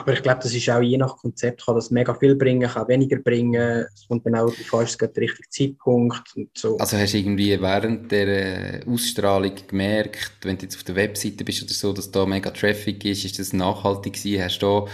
Aber 0.00 0.14
ich 0.14 0.22
glaube, 0.22 0.40
das 0.42 0.54
ist 0.54 0.68
auch 0.70 0.80
je 0.80 0.96
nach 0.96 1.18
Konzept, 1.18 1.66
kann 1.66 1.74
das 1.74 1.90
mega 1.90 2.14
viel 2.14 2.34
bringen, 2.34 2.66
kann 2.66 2.88
weniger 2.88 3.18
bringen. 3.18 3.84
Es 3.94 4.08
kommt 4.08 4.24
dann 4.24 4.34
auch 4.34 4.50
darauf 4.50 4.74
an, 4.74 4.84
ist 4.84 4.98
der 4.98 5.14
richtige 5.14 5.48
Zeitpunkt 5.50 6.34
und 6.36 6.48
so. 6.56 6.78
Also 6.78 6.96
hast 6.96 7.12
du 7.12 7.18
irgendwie 7.18 7.60
während 7.60 8.10
der 8.10 8.80
Ausstrahlung 8.86 9.52
gemerkt, 9.68 10.38
wenn 10.42 10.56
du 10.56 10.62
jetzt 10.62 10.76
auf 10.76 10.84
der 10.84 10.96
Webseite 10.96 11.44
bist 11.44 11.62
oder 11.62 11.74
so, 11.74 11.92
dass 11.92 12.10
da 12.10 12.24
mega 12.24 12.50
Traffic 12.50 13.04
ist, 13.04 13.26
ist 13.26 13.38
das 13.38 13.52
nachhaltig 13.52 14.14
gewesen? 14.14 14.42
Hast 14.42 14.60
du 14.60 14.86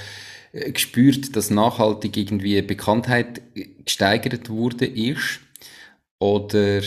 da 0.52 0.58
äh, 0.58 0.72
gespürt, 0.72 1.36
dass 1.36 1.50
nachhaltig 1.50 2.16
irgendwie 2.16 2.60
Bekanntheit 2.62 3.42
gesteigert 3.84 4.50
wurde 4.50 4.86
ist? 4.86 5.38
Oder 6.18 6.82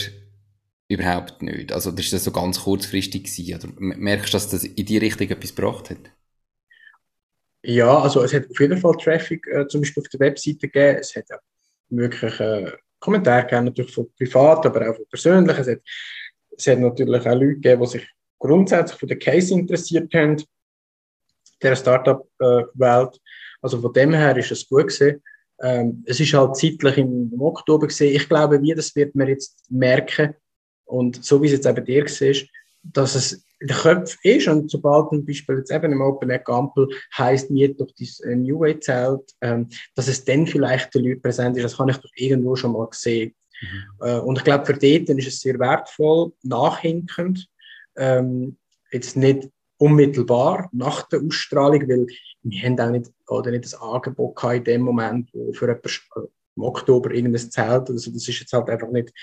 überhaupt 0.90 1.42
nicht? 1.42 1.72
Also, 1.72 1.92
das 1.92 2.06
ist 2.06 2.14
das 2.14 2.26
so 2.26 2.32
ganz 2.32 2.62
kurzfristig 2.64 3.24
gewesen? 3.24 3.56
Oder 3.56 3.74
merkst 3.78 4.34
du, 4.34 4.36
dass 4.36 4.50
das 4.50 4.66
in 4.66 4.86
die 4.86 4.98
Richtung 4.98 5.30
etwas 5.30 5.56
gebracht 5.56 5.90
hat? 5.90 6.12
Ja, 7.62 8.00
also 8.00 8.24
es 8.24 8.34
hat 8.34 8.50
auf 8.50 8.60
jeden 8.60 8.78
Fall 8.78 8.95
Traffic 8.98 9.45
äh, 9.48 9.67
zum 9.67 9.82
Beispiel 9.82 10.02
auf 10.04 10.10
der 10.10 10.19
Webseite 10.22 10.60
gegeben. 10.60 10.98
Es 11.00 11.15
hat 11.15 11.32
auch 11.32 11.39
wirklich 11.89 12.39
äh, 12.39 12.72
Kommentare 13.00 13.43
gegeben, 13.43 13.65
natürlich 13.65 13.93
von 13.93 14.08
privat, 14.17 14.65
aber 14.65 14.89
auch 14.89 14.95
von 14.95 15.06
persönlich. 15.10 15.58
Es 15.58 15.67
hat, 15.67 15.80
es 16.58 16.67
hat 16.67 16.80
natürlich 16.80 17.22
auch 17.22 17.34
Leute 17.34 17.56
gegeben, 17.56 17.82
die 17.82 17.88
sich 17.88 18.08
grundsätzlich 18.38 18.98
für 18.98 19.08
den 19.08 19.19
Case 19.19 19.54
interessiert 19.54 20.13
haben, 20.13 20.41
der 21.62 21.76
Startup-Welt. 21.76 23.22
Also 23.62 23.82
von 23.82 23.93
dem 23.93 24.13
her 24.13 24.38
ist 24.38 24.52
es 24.52 24.67
gut 24.67 24.88
gewesen. 24.88 25.22
Ähm, 25.62 26.04
es 26.08 26.22
ist 26.22 26.34
halt 26.34 26.56
zeitlich 26.56 26.98
im, 26.98 27.32
im 27.34 27.41
Oktober 27.41 27.88
gesehen. 27.88 28.15
Ich 28.15 28.30
glaube, 28.30 28.62
wie 28.62 28.74
das 28.74 28.95
wird 28.95 29.13
man 29.15 29.28
jetzt 29.28 29.69
merken. 29.69 30.34
Und 30.86 31.24
so 31.24 31.41
wie 31.41 31.48
es 31.48 31.52
jetzt 31.52 31.65
eben 31.65 31.84
dir 31.84 32.06
ist, 32.06 32.48
dass 32.82 33.15
es 33.15 33.43
in 33.60 33.67
den 33.67 33.78
Köpfen 33.78 34.19
ist 34.24 34.48
und 34.48 34.72
sobald 34.72 35.12
ein 35.12 35.26
Beispiel 35.26 35.58
jetzt 35.58 35.72
eben 35.72 35.91
im 35.91 36.02
Open 36.02 36.30
Air 36.30 36.39
Gampel 36.39 36.88
heisst, 37.17 37.52
mir 37.52 37.74
dieses 37.74 38.22
äh, 38.22 38.36
New 38.36 38.60
Way 38.60 38.80
Zelt, 38.80 39.34
ähm, 39.41 39.67
dass 39.95 40.08
es 40.08 40.24
dann 40.24 40.48
vielleicht 40.48 40.93
den 40.95 41.04
Leuten 41.04 41.22
präsent 41.22 41.58
ist, 41.58 41.63
das 41.63 41.78
kann 41.78 41.89
ich 41.89 41.98
doch 41.98 42.10
irgendwo 42.15 42.56
schon 42.56 42.74
mal 42.74 42.88
sehen. 42.91 43.36
Mhm. 43.62 44.08
Äh, 44.08 44.19
und 44.19 44.38
ich 44.38 44.43
glaube, 44.43 44.65
für 44.65 44.74
dort 44.74 45.10
ist 45.10 45.28
es 45.28 45.39
sehr 45.41 45.60
wertvoll, 45.60 46.32
nachhinkend, 46.43 47.48
ähm, 47.98 48.58
jetzt 48.91 49.17
nicht 49.17 49.50
unmittelbar 49.78 50.69
nach 50.72 51.08
der 51.10 51.22
Ausstrahlung, 51.22 51.82
weil 51.88 52.08
wir 52.43 52.62
haben 52.62 52.80
auch 52.80 52.91
nicht, 52.91 53.12
oder 53.28 53.52
nicht 53.52 53.65
das 53.65 53.76
Angebot 53.76 54.41
in 54.43 54.63
dem 54.63 54.82
Moment, 54.82 55.30
wo 55.34 55.52
für 55.54 55.67
jemanden 55.67 55.89
äh, 56.15 56.22
im 56.56 56.63
Oktober 56.63 57.12
irgendein 57.12 57.52
Zelt, 57.52 57.89
also 57.89 58.12
das 58.12 58.28
ist 58.28 58.39
jetzt 58.39 58.54
halt 58.54 58.69
einfach 58.69 58.89
nicht 58.89 59.13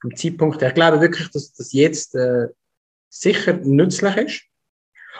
vom 0.00 0.16
Zeitpunkt 0.16 0.60
her. 0.60 0.68
Ich 0.68 0.74
glaube 0.74 1.00
wirklich, 1.00 1.30
dass 1.30 1.52
das 1.52 1.72
jetzt 1.72 2.14
äh, 2.14 2.48
sicher 3.12 3.54
nützlich 3.62 4.16
ist. 4.16 4.42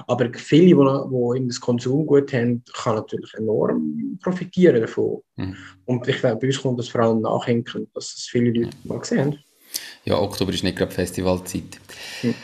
Aber 0.07 0.33
viele, 0.35 0.75
die, 0.75 1.41
die 1.41 1.49
das 1.49 1.61
Konsumgut 1.61 2.33
haben, 2.33 2.65
kann 2.73 2.97
natürlich 2.97 3.35
enorm 3.35 4.19
profitieren 4.23 4.81
davon. 4.81 5.21
Mhm. 5.37 5.57
Und 5.85 6.09
ich 6.09 6.19
glaube, 6.19 6.41
bei 6.41 6.47
uns 6.47 6.63
kommt 6.63 6.79
das 6.79 6.89
vor 6.89 7.03
allem 7.03 7.21
nachhinken, 7.21 7.87
dass 7.95 8.15
es 8.15 8.25
viele 8.25 8.51
Leute 8.51 8.77
mal 8.85 8.99
gesehen 8.99 9.21
haben. 9.21 9.39
Ja, 10.05 10.19
Oktober 10.19 10.53
ist 10.53 10.65
nicht 10.65 10.79
gerade 10.79 10.93
Festivalzeit. 10.93 11.79
Mhm. 12.23 12.35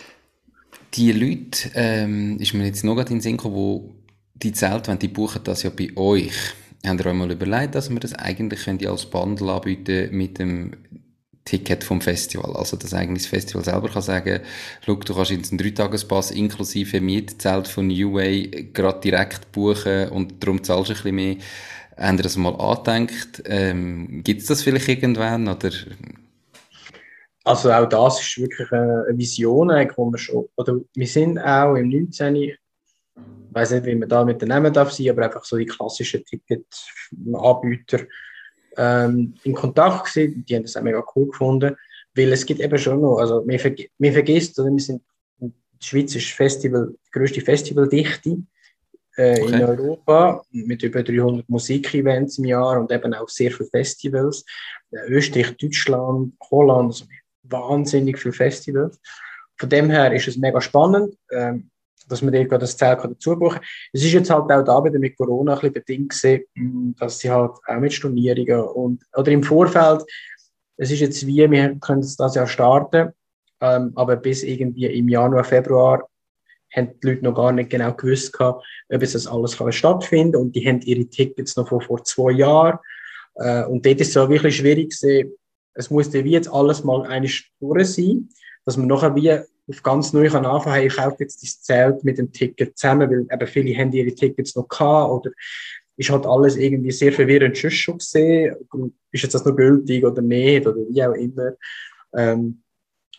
Die 0.94 1.12
Leute, 1.12 1.70
ähm, 1.74 2.38
ist 2.38 2.54
mir 2.54 2.66
jetzt 2.66 2.84
noch 2.84 2.94
gerade 2.94 3.10
in 3.10 3.16
den 3.16 3.22
Sinn 3.22 3.36
gekommen, 3.38 3.94
die 4.34 4.50
die 4.50 4.52
Zelte, 4.52 4.90
wenn 4.90 4.98
die 4.98 5.08
buchen 5.08 5.42
das 5.44 5.62
ja 5.62 5.70
bei 5.70 5.90
euch. 5.96 6.34
Habt 6.86 7.00
ihr 7.00 7.06
euch 7.06 7.14
mal 7.14 7.30
überlegt, 7.30 7.74
dass 7.74 7.90
wir 7.90 7.98
das 7.98 8.14
eigentlich 8.14 8.88
als 8.88 9.06
Bundle 9.06 9.52
anbieten 9.52 10.14
mit 10.16 10.38
dem 10.38 10.72
Ticket 11.48 11.82
vom 11.82 12.02
Festival. 12.02 12.54
Also, 12.54 12.76
dass 12.76 12.92
eigentlich 12.92 13.22
das 13.22 13.30
Festival 13.30 13.64
selber 13.64 13.88
kann 13.88 14.02
sagen, 14.02 14.40
schau, 14.84 14.96
du 14.96 15.14
kannst 15.14 15.30
jetzt 15.30 15.50
einen 15.50 15.58
Dreitagespass 15.58 16.30
inklusive 16.30 17.00
Mietzelt 17.00 17.68
von 17.68 17.86
New 17.86 18.14
Way 18.14 18.70
gerade 18.74 19.00
direkt 19.00 19.50
buchen 19.52 20.10
und 20.10 20.42
darum 20.42 20.62
zahlst 20.62 20.90
du 20.90 20.92
ein 20.92 20.96
bisschen 20.96 21.14
mehr. 21.14 21.36
Haben 21.96 22.18
ihr 22.18 22.22
das 22.22 22.36
mal 22.36 22.54
angedenkt? 22.54 23.42
Ähm, 23.46 24.22
Gibt 24.22 24.42
es 24.42 24.48
das 24.48 24.62
vielleicht 24.62 24.88
irgendwann? 24.88 25.48
Oder? 25.48 25.70
Also 27.44 27.72
auch 27.72 27.88
das 27.88 28.20
ist 28.20 28.38
wirklich 28.38 28.70
eine 28.70 29.06
Vision, 29.14 29.68
wo 29.96 30.10
wir 30.10 30.18
schon, 30.18 30.48
oder 30.56 30.80
wir 30.94 31.06
sind 31.06 31.38
auch 31.38 31.76
im 31.76 31.88
19. 31.88 32.36
Ich 32.36 32.58
weiß 33.52 33.70
nicht, 33.70 33.86
wie 33.86 33.94
man 33.94 34.08
da 34.08 34.22
mit 34.22 34.42
den 34.42 34.50
Namen 34.50 34.70
darf 34.70 34.92
sein, 34.92 35.08
aber 35.08 35.24
einfach 35.24 35.44
so 35.44 35.56
die 35.56 35.64
klassischen 35.64 36.22
Ticketanbieter 36.26 38.00
ähm, 38.78 39.34
in 39.42 39.54
Kontakt 39.54 40.06
gewesen. 40.06 40.44
Die 40.48 40.54
haben 40.54 40.62
das 40.62 40.76
auch 40.76 40.82
mega 40.82 41.04
cool 41.14 41.28
gefunden, 41.28 41.76
weil 42.14 42.32
es 42.32 42.46
gibt 42.46 42.60
eben 42.60 42.78
schon 42.78 43.00
noch, 43.00 43.18
also 43.18 43.44
man, 43.44 43.58
verg 43.58 43.90
man 43.98 44.12
vergisst, 44.12 44.58
oder 44.58 44.70
wir 44.70 44.80
sind, 44.80 45.02
die 45.40 45.52
Schweiz 45.86 46.14
ist 46.14 46.30
Festival, 46.30 46.94
die 47.06 47.10
größte 47.10 47.40
Festivaldichte 47.40 48.38
äh, 49.16 49.40
okay. 49.42 49.54
in 49.54 49.62
Europa 49.62 50.44
mit 50.50 50.82
über 50.82 51.02
300 51.02 51.48
Musikevents 51.48 52.38
im 52.38 52.46
Jahr 52.46 52.80
und 52.80 52.90
eben 52.90 53.12
auch 53.14 53.28
sehr 53.28 53.50
viele 53.50 53.68
Festivals. 53.68 54.44
Äh, 54.90 55.08
Österreich, 55.08 55.56
Deutschland, 55.56 56.34
Holland, 56.50 56.92
also 56.92 57.04
wahnsinnig 57.42 58.18
viele 58.18 58.34
Festivals. 58.34 59.00
Von 59.56 59.68
dem 59.68 59.90
her 59.90 60.12
ist 60.12 60.28
es 60.28 60.36
mega 60.36 60.60
spannend. 60.60 61.16
Ähm, 61.32 61.70
dass 62.08 62.22
man 62.22 62.32
dort 62.32 62.62
das 62.62 62.76
Zelt 62.76 63.00
dazu 63.02 63.38
buchen 63.38 63.56
kann. 63.56 63.64
Es 63.92 64.04
ist 64.04 64.12
jetzt 64.12 64.30
halt 64.30 64.50
auch 64.50 64.64
da 64.64 64.84
wieder 64.84 64.98
mit 64.98 65.16
Corona 65.16 65.54
ein 65.54 65.60
bisschen 65.60 65.74
bedingt 65.74 66.10
gewesen, 66.10 66.44
hm, 66.54 66.94
dass 66.98 67.18
sie 67.18 67.30
halt 67.30 67.52
auch 67.66 67.80
mit 67.80 67.92
Stornierungen 67.92 68.60
und, 68.60 69.02
oder 69.14 69.30
im 69.30 69.42
Vorfeld, 69.42 70.02
es 70.76 70.90
ist 70.90 71.00
jetzt 71.00 71.26
wie, 71.26 71.50
wir 71.50 71.76
können 71.80 72.06
das 72.18 72.34
Jahr 72.34 72.46
starten, 72.46 73.12
ähm, 73.60 73.92
aber 73.94 74.16
bis 74.16 74.42
irgendwie 74.42 74.86
im 74.86 75.08
Januar, 75.08 75.44
Februar 75.44 76.08
haben 76.74 76.90
die 77.02 77.08
Leute 77.08 77.24
noch 77.24 77.34
gar 77.34 77.52
nicht 77.52 77.70
genau 77.70 77.92
gewusst 77.92 78.38
ob 78.40 78.62
es 78.88 79.12
das 79.12 79.26
alles 79.26 79.56
kann 79.56 79.72
stattfinden 79.72 80.36
und 80.36 80.54
die 80.54 80.66
haben 80.66 80.80
ihre 80.82 81.06
Tickets 81.06 81.56
noch 81.56 81.68
von 81.68 81.80
vor 81.80 82.04
zwei 82.04 82.32
Jahren. 82.32 82.78
Äh, 83.36 83.64
und 83.64 83.84
dort 83.84 84.00
ist 84.00 84.08
es 84.08 84.12
so 84.14 84.28
wirklich 84.28 84.56
schwierig 84.56 84.90
gewesen, 84.90 85.32
es 85.74 85.90
musste 85.90 86.24
wie 86.24 86.32
jetzt 86.32 86.52
alles 86.52 86.84
mal 86.84 87.06
eine 87.06 87.28
Stunde 87.28 87.84
sein, 87.84 88.28
dass 88.64 88.76
man 88.76 88.88
nachher 88.88 89.14
wie 89.14 89.38
auf 89.68 89.82
ganz 89.82 90.12
neu 90.12 90.28
kann 90.28 90.46
anfangen, 90.46 90.76
hey, 90.76 90.86
ich 90.86 90.96
kaufe 90.96 91.16
jetzt 91.20 91.42
das 91.42 91.62
Zelt 91.62 92.04
mit 92.04 92.18
dem 92.18 92.32
Ticket 92.32 92.78
zusammen, 92.78 93.10
weil 93.10 93.26
eben 93.30 93.46
viele 93.46 93.78
haben 93.78 93.92
ihre 93.92 94.14
Tickets 94.14 94.56
noch 94.56 94.68
gehabt 94.68 95.10
oder 95.10 95.30
ist 95.96 96.10
halt 96.10 96.26
alles 96.26 96.56
irgendwie 96.56 96.92
sehr 96.92 97.12
verwirrend 97.12 97.58
schon 97.58 97.98
gesehen, 97.98 98.56
ist 99.10 99.22
jetzt 99.22 99.34
das 99.34 99.44
noch 99.44 99.56
gültig 99.56 100.04
oder 100.04 100.22
nicht 100.22 100.66
oder 100.66 100.76
wie 100.88 101.02
auch 101.02 101.14
immer. 101.14 101.52
Ähm, 102.14 102.62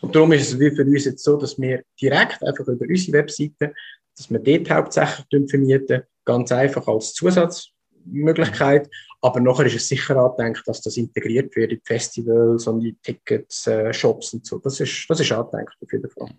und 0.01 0.15
darum 0.15 0.31
ist 0.31 0.53
es 0.53 0.57
für 0.57 0.85
uns 0.85 1.05
jetzt 1.05 1.23
so, 1.23 1.35
dass 1.35 1.59
wir 1.59 1.83
direkt 2.01 2.41
einfach 2.41 2.65
über 2.67 2.85
unsere 2.87 3.17
Webseite, 3.17 3.73
dass 4.15 4.31
wir 4.31 4.39
dort 4.39 4.69
hauptsächlich 4.71 5.49
vermieten, 5.49 6.03
ganz 6.23 6.51
einfach 6.51 6.87
als 6.87 7.13
Zusatzmöglichkeit. 7.13 8.89
Aber 9.21 9.39
nachher 9.41 9.65
ist 9.65 9.75
es 9.75 9.87
sicher 9.89 10.15
angedenkt, 10.15 10.63
dass 10.65 10.81
das 10.81 10.95
integriert 10.97 11.55
wird 11.55 11.71
in 11.71 11.79
die 11.79 11.85
Festivals 11.85 12.67
und 12.67 12.79
die 12.79 12.95
Tickets, 13.01 13.67
äh, 13.67 13.93
Shops 13.93 14.33
und 14.33 14.45
so. 14.45 14.59
Das 14.59 14.79
ist, 14.79 15.05
das 15.09 15.19
ist 15.19 15.31
angedenkt 15.31 15.75
auf 15.81 15.91
jeden 15.91 16.09
Fall. 16.09 16.29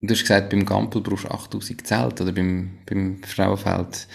Du 0.00 0.12
hast 0.12 0.20
gesagt, 0.20 0.50
beim 0.50 0.66
Gampel 0.66 1.00
brauchst 1.00 1.24
du 1.24 1.28
8000 1.28 1.86
Zelt 1.86 2.20
oder 2.20 2.32
beim, 2.32 2.78
beim 2.84 3.22
Frauenfeld. 3.22 4.08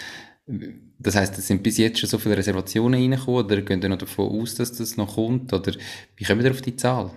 Das 1.00 1.16
heisst, 1.16 1.38
es 1.38 1.48
sind 1.48 1.64
bis 1.64 1.78
jetzt 1.78 2.00
schon 2.00 2.10
so 2.10 2.18
viele 2.18 2.38
Reservationen 2.38 3.00
reingekommen 3.00 3.46
oder 3.46 3.62
gehen 3.62 3.82
ihr 3.82 3.90
noch 3.90 3.98
davon 3.98 4.42
aus, 4.42 4.56
dass 4.56 4.74
das 4.74 4.98
noch 4.98 5.16
kommt? 5.16 5.54
Oder 5.54 5.74
wie 6.18 6.26
kommen 6.26 6.44
wir 6.44 6.52
auf 6.52 6.62
die 6.62 6.76
Zahl? 6.76 7.10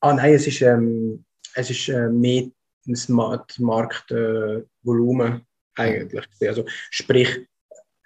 Ah 0.00 0.14
nein, 0.14 0.34
es 0.34 0.46
ist, 0.46 0.62
ähm, 0.62 1.24
es 1.54 1.70
ist 1.70 1.88
äh, 1.88 2.08
mehr 2.08 2.46
das 2.86 3.08
Marktvolumen 3.08 4.66
äh, 5.76 5.82
eigentlich. 5.82 6.24
Also 6.40 6.64
sprich, 6.90 7.46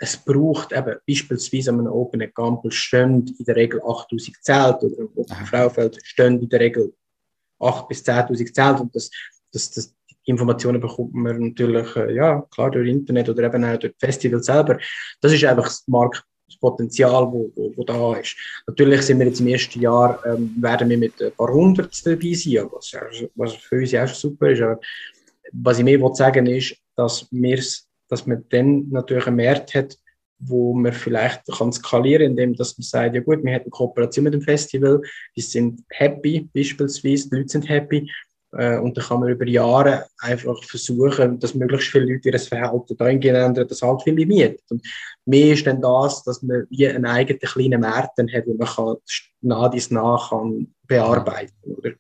es 0.03 0.17
braucht 0.17 0.73
eben 0.73 0.97
beispielsweise 1.07 1.71
an 1.71 1.81
einem 1.81 1.93
Open 1.93 2.33
Campus 2.35 2.75
stehen 2.75 3.27
in 3.39 3.45
der 3.45 3.55
Regel 3.55 3.83
8000 3.83 4.37
Zelte 4.43 4.87
oder 4.87 4.99
im 4.99 5.11
Open 5.15 5.47
Fraufeld 5.47 5.99
stehen 6.03 6.41
in 6.41 6.49
der 6.49 6.61
Regel 6.61 6.95
8 7.61 7.87
bis 7.87 8.03
10.000 8.03 8.53
Zelte 8.53 8.83
und 8.83 8.97
das, 8.97 9.11
das, 9.53 9.71
das, 9.71 9.95
die 10.27 10.31
Informationen 10.31 10.81
bekommt 10.81 11.13
man 11.13 11.49
natürlich, 11.49 11.95
äh, 11.97 12.15
ja, 12.15 12.41
klar, 12.51 12.71
durch 12.71 12.89
Internet 12.89 13.29
oder 13.29 13.43
eben 13.45 13.63
auch 13.63 13.77
durch 13.77 13.93
Festival 13.99 14.43
selber. 14.43 14.79
Das 15.21 15.35
ist 15.35 15.45
einfach 15.45 15.65
das 15.65 15.85
Marktpotenzial, 15.87 17.31
wo, 17.31 17.53
wo, 17.55 17.77
wo 17.77 17.85
da 17.85 18.17
ist. 18.17 18.37
Natürlich 18.67 19.03
sind 19.03 19.19
wir 19.19 19.27
jetzt 19.27 19.41
im 19.41 19.49
ersten 19.49 19.83
Jahr, 19.83 20.25
ähm, 20.25 20.55
werden 20.61 20.89
wir 20.89 20.97
mit 20.97 21.21
ein 21.21 21.33
paar 21.33 21.53
hundert 21.53 21.95
dabei 22.07 22.33
sein, 22.33 22.67
was, 22.73 22.97
was 23.35 23.55
für 23.57 23.77
uns 23.77 23.93
ja 23.93 24.05
auch 24.05 24.09
super 24.09 24.51
ist. 24.51 24.63
Aber 24.63 24.81
was 25.53 25.79
ich 25.79 25.85
mehr 25.85 26.15
sagen 26.15 26.47
ist, 26.47 26.75
dass 26.97 27.27
wir 27.31 27.61
dass 28.11 28.27
man 28.27 28.45
dann 28.51 28.89
natürlich 28.91 29.27
einen 29.27 29.37
Markt 29.37 29.75
hat, 29.75 29.97
wo 30.41 30.75
man 30.75 30.93
vielleicht 30.93 31.43
kann 31.47 31.73
skalieren, 31.73 32.33
indem 32.33 32.55
dass 32.55 32.77
man 32.79 32.83
sagt, 32.83 33.15
ja 33.15 33.21
gut, 33.21 33.45
wir 33.45 33.53
eine 33.53 33.71
Kooperation 33.71 34.25
mit 34.25 34.35
dem 34.35 34.43
Festival, 34.43 35.01
die 35.37 35.41
sind 35.41 35.83
happy 35.91 36.49
beispielsweise, 36.53 37.29
die 37.29 37.37
Leute 37.37 37.49
sind 37.49 37.69
happy 37.69 38.11
äh, 38.53 38.79
und 38.79 38.97
dann 38.97 39.05
kann 39.05 39.21
man 39.21 39.29
über 39.29 39.47
Jahre 39.47 40.07
einfach 40.19 40.63
versuchen, 40.65 41.39
dass 41.39 41.55
möglichst 41.55 41.89
viele 41.89 42.15
Leute 42.15 42.31
ihr 42.31 42.39
Verhalten 42.39 42.97
dahingehend 42.97 43.39
ändern, 43.39 43.69
dass 43.69 43.83
halt 43.83 44.03
viele 44.03 44.27
mieten. 44.27 44.59
Und 44.71 44.87
mehr 45.27 45.53
ist 45.53 45.67
dann 45.67 45.83
das, 45.83 46.23
dass 46.25 46.43
man 46.43 46.67
wie 46.71 46.89
einen 46.89 47.07
eigenen 47.07 47.41
kleinen 47.41 47.81
Markt 47.81 48.19
hat, 48.19 48.47
wo 48.47 48.55
man 48.55 48.69
kann 48.69 48.97
nah 49.43 49.69
dies 49.69 49.91
nach 49.91 50.31
kann 50.31 50.75
bearbeiten, 50.87 51.55
oder? 51.65 51.93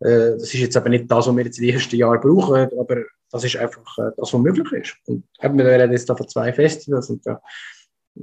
Äh, 0.00 0.32
das 0.32 0.54
ist 0.54 0.54
jetzt 0.54 0.76
aber 0.76 0.88
nicht 0.88 1.10
das, 1.10 1.26
was 1.26 1.36
wir 1.36 1.44
jetzt 1.44 1.58
in 1.58 1.66
den 1.66 1.74
ersten 1.74 1.96
Jahren 1.96 2.20
brauchen, 2.20 2.68
aber 2.78 3.04
das 3.30 3.44
ist 3.44 3.56
einfach 3.56 3.98
äh, 3.98 4.10
das, 4.16 4.32
was 4.32 4.40
möglich 4.40 4.70
ist. 4.72 4.96
Und 5.06 5.24
wir 5.40 5.64
reden 5.64 5.92
jetzt 5.92 6.06
von 6.06 6.28
zwei 6.28 6.52
Festivals 6.52 7.10
und 7.10 7.26
da 7.26 7.40
äh, 8.16 8.20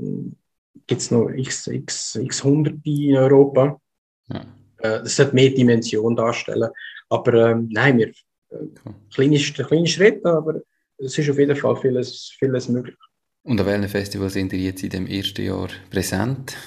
gibt 0.88 1.02
es 1.02 1.12
noch 1.12 1.30
x, 1.30 1.68
x, 1.68 2.16
x 2.16 2.44
Hunderte 2.44 2.80
in 2.86 3.18
Europa. 3.18 3.80
Ja. 4.28 4.42
Äh, 4.80 5.04
das 5.04 5.16
sollte 5.16 5.36
mehr 5.36 5.50
Dimension 5.50 6.16
darstellen. 6.16 6.70
Aber 7.10 7.34
ähm, 7.52 7.70
nein, 7.72 7.98
wir, 7.98 8.08
äh, 8.08 8.94
kleine, 9.14 9.38
kleine 9.38 9.88
Schritte, 9.88 10.30
aber 10.30 10.62
es 10.98 11.18
ist 11.18 11.30
auf 11.30 11.38
jeden 11.38 11.56
Fall 11.56 11.76
vieles, 11.76 12.36
vieles 12.40 12.70
möglich. 12.70 12.96
Und 13.44 13.60
an 13.60 13.66
welchen 13.68 13.90
Festivals 13.90 14.34
sind 14.34 14.54
ihr 14.54 14.60
jetzt 14.60 14.84
in 14.84 14.90
dem 14.90 15.08
ersten 15.08 15.44
Jahr 15.44 15.70
präsent? 15.92 16.58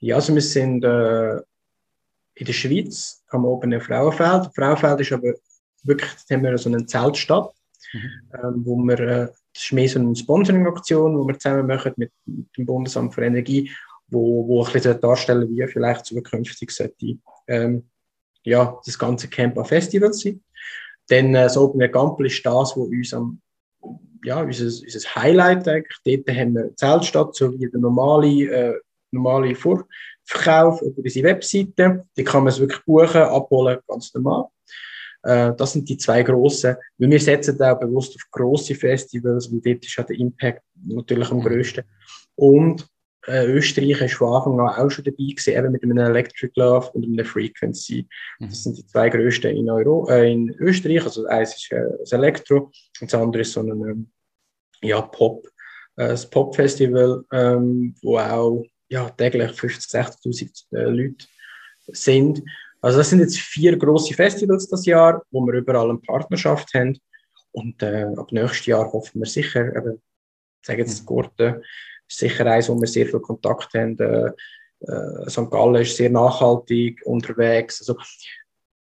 Ja, 0.00 0.16
also 0.16 0.34
wir 0.34 0.42
sind 0.42 0.84
äh, 0.84 1.40
in 2.34 2.46
der 2.46 2.52
Schweiz 2.52 3.22
am 3.28 3.44
oberen 3.44 3.80
Frauenfeld. 3.80 4.54
Frauenfeld 4.54 5.00
ist 5.00 5.12
aber 5.12 5.34
wirklich, 5.84 6.10
haben 6.30 6.44
wir 6.44 6.56
so 6.58 6.70
eine 6.70 6.86
Zeltstadt, 6.86 7.52
mhm. 7.92 8.10
ähm, 8.34 8.62
wo 8.64 8.76
wir, 8.76 9.00
äh, 9.00 9.26
das 9.52 9.64
ist 9.64 9.72
mehr 9.72 9.88
so 9.88 9.98
eine 9.98 10.16
Sponsoring-Aktion, 10.16 11.20
die 11.20 11.28
wir 11.28 11.38
zusammen 11.38 11.66
machen 11.66 11.92
mit, 11.96 12.10
dem 12.24 12.66
Bundesamt 12.66 13.14
für 13.14 13.24
Energie, 13.24 13.70
wo, 14.08 14.46
wo 14.46 14.64
ein 14.64 14.72
bisschen 14.72 15.00
darstellen 15.00 15.48
wie 15.50 15.66
vielleicht 15.66 16.06
zukünftig 16.06 16.70
sollte 16.70 17.18
ähm, 17.48 17.88
ja, 18.44 18.78
das 18.84 18.98
ganze 18.98 19.28
Camp 19.28 19.58
an 19.58 19.64
Festivals 19.64 20.20
sein. 20.20 20.42
Dann 21.08 21.34
äh, 21.34 21.44
das 21.44 21.56
Open 21.56 21.80
Gampel 21.90 22.26
ist 22.26 22.44
das, 22.44 22.76
was 22.76 22.76
uns 22.76 23.14
am 23.14 23.40
ja, 24.24 24.40
unser, 24.40 24.64
unser 24.64 25.14
Highlight 25.16 25.66
eigentlich. 25.68 25.98
Dort 26.04 26.36
haben 26.36 26.54
wir 26.54 26.76
Zeltstadt, 26.76 27.34
so 27.34 27.52
wie 27.58 27.68
der 27.68 27.80
normale, 27.80 28.44
äh, 28.44 28.80
normale 29.10 29.54
Vorverkauf 30.24 30.82
über 30.82 31.02
unsere 31.02 31.28
Webseite. 31.28 32.04
Die 32.16 32.24
kann 32.24 32.44
man 32.44 32.52
es 32.52 32.60
wirklich 32.60 32.84
buchen, 32.84 33.22
abholen, 33.22 33.78
ganz 33.86 34.12
normal. 34.14 34.46
Äh, 35.22 35.52
das 35.56 35.72
sind 35.72 35.88
die 35.88 35.96
zwei 35.96 36.22
grossen. 36.22 36.76
Weil 36.98 37.10
wir 37.10 37.20
setzen 37.20 37.60
auch 37.62 37.78
bewusst 37.78 38.14
auf 38.16 38.30
grosse 38.30 38.74
Festivals, 38.74 39.52
weil 39.52 39.60
dort 39.60 39.84
ist 39.84 39.96
ja 39.96 40.04
der 40.04 40.18
Impact 40.18 40.62
natürlich 40.86 41.30
am 41.30 41.40
grössten. 41.40 41.84
Und 42.34 42.86
äh, 43.26 43.46
Österreich 43.46 44.00
ist 44.00 44.14
von 44.14 44.34
Anfang 44.34 44.60
an 44.60 44.74
auch 44.74 44.90
schon 44.90 45.04
dabei 45.04 45.16
gewesen, 45.16 45.54
eben 45.54 45.72
mit 45.72 45.82
einem 45.84 45.98
Electric 45.98 46.52
Love 46.56 46.90
und 46.92 47.04
einem 47.04 47.24
Frequency. 47.24 48.06
Mhm. 48.40 48.48
Das 48.48 48.64
sind 48.64 48.78
die 48.78 48.86
zwei 48.86 49.08
grössten 49.08 49.56
in, 49.56 49.70
Euro, 49.70 50.08
äh, 50.08 50.32
in 50.32 50.50
Österreich. 50.58 51.04
Also 51.04 51.26
eins 51.26 51.54
ist 51.54 51.70
äh, 51.70 51.84
das 52.00 52.12
Elektro 52.12 52.72
und 53.00 53.12
das 53.12 53.14
andere 53.14 53.42
ist 53.42 53.52
so 53.52 53.60
ein 53.60 53.68
ähm, 53.68 54.10
ja, 54.82 55.00
Pop, 55.02 55.46
äh, 55.96 56.08
das 56.08 56.28
Pop-Festival, 56.28 57.24
ähm, 57.32 57.94
wo 58.02 58.18
auch 58.18 58.64
ja, 58.92 59.08
täglich 59.08 59.52
50.000, 59.52 60.22
60.000 60.22 60.76
äh, 60.76 60.84
Leute 60.84 61.26
sind. 61.88 62.42
Also 62.82 62.98
das 62.98 63.08
sind 63.08 63.20
jetzt 63.20 63.38
vier 63.38 63.76
große 63.78 64.12
Festivals 64.12 64.68
das 64.68 64.84
Jahr, 64.84 65.22
wo 65.30 65.40
wir 65.46 65.54
überall 65.54 65.88
eine 65.88 65.98
Partnerschaft 65.98 66.74
haben. 66.74 66.98
Und 67.52 67.82
äh, 67.82 68.06
ab 68.14 68.30
nächstes 68.32 68.66
Jahr 68.66 68.92
hoffen 68.92 69.20
wir 69.20 69.26
sicher, 69.26 69.74
eben, 69.74 70.02
sagen 70.62 70.80
jetzt 70.80 71.06
Gurten, 71.06 71.62
ist 72.06 72.18
sicher 72.18 72.44
eins, 72.44 72.68
wo 72.68 72.78
wir 72.78 72.86
sehr 72.86 73.06
viel 73.06 73.20
Kontakt 73.20 73.72
haben. 73.72 73.98
Äh, 73.98 74.30
äh, 74.80 75.30
St. 75.30 75.50
Gallen 75.50 75.80
ist 75.80 75.96
sehr 75.96 76.10
nachhaltig 76.10 77.00
unterwegs. 77.06 77.80
Also, 77.80 77.96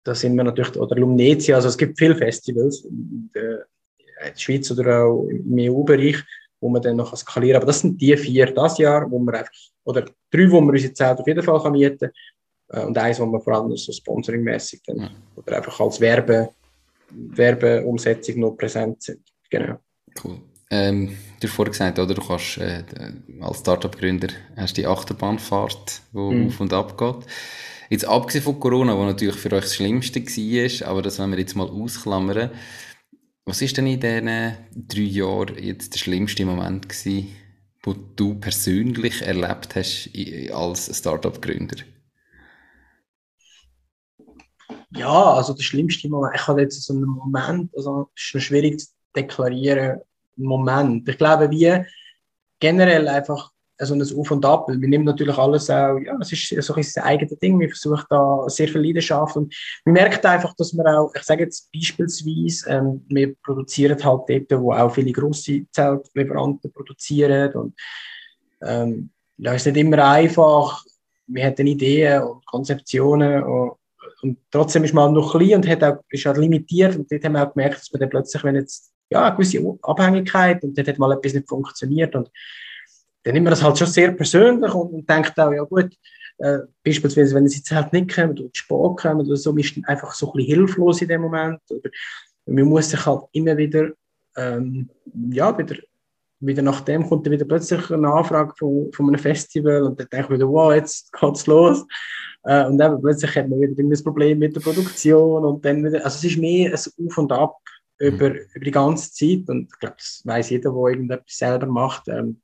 da 0.03 0.15
sind 0.15 0.35
wir 0.35 0.43
natürlich, 0.43 0.75
oder 0.75 0.95
Lumnezia, 0.95 1.57
also 1.57 1.67
es 1.67 1.77
gibt 1.77 1.99
viele 1.99 2.15
Festivals 2.15 2.83
in 2.85 3.29
der, 3.35 3.65
in 3.97 4.05
der 4.25 4.39
Schweiz 4.39 4.71
oder 4.71 5.03
auch 5.03 5.27
im 5.27 5.55
EU-Bereich, 5.59 6.23
wo 6.59 6.69
man 6.69 6.81
dann 6.81 6.97
noch 6.97 7.15
skalieren 7.15 7.53
kann. 7.53 7.61
Aber 7.61 7.67
das 7.67 7.81
sind 7.81 7.99
die 7.99 8.15
vier 8.17 8.53
das 8.53 8.77
Jahr, 8.77 9.09
wo 9.09 9.19
wir 9.19 9.33
einfach, 9.33 9.51
oder 9.83 10.05
drei, 10.31 10.51
wo 10.51 10.61
wir 10.61 10.73
unsere 10.73 10.93
Zeit 10.93 11.19
auf 11.19 11.27
jeden 11.27 11.43
Fall 11.43 11.61
kann 11.61 11.71
mieten 11.71 12.11
kann. 12.69 12.81
Äh, 12.81 12.85
und 12.85 12.97
eins, 12.97 13.19
wo 13.19 13.25
wir 13.25 13.39
vor 13.39 13.53
allem 13.53 13.75
so 13.75 13.91
sponsoringmäßig 13.91 14.81
dann, 14.85 14.97
ja. 14.97 15.09
oder 15.35 15.57
einfach 15.57 15.79
als 15.79 15.99
Werbe, 15.99 16.49
Werbeumsetzung 17.09 18.39
noch 18.39 18.51
präsent 18.51 19.01
sind. 19.01 19.21
Genau. 19.49 19.79
Cool. 20.23 20.39
Ähm, 20.71 21.17
du 21.39 21.47
hast 21.47 21.55
vorhin 21.55 21.71
gesagt, 21.71 21.97
oder, 21.97 22.13
du 22.13 22.21
kannst 22.21 22.57
äh, 22.59 22.83
als 23.41 23.59
Startup-Gründer 23.59 24.27
hast 24.55 24.77
die 24.77 24.85
Achterbahnfahrt, 24.85 26.01
die 26.13 26.17
mhm. 26.17 26.47
auf 26.47 26.59
und 26.59 26.73
ab 26.73 26.97
geht. 26.97 27.25
Jetzt 27.89 28.07
abgesehen 28.07 28.43
von 28.43 28.59
Corona, 28.59 28.95
wo 28.95 29.03
natürlich 29.03 29.35
für 29.35 29.51
euch 29.51 29.63
das 29.63 29.75
Schlimmste 29.75 30.21
war, 30.21 30.87
aber 30.89 31.01
das 31.01 31.17
wollen 31.17 31.31
wir 31.31 31.39
jetzt 31.39 31.55
mal 31.55 31.67
ausklammern. 31.67 32.51
Was 33.49 33.63
ist 33.63 33.77
denn 33.77 33.87
in 33.87 33.99
diesen 33.99 34.29
drei 34.87 35.01
Jahren 35.01 35.57
jetzt 35.57 35.95
der 35.95 35.97
schlimmste 35.97 36.45
Moment 36.45 36.87
gewesen, 36.87 37.35
wo 37.81 37.93
du 37.93 38.35
persönlich 38.35 39.23
erlebt 39.23 39.75
hast 39.75 40.11
als 40.53 40.95
Startup-Gründer? 40.95 41.77
Ja, 44.91 45.33
also 45.33 45.53
der 45.53 45.63
schlimmste 45.63 46.09
Moment, 46.09 46.35
ich 46.35 46.47
habe 46.47 46.61
jetzt 46.61 46.79
so 46.83 46.93
einen 46.93 47.05
Moment, 47.05 47.75
also 47.75 48.11
es 48.15 48.25
ist 48.25 48.35
noch 48.35 48.41
schwierig 48.41 48.81
zu 48.81 48.89
deklarieren, 49.15 50.01
Moment. 50.35 51.09
Ich 51.09 51.17
glaube, 51.17 51.49
wir 51.49 51.87
generell 52.59 53.07
einfach 53.07 53.51
so 53.85 53.93
ein 53.93 54.01
Auf 54.01 54.31
und 54.31 54.45
Ab. 54.45 54.67
Wir 54.67 54.87
nehmen 54.87 55.05
natürlich 55.05 55.37
alles 55.37 55.69
auch, 55.69 55.97
ja, 55.99 56.17
es 56.19 56.31
ist 56.31 56.61
so 56.61 56.73
ein 56.73 56.81
das 56.81 56.97
eigene 56.97 57.35
Ding. 57.37 57.59
Wir 57.59 57.69
versuchen 57.69 58.05
da 58.09 58.43
sehr 58.47 58.67
viel 58.67 58.81
Leidenschaft 58.81 59.35
und 59.37 59.53
man 59.85 59.93
merkt 59.93 60.25
einfach, 60.25 60.53
dass 60.55 60.73
wir 60.73 60.85
auch, 60.85 61.11
ich 61.15 61.23
sage 61.23 61.43
jetzt 61.43 61.71
beispielsweise, 61.71 62.69
ähm, 62.69 63.05
wir 63.07 63.35
produzieren 63.43 64.03
halt 64.03 64.21
dort, 64.27 64.61
wo 64.61 64.73
auch 64.73 64.93
viele 64.93 65.11
grosse 65.11 65.65
Zeltlieferanten 65.71 66.71
produzieren 66.71 67.53
und 67.53 67.73
ähm, 68.61 69.11
ja, 69.37 69.53
ist 69.53 69.65
nicht 69.65 69.77
immer 69.77 70.03
einfach. 70.03 70.83
Wir 71.27 71.45
hatten 71.45 71.67
Ideen 71.67 72.23
und 72.23 72.45
Konzeptionen 72.45 73.43
und, 73.43 73.73
und 74.21 74.37
trotzdem 74.51 74.83
ist 74.83 74.93
man 74.93 75.13
noch 75.13 75.31
klein 75.31 75.55
und 75.55 75.67
hat 75.67 75.83
auch, 75.83 76.03
ist 76.09 76.27
auch 76.27 76.35
limitiert 76.35 76.97
und 76.97 77.09
dort 77.09 77.23
haben 77.23 77.33
wir 77.33 77.47
auch 77.47 77.53
gemerkt, 77.53 77.79
dass 77.79 77.93
wir 77.93 77.99
dann 77.99 78.09
plötzlich, 78.09 78.43
wenn 78.43 78.55
jetzt 78.55 78.91
ja, 79.09 79.25
eine 79.25 79.35
gewisse 79.35 79.77
Abhängigkeit 79.83 80.63
und 80.63 80.77
dann 80.77 80.85
hat 80.85 80.99
mal 80.99 81.13
etwas 81.13 81.33
nicht 81.33 81.47
funktioniert 81.47 82.15
und 82.15 82.29
dann 83.29 83.35
nimmt 83.35 83.43
man 83.43 83.51
das 83.51 83.61
halt 83.61 83.77
schon 83.77 83.85
sehr 83.85 84.11
persönlich 84.11 84.73
und, 84.73 84.91
und 84.91 85.07
denkt 85.07 85.39
auch, 85.39 85.51
ja 85.51 85.61
gut, 85.61 85.95
äh, 86.39 86.59
beispielsweise, 86.83 87.35
wenn 87.35 87.47
sie 87.47 87.57
jetzt 87.57 87.69
halt 87.69 87.93
nicht 87.93 88.11
kommen 88.11 88.31
oder 88.31 88.45
zu 88.45 88.49
spät 88.53 88.97
kommen 88.97 89.21
oder 89.21 89.35
so, 89.35 89.51
man 89.51 89.59
ist 89.59 89.77
dann 89.77 89.85
einfach 89.85 90.11
so 90.13 90.31
ein 90.31 90.37
bisschen 90.37 90.55
hilflos 90.55 91.01
in 91.03 91.09
dem 91.09 91.21
Moment 91.21 91.59
oder 91.69 91.91
man 92.47 92.63
muss 92.63 92.89
sich 92.89 93.05
halt 93.05 93.21
immer 93.33 93.55
wieder, 93.55 93.91
ähm, 94.35 94.89
ja, 95.29 95.55
wieder, 95.55 95.75
wieder 96.39 96.63
nach 96.63 96.81
dem 96.81 97.07
kommt 97.07 97.27
dann 97.27 97.33
wieder 97.33 97.45
plötzlich 97.45 97.91
eine 97.91 98.11
Anfrage 98.11 98.51
von, 98.57 98.91
von 98.93 99.09
einem 99.09 99.19
Festival 99.19 99.83
und 99.83 99.99
dann 99.99 100.07
denke 100.11 100.25
ich 100.25 100.33
wieder, 100.33 100.49
wow, 100.49 100.73
jetzt 100.73 101.13
geht's 101.13 101.45
los. 101.45 101.85
Äh, 102.45 102.65
und 102.65 102.79
dann 102.79 102.99
plötzlich 102.99 103.35
hat 103.35 103.47
man 103.47 103.61
wieder 103.61 103.83
ein 103.83 104.03
Problem 104.03 104.39
mit 104.39 104.55
der 104.55 104.61
Produktion 104.61 105.45
und 105.45 105.63
dann 105.63 105.85
wieder, 105.85 106.03
also 106.03 106.17
es 106.17 106.23
ist 106.23 106.39
mehr 106.39 106.71
ein 106.71 107.07
Auf 107.07 107.17
und 107.19 107.31
Ab 107.31 107.57
über, 107.99 108.31
mhm. 108.31 108.39
über 108.55 108.65
die 108.65 108.71
ganze 108.71 109.11
Zeit. 109.11 109.47
Und 109.49 109.69
ich 109.71 109.79
glaube, 109.79 109.97
das 109.99 110.23
weiß 110.25 110.49
jeder, 110.49 110.71
der 110.71 110.81
irgendetwas 110.81 111.37
selber 111.37 111.67
macht, 111.67 112.07
ähm, 112.07 112.41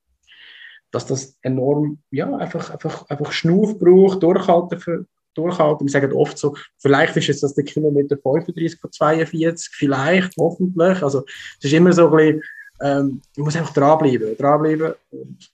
dass 0.95 1.05
das 1.05 1.37
enorm, 1.41 1.99
ja, 2.09 2.33
einfach, 2.37 2.71
einfach, 2.71 3.07
einfach 3.09 3.31
Schnuff 3.33 3.77
braucht, 3.77 4.23
durchhalten, 4.23 4.79
für, 4.79 5.05
durchhalten. 5.33 5.85
Wir 5.85 5.91
sagen 5.91 6.13
oft 6.13 6.37
so, 6.37 6.55
vielleicht 6.77 7.17
ist 7.17 7.29
es 7.29 7.41
das 7.41 7.53
der 7.53 7.65
Kilometer 7.65 8.17
35 8.17 8.79
von 8.79 8.91
42, 8.91 9.75
vielleicht, 9.75 10.37
hoffentlich. 10.37 11.03
Also, 11.03 11.25
es 11.59 11.65
ist 11.65 11.73
immer 11.73 11.91
so 11.91 12.07
ein 12.07 12.15
bisschen, 12.15 12.43
ähm, 12.81 13.21
man 13.35 13.43
muss 13.43 13.55
einfach 13.57 13.73
dranbleiben, 13.73 14.37
dranbleiben. 14.37 14.93
Und 15.11 15.51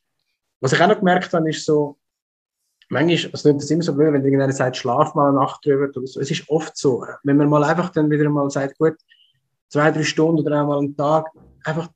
was 0.60 0.74
ich 0.74 0.82
auch 0.82 0.88
noch 0.88 1.00
gemerkt 1.00 1.34
habe, 1.34 1.50
ist 1.50 1.66
so, 1.66 1.98
manchmal, 2.90 3.32
also 3.32 3.54
das 3.54 3.64
ist 3.64 3.72
immer 3.72 3.82
so 3.82 3.96
blöd, 3.96 4.14
wenn 4.14 4.24
irgendeiner 4.24 4.54
sagt, 4.54 4.78
schlaf 4.78 5.16
mal 5.16 5.30
eine 5.30 5.40
Nacht 5.40 5.66
drüber 5.66 5.90
oder 5.90 6.06
so. 6.06 6.20
Es 6.20 6.30
ist 6.30 6.48
oft 6.50 6.78
so, 6.78 7.04
wenn 7.24 7.38
man 7.38 7.50
mal 7.50 7.64
einfach 7.64 7.90
dann 7.90 8.12
wieder 8.12 8.30
mal 8.30 8.48
sagt, 8.52 8.78
gut, 8.78 8.96
zwei, 9.70 9.90
drei 9.90 10.04
Stunden 10.04 10.46
oder 10.46 10.62
einmal 10.62 10.78
am 10.78 10.96
Tag 10.96 11.26
einfach 11.64 11.90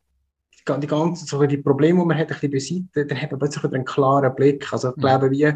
die 0.68 0.88
ganzen 0.88 1.28
so 1.28 1.44
die 1.46 1.58
Probleme, 1.58 2.00
die 2.00 2.06
man 2.06 2.18
hat, 2.18 2.32
ein 2.32 2.50
bisschen 2.50 2.90
beiseite, 2.92 3.08
dann 3.08 3.22
hat 3.22 3.32
man 3.32 3.40
plötzlich 3.40 3.64
wieder 3.64 3.76
einen 3.76 3.86
klaren 3.86 4.36
Blick. 4.36 4.72
Also 4.72 4.90
ich 4.90 4.96
mhm. 4.96 5.02
glaube, 5.02 5.32
wie, 5.32 5.54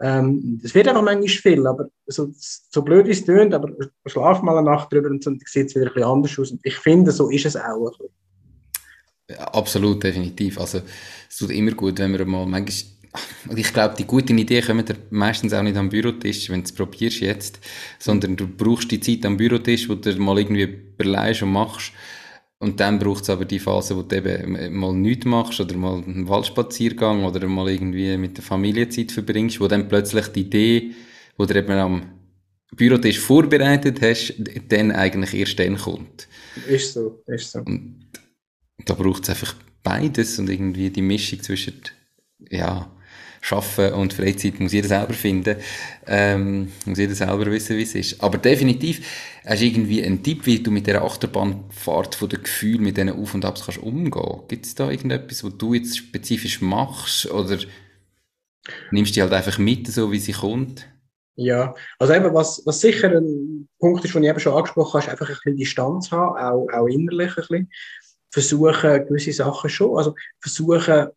ähm, 0.00 0.60
es 0.62 0.74
wird 0.74 0.88
einfach 0.88 1.02
manchmal 1.02 1.28
viel, 1.28 1.66
aber 1.66 1.88
so, 2.06 2.28
so 2.32 2.82
blöd 2.82 3.06
wie 3.06 3.12
es 3.12 3.24
tönt, 3.24 3.54
aber 3.54 3.70
schlaf 4.06 4.42
mal 4.42 4.56
eine 4.56 4.70
Nacht 4.70 4.92
drüber 4.92 5.08
und 5.08 5.24
dann 5.24 5.38
sieht 5.44 5.68
es 5.68 5.74
wieder 5.74 5.86
ein 5.86 5.94
bisschen 5.94 6.10
anders 6.10 6.38
aus. 6.38 6.50
Und 6.50 6.60
ich 6.64 6.76
finde, 6.76 7.12
so 7.12 7.30
ist 7.30 7.46
es 7.46 7.56
auch. 7.56 7.92
Ja, 9.30 9.38
absolut, 9.52 10.02
definitiv. 10.02 10.58
Also 10.58 10.80
es 11.28 11.38
tut 11.38 11.50
immer 11.50 11.72
gut, 11.72 11.98
wenn 11.98 12.12
wir 12.12 12.24
mal 12.24 12.46
manchmal 12.46 12.94
ich 13.54 13.72
glaube, 13.72 13.94
die 13.96 14.06
guten 14.06 14.38
Ideen 14.38 14.64
kommen 14.64 14.84
dir 14.84 14.96
meistens 15.10 15.52
auch 15.52 15.62
nicht 15.62 15.76
am 15.76 15.88
Bürotisch, 15.88 16.50
wenn 16.50 16.62
du 16.62 16.64
es 16.64 16.72
probierst 16.72 17.20
jetzt, 17.20 17.60
sondern 17.98 18.36
du 18.36 18.48
brauchst 18.48 18.90
die 18.90 18.98
Zeit 18.98 19.24
am 19.24 19.36
Bürotisch, 19.36 19.88
wo 19.88 19.94
du 19.94 20.12
mal 20.16 20.38
irgendwie 20.38 20.62
überlegst 20.62 21.42
und 21.42 21.52
machst. 21.52 21.92
Und 22.58 22.80
dann 22.80 22.98
braucht 22.98 23.24
es 23.24 23.30
aber 23.30 23.44
die 23.44 23.58
Phase, 23.58 23.96
wo 23.96 24.02
du 24.02 24.16
eben 24.16 24.74
mal 24.78 24.94
nichts 24.94 25.26
machst 25.26 25.60
oder 25.60 25.76
mal 25.76 26.02
einen 26.02 26.28
Waldspaziergang 26.28 27.24
oder 27.24 27.46
mal 27.46 27.68
irgendwie 27.68 28.16
mit 28.16 28.36
der 28.36 28.44
Familie 28.44 28.88
Zeit 28.88 29.12
verbringst, 29.12 29.60
wo 29.60 29.68
dann 29.68 29.88
plötzlich 29.88 30.28
die 30.28 30.40
Idee, 30.42 30.92
wo 31.36 31.44
du 31.44 31.54
eben 31.54 31.72
am 31.72 32.12
Bürotisch 32.74 33.20
vorbereitet 33.20 34.00
hast, 34.02 34.34
dann 34.68 34.92
eigentlich 34.92 35.34
erst 35.34 35.58
dann 35.58 35.76
kommt. 35.76 36.28
Ist 36.68 36.94
so, 36.94 37.22
ist 37.26 37.52
so. 37.52 37.60
Und 37.60 38.08
da 38.84 38.94
braucht 38.94 39.24
es 39.24 39.30
einfach 39.30 39.54
beides 39.82 40.38
und 40.38 40.48
irgendwie 40.48 40.90
die 40.90 41.02
Mischung 41.02 41.40
zwischen, 41.42 41.80
ja, 42.50 42.90
Schaffen 43.40 43.92
und 43.92 44.14
Freizeit 44.14 44.58
muss 44.58 44.72
jeder 44.72 44.88
selber 44.88 45.12
finden, 45.12 45.56
ähm, 46.06 46.72
muss 46.86 46.96
jeder 46.98 47.14
selber 47.14 47.44
wissen, 47.46 47.76
wie 47.76 47.82
es 47.82 47.94
ist. 47.94 48.22
Aber 48.22 48.38
definitiv, 48.38 49.06
hast 49.44 49.60
du 49.60 49.66
irgendwie 49.66 50.02
einen 50.02 50.22
Tipp, 50.22 50.46
wie 50.46 50.62
du 50.62 50.70
mit 50.70 50.86
der 50.86 51.02
Achterbahnfahrt 51.02 52.14
von 52.14 52.28
den 52.28 52.42
Gefühlen, 52.42 52.82
mit 52.82 52.96
diesen 52.96 53.10
Auf 53.10 53.34
und 53.34 53.44
Abs 53.44 53.64
kannst 53.64 53.82
umgehen? 53.82 54.42
Gibt 54.48 54.66
es 54.66 54.74
da 54.74 54.90
irgendetwas, 54.90 55.44
was 55.44 55.56
du 55.58 55.74
jetzt 55.74 55.96
spezifisch 55.98 56.60
machst 56.60 57.30
oder 57.30 57.58
nimmst 58.90 59.10
du 59.10 59.14
die 59.14 59.22
halt 59.22 59.32
einfach 59.32 59.58
mit, 59.58 59.86
so 59.88 60.10
wie 60.10 60.18
sie 60.18 60.32
kommt? 60.32 60.88
Ja, 61.36 61.74
also 61.98 62.14
eben, 62.14 62.32
was, 62.32 62.62
was 62.64 62.80
sicher 62.80 63.10
ein 63.10 63.68
Punkt 63.78 64.04
ist, 64.04 64.14
den 64.14 64.22
ich 64.22 64.30
eben 64.30 64.40
schon 64.40 64.54
angesprochen 64.54 64.94
habe, 64.94 65.04
ist 65.04 65.10
einfach 65.10 65.28
ein 65.28 65.34
bisschen 65.34 65.56
Distanz 65.56 66.10
haben, 66.10 66.36
auch, 66.36 66.72
auch 66.72 66.86
innerlich 66.86 67.30
ein 67.30 67.34
bisschen. 67.34 67.72
Versuchen 68.30 69.06
gewisse 69.06 69.32
Sachen 69.32 69.68
schon, 69.68 69.96
also 69.96 70.14
versuchen 70.40 71.08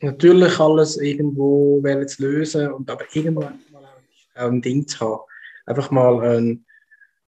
natürlich 0.00 0.58
alles 0.58 0.96
irgendwo 0.96 1.80
zu 2.06 2.22
lösen 2.22 2.72
und 2.72 2.90
aber 2.90 3.04
irgendwann 3.12 3.60
mal 3.72 3.84
auch 4.34 4.48
ein 4.48 4.62
Ding 4.62 4.86
zu 4.86 5.00
haben. 5.00 5.20
Einfach 5.66 5.90
mal 5.90 6.20
ein, 6.20 6.64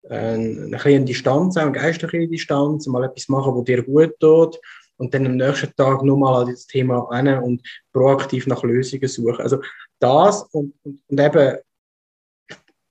ein, 0.09 0.65
eine 0.65 0.77
kleine 0.77 1.05
Distanz, 1.05 1.57
auch 1.57 1.63
eine 1.63 1.71
geistliche 1.71 2.27
Distanz, 2.27 2.87
mal 2.87 3.03
etwas 3.03 3.29
machen, 3.29 3.55
was 3.55 3.63
dir 3.65 3.83
gut 3.83 4.19
tut 4.19 4.59
und 4.97 5.13
dann 5.13 5.25
am 5.25 5.35
nächsten 5.35 5.73
Tag 5.75 6.03
nochmal 6.03 6.43
an 6.43 6.51
das 6.51 6.67
Thema 6.67 7.07
hin 7.15 7.27
und 7.39 7.61
proaktiv 7.91 8.47
nach 8.47 8.63
Lösungen 8.63 9.07
suchen. 9.07 9.41
Also 9.41 9.61
das 9.99 10.43
und, 10.51 10.73
und, 10.83 11.01
und 11.07 11.19
eben 11.19 11.57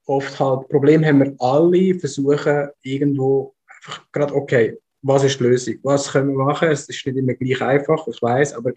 oft 0.06 0.40
halt, 0.40 0.68
Problem 0.68 1.04
haben 1.04 1.20
wir 1.20 1.34
alle, 1.38 1.98
versuchen 1.98 2.68
irgendwo 2.82 3.54
einfach 3.66 4.10
gerade, 4.10 4.34
okay, 4.34 4.78
was 5.02 5.24
ist 5.24 5.38
die 5.38 5.44
Lösung? 5.44 5.76
Was 5.82 6.10
können 6.10 6.36
wir 6.36 6.44
machen? 6.44 6.68
Es 6.68 6.88
ist 6.88 7.06
nicht 7.06 7.16
immer 7.16 7.34
gleich 7.34 7.62
einfach, 7.62 8.06
ich 8.08 8.20
weiß, 8.20 8.54
aber 8.54 8.72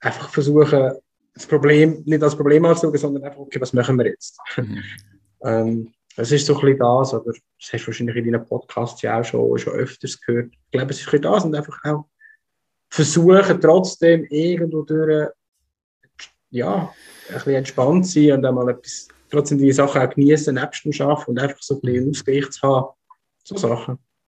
einfach 0.00 0.28
versuchen, 0.30 0.92
das 1.34 1.46
Problem 1.46 2.02
nicht 2.04 2.22
als 2.22 2.36
Problem 2.36 2.64
anzuschauen, 2.64 2.98
sondern 2.98 3.24
einfach, 3.24 3.38
okay, 3.40 3.60
was 3.60 3.72
machen 3.72 3.96
wir 3.98 4.06
jetzt? 4.06 4.38
Mhm. 4.56 4.82
ähm, 5.44 5.94
das 6.20 6.32
ist 6.32 6.46
so 6.46 6.54
ein 6.54 6.60
bisschen 6.60 6.78
das, 6.78 7.14
oder 7.14 7.24
das 7.32 7.72
hast 7.72 7.82
du 7.82 7.86
wahrscheinlich 7.86 8.16
in 8.16 8.32
deinen 8.32 8.44
Podcasts 8.44 9.00
ja 9.02 9.20
auch 9.20 9.24
schon, 9.24 9.58
schon 9.58 9.72
öfters 9.72 10.20
gehört. 10.20 10.52
Ich 10.52 10.70
glaube, 10.70 10.90
es 10.90 11.00
ist 11.00 11.12
ein 11.14 11.22
das 11.22 11.44
und 11.44 11.54
einfach 11.54 11.78
auch 11.84 12.04
versuchen, 12.90 13.60
trotzdem 13.60 14.26
irgendwo 14.28 14.82
durch, 14.82 15.28
ja, 16.50 16.92
ein 17.28 17.34
bisschen 17.34 17.54
entspannt 17.54 18.06
zu 18.06 18.20
sein 18.20 18.32
und 18.32 18.44
einmal 18.44 18.68
etwas 18.68 19.08
trotzdem 19.30 19.58
die 19.58 19.72
Sachen 19.72 20.02
auch 20.02 20.10
genießen, 20.10 20.54
nebst 20.54 20.84
dem 20.84 20.92
Arbeiten 21.08 21.30
und 21.30 21.38
einfach 21.38 21.62
so 21.62 21.76
ein 21.76 21.80
bisschen 21.80 22.10
Ausgleich 22.10 22.50
zu 22.50 22.62
haben. 22.62 22.88
So 23.44 23.56
Sachen. 23.56 23.98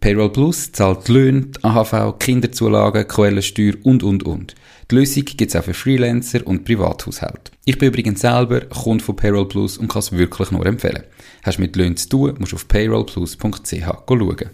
Payroll 0.00 0.32
Plus 0.32 0.72
zahlt 0.72 1.06
die 1.08 1.12
Löhne, 1.12 1.42
die 1.42 1.62
AHV, 1.62 2.18
Kinderzulagen, 2.18 3.06
Quellensteuer 3.06 3.74
und, 3.82 4.02
und, 4.02 4.22
und. 4.22 4.54
Die 4.90 4.94
Lösung 4.94 5.24
gibt 5.26 5.42
es 5.42 5.56
auch 5.56 5.64
für 5.64 5.74
Freelancer 5.74 6.46
und 6.46 6.64
Privathaushalte. 6.64 7.52
Ich 7.66 7.78
bin 7.78 7.88
übrigens 7.88 8.22
selber 8.22 8.62
Kunde 8.62 9.04
von 9.04 9.14
Payroll 9.14 9.46
Plus 9.46 9.76
und 9.76 9.88
kann 9.88 10.00
es 10.00 10.12
wirklich 10.12 10.50
nur 10.50 10.64
empfehlen. 10.64 11.04
Hast 11.42 11.58
du 11.58 11.62
mit 11.62 11.76
Löhnen 11.76 11.98
zu 11.98 12.08
tun, 12.08 12.34
musst 12.38 12.52
du 12.52 12.56
auf 12.56 12.66
payrollplus.ch 12.66 13.84
schauen. 13.84 14.50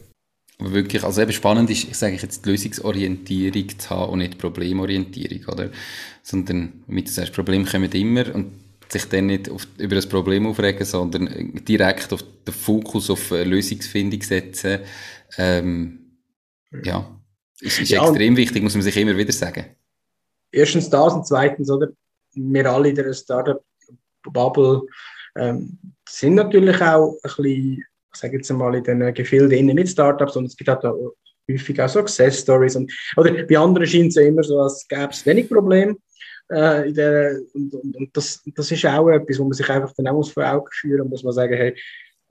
Aber 0.59 0.72
wirklich, 0.72 1.05
also 1.05 1.22
eben 1.22 1.32
spannend 1.32 1.70
ist, 1.70 1.84
ich 1.84 1.97
sage 1.97 2.16
jetzt, 2.16 2.44
die 2.44 2.51
Lösungsorientierung 2.51 3.78
zu 3.78 3.90
haben 3.90 4.12
und 4.12 4.18
nicht 4.18 4.38
Problemorientierung, 4.38 5.53
oder? 5.53 5.70
Sondern, 6.22 6.72
wie 6.88 7.03
du 7.03 7.11
sagst, 7.11 7.32
Probleme 7.32 7.64
kommen 7.66 7.92
immer 7.92 8.34
und 8.34 8.53
sich 8.88 9.05
dann 9.07 9.26
nicht 9.26 9.51
auf, 9.51 9.66
über 9.78 9.97
das 9.97 10.09
Problem 10.09 10.47
aufregen, 10.47 10.84
sondern 10.84 11.28
direkt 11.66 12.12
auf 12.12 12.24
den 12.47 12.55
Fokus 12.55 13.11
auf 13.11 13.30
Lösungsfindung 13.30 14.22
setzen, 14.22 14.80
ähm, 15.39 16.18
ja, 16.82 17.20
ist, 17.61 17.80
ist 17.80 17.91
ja, 17.91 18.07
extrem 18.07 18.37
wichtig, 18.37 18.62
muss 18.62 18.74
man 18.74 18.82
sich 18.82 18.97
immer 18.97 19.16
wieder 19.16 19.32
sagen 19.32 19.76
erstens 20.57 20.91
das 20.91 21.14
und 21.14 21.26
zweitens, 21.26 21.70
oder? 21.70 21.89
Wir 22.34 22.70
alle 22.70 22.91
in 22.91 22.95
der 22.95 23.12
Startup-Bubble 23.12 24.82
ähm, 25.37 25.78
sind 26.09 26.34
natürlich 26.34 26.80
auch 26.82 27.12
ein 27.12 27.18
bisschen, 27.22 27.84
ich 28.12 28.20
sage 28.20 28.37
jetzt 28.37 28.51
mal, 28.53 28.74
in 28.74 28.84
den 28.84 29.14
Gefilden 29.14 29.66
mit 29.74 29.89
Startups 29.89 30.37
und 30.37 30.47
es 30.47 30.57
gibt 30.57 30.68
halt 30.68 30.84
auch 30.84 31.14
häufig 31.51 31.80
auch 31.80 31.89
Success 31.89 32.41
Stories. 32.41 32.76
Und, 32.76 32.93
oder 33.16 33.43
bei 33.45 33.59
anderen 33.59 33.87
scheint 33.87 34.09
es 34.09 34.16
ja 34.16 34.22
immer 34.22 34.43
so, 34.43 34.61
als 34.61 34.87
gäbe 34.89 35.09
es 35.11 35.24
wenig 35.24 35.49
Probleme. 35.49 35.97
Äh, 36.49 36.93
der, 36.93 37.39
und, 37.55 37.74
und, 37.74 37.97
und 37.97 38.16
das, 38.16 38.43
das 38.55 38.70
ist 38.70 38.84
auch 38.84 39.09
etwas, 39.09 39.39
wo 39.39 39.45
man 39.45 39.53
sich 39.53 39.68
einfach 39.68 39.93
dann 39.97 40.09
auch 40.09 40.30
vor 40.30 40.45
Augen 40.45 40.68
führen 40.72 41.09
muss 41.09 41.24
man 41.24 41.32
sagen, 41.32 41.55
hey, 41.55 41.74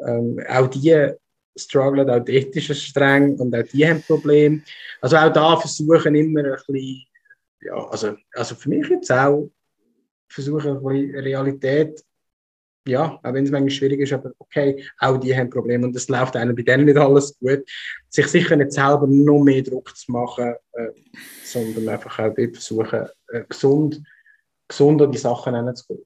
ähm, 0.06 0.40
auch 0.50 0.68
die 0.68 1.14
strugglen, 1.56 2.10
auch 2.10 2.24
die 2.24 2.36
ethischen 2.36 2.76
streng 2.76 3.38
und 3.40 3.56
auch 3.56 3.64
die 3.64 3.88
haben 3.88 4.02
Probleme. 4.02 4.62
Also 5.02 5.18
auch 5.18 5.32
da 5.32 5.58
versuchen 5.58 6.16
immer 6.16 6.44
ein 6.44 6.56
bisschen 6.56 7.06
ja, 7.66 7.88
also, 7.88 8.16
also 8.34 8.56
für 8.56 8.70
mich 8.70 8.88
jetzt 8.90 9.12
auch 9.12 9.50
versuchen, 10.30 10.78
Realität, 10.78 12.04
ja, 12.88 13.20
auch 13.24 13.34
wenn 13.34 13.44
es 13.44 13.52
manchmal 13.52 13.72
schwierig 13.72 14.02
ist, 14.02 14.14
aber 14.14 14.32
okay, 14.38 14.84
auch 15.00 15.18
die 15.18 15.36
haben 15.36 15.50
Probleme 15.50 15.88
und 15.88 15.96
es 15.96 16.08
läuft 16.08 16.36
einem 16.36 16.56
bei 16.56 16.62
denen 16.62 16.86
nicht 16.86 16.98
alles 16.98 17.38
gut. 17.40 17.68
Sich 18.10 18.28
sicher 18.28 18.56
nicht 18.56 18.74
selber 18.74 19.08
noch 19.08 19.44
mehr 19.44 19.64
Druck 19.64 19.96
zu 19.96 20.12
machen, 20.12 20.54
äh, 20.74 20.90
sondern 21.44 21.90
einfach 21.90 22.20
auch 22.20 22.34
dort 22.36 22.56
versuchen, 22.56 23.08
äh, 23.30 23.44
gesund, 23.50 24.04
gesund 24.68 25.02
an 25.02 25.12
die 25.12 25.18
Sachen 25.18 25.56
hinzugehen. 25.56 26.05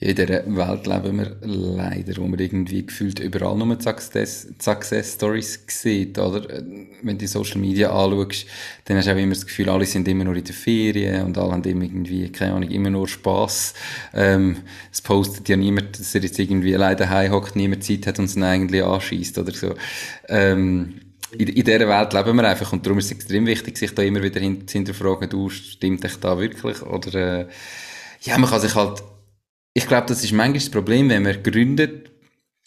In 0.00 0.14
dieser 0.14 0.44
Welt 0.44 0.86
leben 0.86 1.18
wir 1.18 1.36
leider, 1.40 2.20
wo 2.20 2.26
man 2.26 2.38
irgendwie 2.38 2.84
gefühlt 2.84 3.20
überall 3.20 3.56
nur 3.56 3.80
Success, 3.80 4.48
Success 4.60 5.14
Stories 5.14 5.64
sieht, 5.68 6.18
oder? 6.18 6.62
Wenn 7.02 7.16
du 7.16 7.26
Social 7.26 7.58
Media 7.58 7.90
anschaust, 7.90 8.44
dann 8.84 8.98
hast 8.98 9.06
du 9.06 9.12
auch 9.12 9.16
immer 9.16 9.32
das 9.32 9.46
Gefühl, 9.46 9.70
alle 9.70 9.86
sind 9.86 10.06
immer 10.08 10.24
nur 10.24 10.36
in 10.36 10.44
der 10.44 10.54
Ferien 10.54 11.24
und 11.24 11.38
alle 11.38 11.52
haben 11.52 11.64
irgendwie, 11.64 12.30
keine 12.30 12.54
Ahnung, 12.54 12.70
immer 12.70 12.90
nur 12.90 13.08
Spass. 13.08 13.72
Ähm, 14.12 14.58
es 14.92 15.00
postet 15.00 15.48
ja 15.48 15.56
niemand, 15.56 15.98
dass 15.98 16.14
er 16.14 16.22
jetzt 16.22 16.38
irgendwie 16.38 16.74
alleine 16.74 16.96
daheim 16.96 17.32
hockt, 17.32 17.56
niemand 17.56 17.84
Zeit 17.84 18.06
hat 18.06 18.18
und 18.18 18.26
es 18.26 18.36
eigentlich 18.36 18.84
anschießt 18.84 19.38
oder 19.38 19.52
so. 19.52 19.74
Ähm, 20.28 21.00
in, 21.38 21.48
in 21.48 21.64
dieser 21.64 21.88
Welt 21.88 22.12
leben 22.12 22.36
wir 22.36 22.48
einfach 22.48 22.72
und 22.72 22.84
darum 22.84 22.98
ist 22.98 23.06
es 23.06 23.12
extrem 23.12 23.46
wichtig, 23.46 23.78
sich 23.78 23.94
da 23.94 24.02
immer 24.02 24.22
wieder 24.22 24.40
zu 24.40 24.72
hinterfragen, 24.72 25.28
du, 25.30 25.48
stimmt 25.48 26.04
dich 26.04 26.16
da 26.16 26.38
wirklich? 26.38 26.82
Oder, 26.82 27.14
äh, 27.14 27.46
ja, 28.22 28.38
man 28.38 28.50
kann 28.50 28.60
sich 28.60 28.74
halt 28.74 29.02
ich 29.74 29.86
glaube, 29.86 30.06
das 30.06 30.22
ist 30.22 30.32
manchmal 30.32 30.60
das 30.60 30.70
Problem, 30.70 31.08
wenn 31.08 31.24
man 31.24 31.42
gründet, 31.42 32.10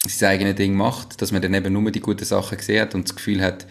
sein 0.06 0.30
eigenes 0.30 0.54
Ding 0.56 0.74
macht, 0.74 1.20
dass 1.20 1.32
man 1.32 1.42
dann 1.42 1.54
eben 1.54 1.72
nur 1.72 1.90
die 1.90 2.00
guten 2.00 2.24
Sachen 2.24 2.58
gesehen 2.58 2.82
hat 2.82 2.94
und 2.94 3.08
das 3.08 3.16
Gefühl 3.16 3.42
hat, 3.42 3.66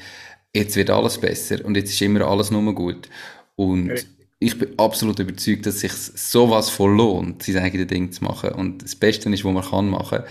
jetzt 0.54 0.76
wird 0.76 0.90
alles 0.90 1.20
besser 1.20 1.64
und 1.64 1.78
jetzt 1.78 1.92
ist 1.92 2.02
immer 2.02 2.28
alles 2.28 2.52
nur 2.52 2.74
gut. 2.74 3.08
Und 3.56 3.92
okay. 3.92 4.04
ich 4.40 4.58
bin 4.58 4.70
absolut 4.78 5.20
überzeugt, 5.20 5.66
dass 5.66 5.80
sich 5.80 5.94
sowas 5.94 6.70
voll 6.70 6.96
lohnt, 6.96 7.44
sein 7.44 7.58
eigenes 7.58 7.88
Ding 7.88 8.12
zu 8.12 8.24
machen. 8.24 8.52
Und 8.52 8.84
das 8.84 8.96
Beste 8.96 9.30
ist, 9.30 9.46
was 9.46 9.54
man 9.54 9.64
kann 9.64 9.90
machen. 9.90 10.24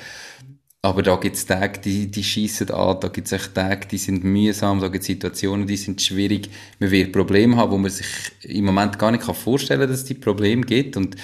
Aber 0.82 1.02
da 1.02 1.16
gibt 1.16 1.36
es 1.36 1.46
Tage, 1.46 1.80
die, 1.80 2.10
die 2.10 2.22
schießen 2.22 2.70
an, 2.70 3.00
da 3.00 3.08
gibt 3.08 3.30
es 3.30 3.52
Tage, 3.52 3.88
die 3.88 3.98
sind 3.98 4.22
mühsam, 4.22 4.80
da 4.80 4.88
gibt 4.88 5.02
es 5.02 5.06
Situationen, 5.06 5.66
die 5.66 5.76
sind 5.76 6.00
schwierig. 6.00 6.48
Man 6.78 6.90
wird 6.90 7.12
Probleme 7.12 7.56
haben, 7.56 7.72
wo 7.72 7.78
man 7.78 7.90
sich 7.90 8.06
im 8.42 8.66
Moment 8.66 8.98
gar 8.98 9.10
nicht 9.10 9.24
vorstellen 9.24 9.80
kann, 9.80 9.90
dass 9.90 10.00
es 10.00 10.04
die 10.04 10.14
Probleme 10.14 10.62
gibt. 10.62 10.96
Und 10.96 11.16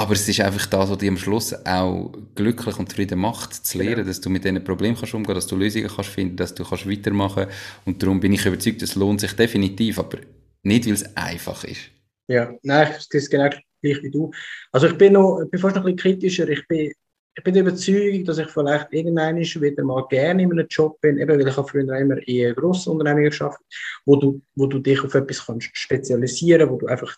aber 0.00 0.14
es 0.14 0.26
ist 0.26 0.40
einfach 0.40 0.64
das, 0.64 0.88
was 0.88 0.96
dich 0.96 1.10
am 1.10 1.18
Schluss 1.18 1.54
auch 1.66 2.10
glücklich 2.34 2.78
und 2.78 2.88
zufrieden 2.88 3.18
macht, 3.18 3.52
zu 3.52 3.76
lernen, 3.76 3.98
ja. 3.98 4.04
dass 4.04 4.18
du 4.22 4.30
mit 4.30 4.44
diesen 4.44 4.64
Problemen 4.64 4.96
kannst 4.96 5.12
umgehen, 5.12 5.34
dass 5.34 5.46
du 5.46 5.56
Lösungen 5.56 5.90
kannst 5.94 6.08
finden, 6.08 6.36
dass 6.36 6.54
du 6.54 6.64
kannst 6.64 6.88
weitermachen. 6.88 7.46
Und 7.84 8.02
darum 8.02 8.18
bin 8.18 8.32
ich 8.32 8.46
überzeugt, 8.46 8.80
es 8.80 8.94
lohnt 8.94 9.20
sich 9.20 9.34
definitiv, 9.34 9.98
aber 9.98 10.16
nicht, 10.62 10.86
weil 10.86 10.94
es 10.94 11.16
einfach 11.16 11.64
ist. 11.64 11.90
Ja, 12.28 12.50
nein, 12.62 12.88
das 12.94 13.08
ist 13.12 13.30
genau 13.30 13.50
gleich 13.82 14.02
wie 14.02 14.10
du. 14.10 14.30
Also 14.72 14.86
ich 14.86 14.96
bin 14.96 15.12
noch, 15.12 15.42
ich 15.44 15.50
bin 15.50 15.60
fast 15.60 15.76
noch 15.76 15.84
ein 15.84 15.94
bisschen 15.94 16.14
kritischer. 16.14 16.48
Ich 16.48 16.66
bin, 16.66 16.92
ich 17.36 17.44
bin 17.44 17.56
überzeugt, 17.56 18.26
dass 18.26 18.38
ich 18.38 18.48
vielleicht 18.48 18.86
irgendwann 18.92 19.36
wieder 19.36 19.84
mal 19.84 20.06
gerne 20.08 20.42
in 20.42 20.50
einem 20.50 20.66
Job 20.70 20.98
bin, 21.02 21.18
eben 21.18 21.38
weil 21.38 21.46
ich 21.46 21.56
habe 21.58 21.68
früher 21.68 21.94
immer 21.98 22.16
in 22.26 22.54
grossen 22.54 22.92
Unternehmen 22.92 23.28
gearbeitet, 23.28 23.66
wo 24.06 24.16
du, 24.16 24.40
wo 24.54 24.64
du 24.64 24.78
dich 24.78 25.04
auf 25.04 25.14
etwas 25.14 25.44
kannst 25.44 25.68
spezialisieren, 25.74 26.70
wo 26.70 26.78
du 26.78 26.86
einfach 26.86 27.14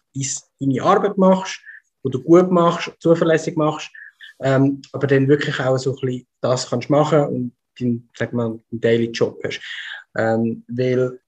deine 0.58 0.82
Arbeit 0.82 1.16
machst 1.16 1.60
wo 2.02 2.10
du 2.10 2.22
gut 2.22 2.50
machst, 2.50 2.92
zuverlässig 2.98 3.56
machst, 3.56 3.90
ähm, 4.40 4.82
aber 4.92 5.06
dann 5.06 5.28
wirklich 5.28 5.58
auch 5.60 5.78
so 5.78 5.90
ein 5.90 6.00
bisschen 6.00 6.26
das 6.40 6.68
kannst 6.68 6.90
machen 6.90 7.20
und 7.26 7.52
deinen, 7.78 8.08
sag 8.16 8.32
mal, 8.32 8.58
deinen 8.70 8.80
Daily 8.80 9.10
Job 9.10 9.40
hast. 9.44 9.60
Ähm, 10.16 10.64
weil, 10.68 11.20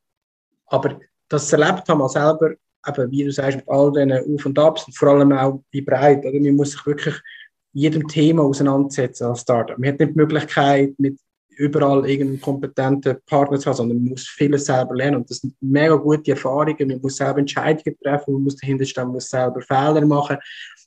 aber 0.66 0.98
das 1.28 1.52
erlebt 1.52 1.88
haben 1.88 1.98
wir 1.98 2.08
selber, 2.08 2.54
eben, 2.86 3.10
wie 3.10 3.24
du 3.24 3.32
sagst, 3.32 3.58
mit 3.58 3.68
all 3.68 3.92
diesen 3.92 4.12
Auf 4.12 4.46
und 4.46 4.58
Abs 4.58 4.86
und 4.86 4.96
vor 4.96 5.08
allem 5.08 5.32
auch 5.32 5.62
wie 5.70 5.80
breit, 5.80 6.24
oder? 6.24 6.38
Man 6.40 6.56
muss 6.56 6.72
sich 6.72 6.86
wirklich 6.86 7.14
jedem 7.72 8.06
Thema 8.06 8.42
auseinandersetzen 8.42 9.24
als 9.24 9.40
Startup. 9.40 9.78
Man 9.78 9.92
hat 9.92 10.00
nicht 10.00 10.12
die 10.12 10.18
Möglichkeit, 10.18 10.94
mit 10.98 11.18
überall 11.56 12.08
irgendeinen 12.08 12.40
kompetenten 12.40 13.16
Partner 13.26 13.58
zu 13.58 13.66
haben, 13.66 13.76
sondern 13.76 13.98
man 13.98 14.08
muss 14.10 14.28
vieles 14.28 14.66
selber 14.66 14.94
lernen. 14.94 15.16
Und 15.18 15.30
das 15.30 15.38
sind 15.38 15.54
mega 15.60 15.94
gute 15.94 16.32
Erfahrungen. 16.32 16.88
Man 16.88 17.00
muss 17.00 17.16
selber 17.16 17.38
Entscheidungen 17.38 17.96
treffen, 18.02 18.34
man 18.34 18.42
muss 18.44 18.56
dahinter 18.56 18.84
stehen, 18.84 19.04
man 19.04 19.14
muss 19.14 19.30
selber 19.30 19.60
Fehler 19.60 20.04
machen. 20.06 20.36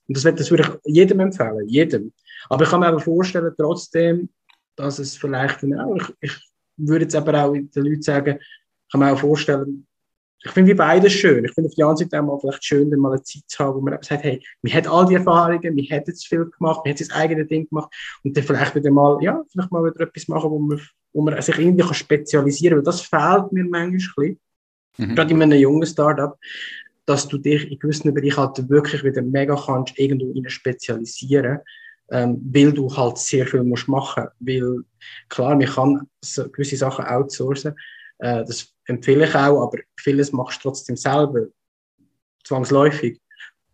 Und 0.07 0.17
das, 0.17 0.23
würde 0.23 0.63
ich 0.63 0.93
jedem 0.93 1.19
empfehlen, 1.19 1.67
jedem. 1.67 2.13
Aber 2.49 2.63
ich 2.63 2.69
kann 2.69 2.79
mir 2.79 2.87
aber 2.87 2.99
vorstellen, 2.99 3.53
trotzdem, 3.57 4.29
dass 4.75 4.99
es 4.99 5.17
vielleicht, 5.17 5.63
ich, 5.63 6.03
ich 6.21 6.33
würde 6.77 7.05
jetzt 7.05 7.15
aber 7.15 7.43
auch 7.43 7.53
den 7.53 7.69
Leuten 7.73 8.01
sagen, 8.01 8.37
ich 8.39 8.91
kann 8.91 9.01
mir 9.01 9.11
auch 9.11 9.19
vorstellen, 9.19 9.86
ich 10.43 10.51
finde 10.51 10.71
wie 10.71 10.75
beides 10.75 11.13
schön. 11.13 11.45
Ich 11.45 11.53
finde 11.53 11.69
auf 11.69 11.75
die 11.75 11.83
anderen 11.83 11.97
Seite 11.97 12.19
auch 12.19 12.25
mal 12.25 12.39
vielleicht 12.39 12.63
schön, 12.63 12.91
dann 12.91 12.99
mal 12.99 13.11
eine 13.11 13.23
Zeit 13.23 13.43
zu 13.47 13.59
haben, 13.59 13.75
wo 13.75 13.81
man 13.81 13.97
sagt, 14.01 14.23
hey, 14.23 14.41
wir 14.61 14.73
hat 14.73 14.87
all 14.87 15.05
die 15.07 15.15
Erfahrungen, 15.15 15.75
wir 15.75 15.95
hat 15.95 16.07
jetzt 16.07 16.27
viel 16.27 16.45
gemacht, 16.45 16.81
wir 16.83 16.91
hat 16.91 16.99
sein 16.99 17.11
eigenes 17.11 17.47
Ding 17.47 17.67
gemacht 17.67 17.93
und 18.23 18.37
dann 18.37 18.43
vielleicht 18.43 18.75
wieder 18.75 18.91
mal, 18.91 19.17
ja, 19.21 19.43
vielleicht 19.51 19.71
mal 19.71 19.83
wieder 19.83 20.01
etwas 20.01 20.27
machen, 20.27 20.51
wo 20.51 20.59
man, 20.59 20.79
wo 21.13 21.21
man 21.23 21.41
sich 21.41 21.57
irgendwie 21.57 21.83
kann 21.83 21.93
spezialisieren 21.93 22.77
kann, 22.77 22.85
weil 22.85 22.91
das 22.91 23.01
fehlt 23.01 23.51
mir 23.51 23.63
manchmal 23.63 23.85
ein 23.85 23.91
bisschen. 23.97 24.39
Mhm. 24.97 25.15
Gerade 25.15 25.33
in 25.33 25.41
einem 25.41 25.59
jungen 25.59 25.87
Startup, 25.87 26.37
dass 27.05 27.27
du 27.27 27.37
dich 27.37 27.71
in 27.71 27.79
gewissen 27.79 28.13
Bereichen 28.13 28.37
halt 28.37 28.69
wirklich 28.69 29.03
wieder 29.03 29.21
mega 29.21 29.55
kannst, 29.55 29.97
irgendwo 29.97 30.31
in 30.31 30.47
spezialisieren 30.49 31.59
ähm, 32.09 32.41
weil 32.53 32.71
du 32.71 32.95
halt 32.95 33.17
sehr 33.17 33.45
viel 33.45 33.63
musst 33.63 33.87
machen 33.87 34.27
Weil, 34.39 34.83
klar, 35.29 35.55
man 35.55 35.67
kann 35.67 36.07
so 36.23 36.49
gewisse 36.49 36.77
Sachen 36.77 37.05
outsourcen, 37.05 37.75
äh, 38.19 38.45
das 38.45 38.73
empfehle 38.87 39.25
ich 39.25 39.35
auch, 39.35 39.61
aber 39.61 39.79
vieles 39.97 40.31
machst 40.31 40.63
du 40.63 40.69
trotzdem 40.69 40.95
selber, 40.95 41.47
zwangsläufig. 42.43 43.19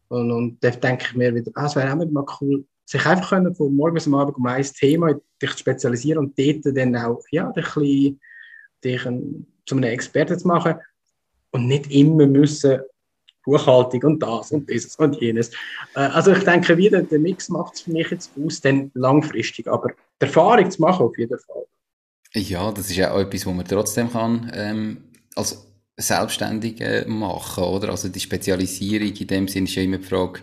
Und, 0.09 0.31
und 0.31 0.63
da 0.63 0.69
denke 0.69 1.05
ich 1.07 1.15
mir 1.15 1.33
wieder, 1.33 1.51
ah, 1.55 1.65
es 1.65 1.75
wäre 1.75 1.91
auch 1.91 2.05
mal 2.11 2.25
cool, 2.41 2.65
sich 2.85 3.05
einfach 3.05 3.29
können 3.29 3.55
von 3.55 3.73
morgens 3.75 4.07
am 4.07 4.15
Abend 4.15 4.35
um 4.35 4.45
ein 4.45 4.63
Thema 4.63 5.13
dich 5.41 5.51
zu 5.51 5.59
spezialisieren 5.59 6.19
und 6.19 6.37
dort 6.37 6.77
dann 6.77 6.95
auch 6.95 7.23
ja, 7.31 7.51
dich, 7.51 7.75
ein 7.77 8.19
dich 8.83 9.05
ein, 9.05 9.47
zu 9.65 9.75
einem 9.75 9.89
Experten 9.91 10.37
zu 10.37 10.47
machen 10.47 10.75
und 11.51 11.67
nicht 11.67 11.89
immer 11.91 12.27
müssen 12.27 12.81
Buchhaltung 13.45 14.03
und 14.03 14.19
das 14.23 14.51
und 14.51 14.69
dieses 14.69 14.95
und 14.95 15.19
jenes. 15.19 15.51
Äh, 15.95 15.99
also 15.99 16.31
ich 16.31 16.43
denke 16.43 16.77
wieder, 16.77 17.01
der 17.01 17.19
Mix 17.19 17.49
macht 17.49 17.75
es 17.75 17.81
für 17.81 17.91
mich 17.91 18.09
jetzt 18.09 18.31
aus, 18.43 18.61
dann 18.61 18.91
langfristig, 18.93 19.67
aber 19.67 19.89
die 19.89 20.25
Erfahrung 20.25 20.69
zu 20.71 20.81
machen 20.81 21.05
auf 21.05 21.17
jeden 21.17 21.37
Fall. 21.37 21.65
Ja, 22.35 22.71
das 22.71 22.89
ist 22.89 22.95
ja 22.95 23.11
auch 23.11 23.19
etwas, 23.19 23.45
was 23.45 23.53
man 23.53 23.65
trotzdem 23.65 24.11
kann 24.11 24.51
ähm, 24.55 24.97
als 25.35 25.67
Selbstständige 25.97 27.05
machen, 27.07 27.63
oder? 27.63 27.89
Also 27.89 28.09
die 28.09 28.19
Spezialisierung 28.19 29.13
in 29.15 29.27
dem 29.27 29.47
Sinne 29.47 29.67
ist 29.67 29.75
ja 29.75 29.83
immer 29.83 29.99
die 29.99 30.05
Frage, 30.05 30.39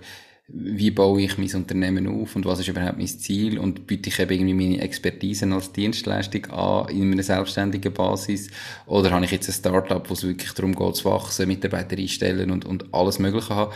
wie 0.52 0.90
baue 0.90 1.22
ich 1.22 1.38
mein 1.38 1.52
Unternehmen 1.54 2.06
auf 2.06 2.34
und 2.36 2.44
was 2.44 2.60
ist 2.60 2.68
überhaupt 2.68 2.98
mein 2.98 3.06
Ziel 3.06 3.58
und 3.58 3.86
biete 3.86 4.08
ich 4.08 4.18
eben 4.18 4.32
irgendwie 4.32 4.54
meine 4.54 4.80
Expertise 4.80 5.46
als 5.52 5.72
Dienstleistung 5.72 6.46
an 6.46 6.88
in 6.88 7.12
einer 7.12 7.22
selbstständigen 7.22 7.92
Basis 7.92 8.50
oder 8.86 9.10
habe 9.10 9.24
ich 9.24 9.30
jetzt 9.30 9.48
ein 9.48 9.52
Startup, 9.52 10.08
wo 10.08 10.14
es 10.14 10.24
wirklich 10.24 10.52
darum 10.52 10.74
geht 10.74 10.96
zu 10.96 11.04
wachsen, 11.04 11.48
Mitarbeiter 11.48 11.96
einstellen 11.96 12.50
und, 12.50 12.64
und 12.64 12.92
alles 12.92 13.18
Mögliche 13.18 13.54
haben. 13.54 13.72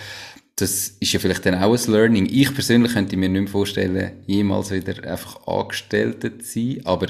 Das 0.57 0.89
ist 1.01 1.13
ja 1.13 1.19
vielleicht 1.19 1.47
dann 1.47 1.57
auch 1.57 1.75
ein 1.75 1.93
Learning. 1.93 2.27
Ich 2.27 2.53
persönlich 2.55 2.93
könnte 2.93 3.17
mir 3.17 3.29
nicht 3.29 3.43
mehr 3.43 3.51
vorstellen, 3.51 4.13
jemals 4.27 4.71
wieder 4.71 5.03
einfach 5.05 5.47
Angestellte 5.47 6.39
zu 6.39 6.45
sein, 6.45 6.81
aber 6.85 7.09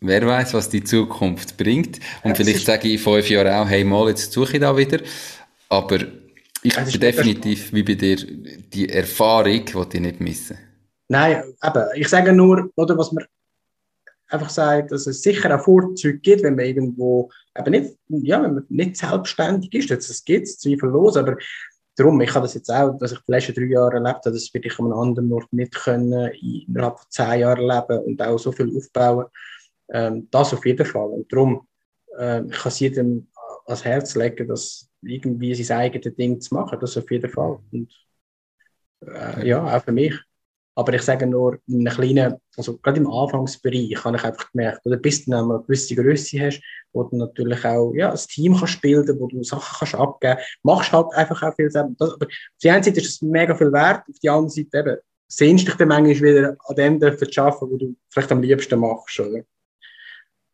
wer 0.00 0.26
weiß, 0.26 0.54
was 0.54 0.68
die 0.68 0.84
Zukunft 0.84 1.56
bringt 1.56 1.98
und 2.22 2.30
ja, 2.30 2.34
vielleicht 2.34 2.66
sage 2.66 2.88
ich 2.88 2.94
in 2.94 2.98
fünf 2.98 3.28
Jahren 3.28 3.52
auch, 3.52 3.68
hey 3.68 3.84
mal, 3.84 4.08
jetzt 4.08 4.32
suche 4.32 4.54
ich 4.54 4.60
da 4.60 4.76
wieder, 4.76 5.00
aber 5.68 5.98
ich 6.62 6.74
bin 6.74 7.00
definitiv 7.00 7.72
wie 7.72 7.82
bei 7.82 7.94
dir, 7.94 8.16
die 8.16 8.88
Erfahrung 8.88 9.64
die 9.64 9.96
ich 9.96 10.00
nicht 10.00 10.20
missen. 10.20 10.58
Nein, 11.08 11.42
eben, 11.64 11.84
ich 11.94 12.08
sage 12.08 12.32
nur, 12.32 12.70
oder 12.76 12.98
was 12.98 13.12
man 13.12 13.24
einfach 14.28 14.50
sagt, 14.50 14.92
dass 14.92 15.06
es 15.06 15.22
sicher 15.22 15.54
auch 15.54 15.64
Vorzüge 15.64 16.18
gibt, 16.18 16.42
wenn 16.42 16.56
man 16.56 16.66
irgendwo 16.66 17.30
eben 17.56 17.70
nicht, 17.70 17.96
ja, 18.08 18.42
wenn 18.42 18.54
man 18.54 18.66
nicht 18.68 18.96
selbstständig 18.96 19.72
ist. 19.74 19.90
Das 19.90 20.24
gibt 20.24 20.46
es 20.46 20.58
zweifellos, 20.58 21.16
aber 21.16 21.36
darum, 21.96 22.20
ich 22.20 22.34
habe 22.34 22.44
das 22.44 22.54
jetzt 22.54 22.70
auch, 22.70 22.96
dass 22.98 23.12
ich 23.12 23.18
die 23.20 23.32
letzten 23.32 23.54
drei 23.54 23.64
Jahre 23.64 23.94
erlebt 23.94 24.24
habe, 24.24 24.32
das 24.32 24.52
würde 24.52 24.68
ich 24.68 24.78
an 24.78 24.86
einem 24.86 24.98
anderen 24.98 25.32
Ort 25.32 25.52
nicht 25.52 25.74
können, 25.74 26.30
innerhalb 26.66 26.98
von 26.98 27.06
zehn 27.08 27.40
Jahren 27.40 27.66
leben 27.66 28.04
und 28.04 28.22
auch 28.22 28.38
so 28.38 28.52
viel 28.52 28.76
aufbauen. 28.76 29.26
Ähm, 29.92 30.28
das 30.30 30.52
auf 30.54 30.64
jeden 30.66 30.86
Fall. 30.86 31.08
Und 31.08 31.32
darum, 31.32 31.66
äh, 32.18 32.42
ich 32.46 32.58
kann 32.58 32.68
es 32.72 32.80
jedem 32.80 33.28
ans 33.66 33.84
Herz 33.84 34.14
legen, 34.14 34.48
dass 34.48 34.88
irgendwie 35.02 35.54
sein 35.54 35.78
eigenes 35.78 36.16
Ding 36.16 36.40
zu 36.40 36.54
machen, 36.54 36.78
das 36.80 36.96
auf 36.96 37.10
jeden 37.10 37.30
Fall. 37.30 37.58
Und 37.72 37.92
äh, 39.06 39.46
ja, 39.46 39.64
auch 39.64 39.84
für 39.84 39.92
mich. 39.92 40.14
Aber 40.74 40.94
ich 40.94 41.02
sage 41.02 41.26
nur, 41.26 41.58
in 41.66 41.86
einem 41.86 41.92
kleinen, 41.92 42.34
also 42.56 42.78
gerade 42.78 43.00
im 43.00 43.10
Anfangsbereich 43.10 43.96
habe 44.04 44.16
ich 44.16 44.24
einfach 44.24 44.52
gemerkt, 44.52 44.86
oder 44.86 44.96
bis 44.96 45.24
du 45.24 45.32
dann 45.32 45.50
eine 45.50 45.60
gewisse 45.62 45.96
Größe 45.96 46.38
hast, 46.40 46.62
wo 46.92 47.02
du 47.02 47.16
natürlich 47.16 47.64
auch 47.64 47.92
ja, 47.94 48.12
ein 48.12 48.16
Team 48.16 48.56
kannst 48.56 48.80
bilden, 48.80 49.18
wo 49.18 49.26
du 49.26 49.42
Sachen 49.42 49.76
kannst 49.76 49.94
abgeben, 49.96 50.38
machst 50.62 50.92
halt 50.92 51.12
einfach 51.14 51.42
auch 51.42 51.54
viel 51.56 51.68
selber. 51.68 51.90
Das, 51.98 52.12
aber 52.12 52.26
auf 52.26 52.60
der 52.62 52.74
einen 52.74 52.84
Seite 52.84 53.00
ist 53.00 53.08
es 53.08 53.22
mega 53.22 53.56
viel 53.56 53.72
wert, 53.72 54.04
auf 54.08 54.18
der 54.22 54.32
anderen 54.32 54.50
Seite 54.50 54.78
eben, 54.78 54.96
sehnst 55.26 55.66
dich 55.66 55.74
dann 55.74 55.88
manchmal 55.88 56.14
wieder 56.14 56.56
an 56.66 56.76
dem 56.76 57.00
zu 57.00 57.42
arbeiten, 57.42 57.70
wo 57.72 57.76
du 57.76 57.96
vielleicht 58.08 58.30
am 58.30 58.42
liebsten 58.42 58.78
machst, 58.78 59.18
oder? 59.18 59.42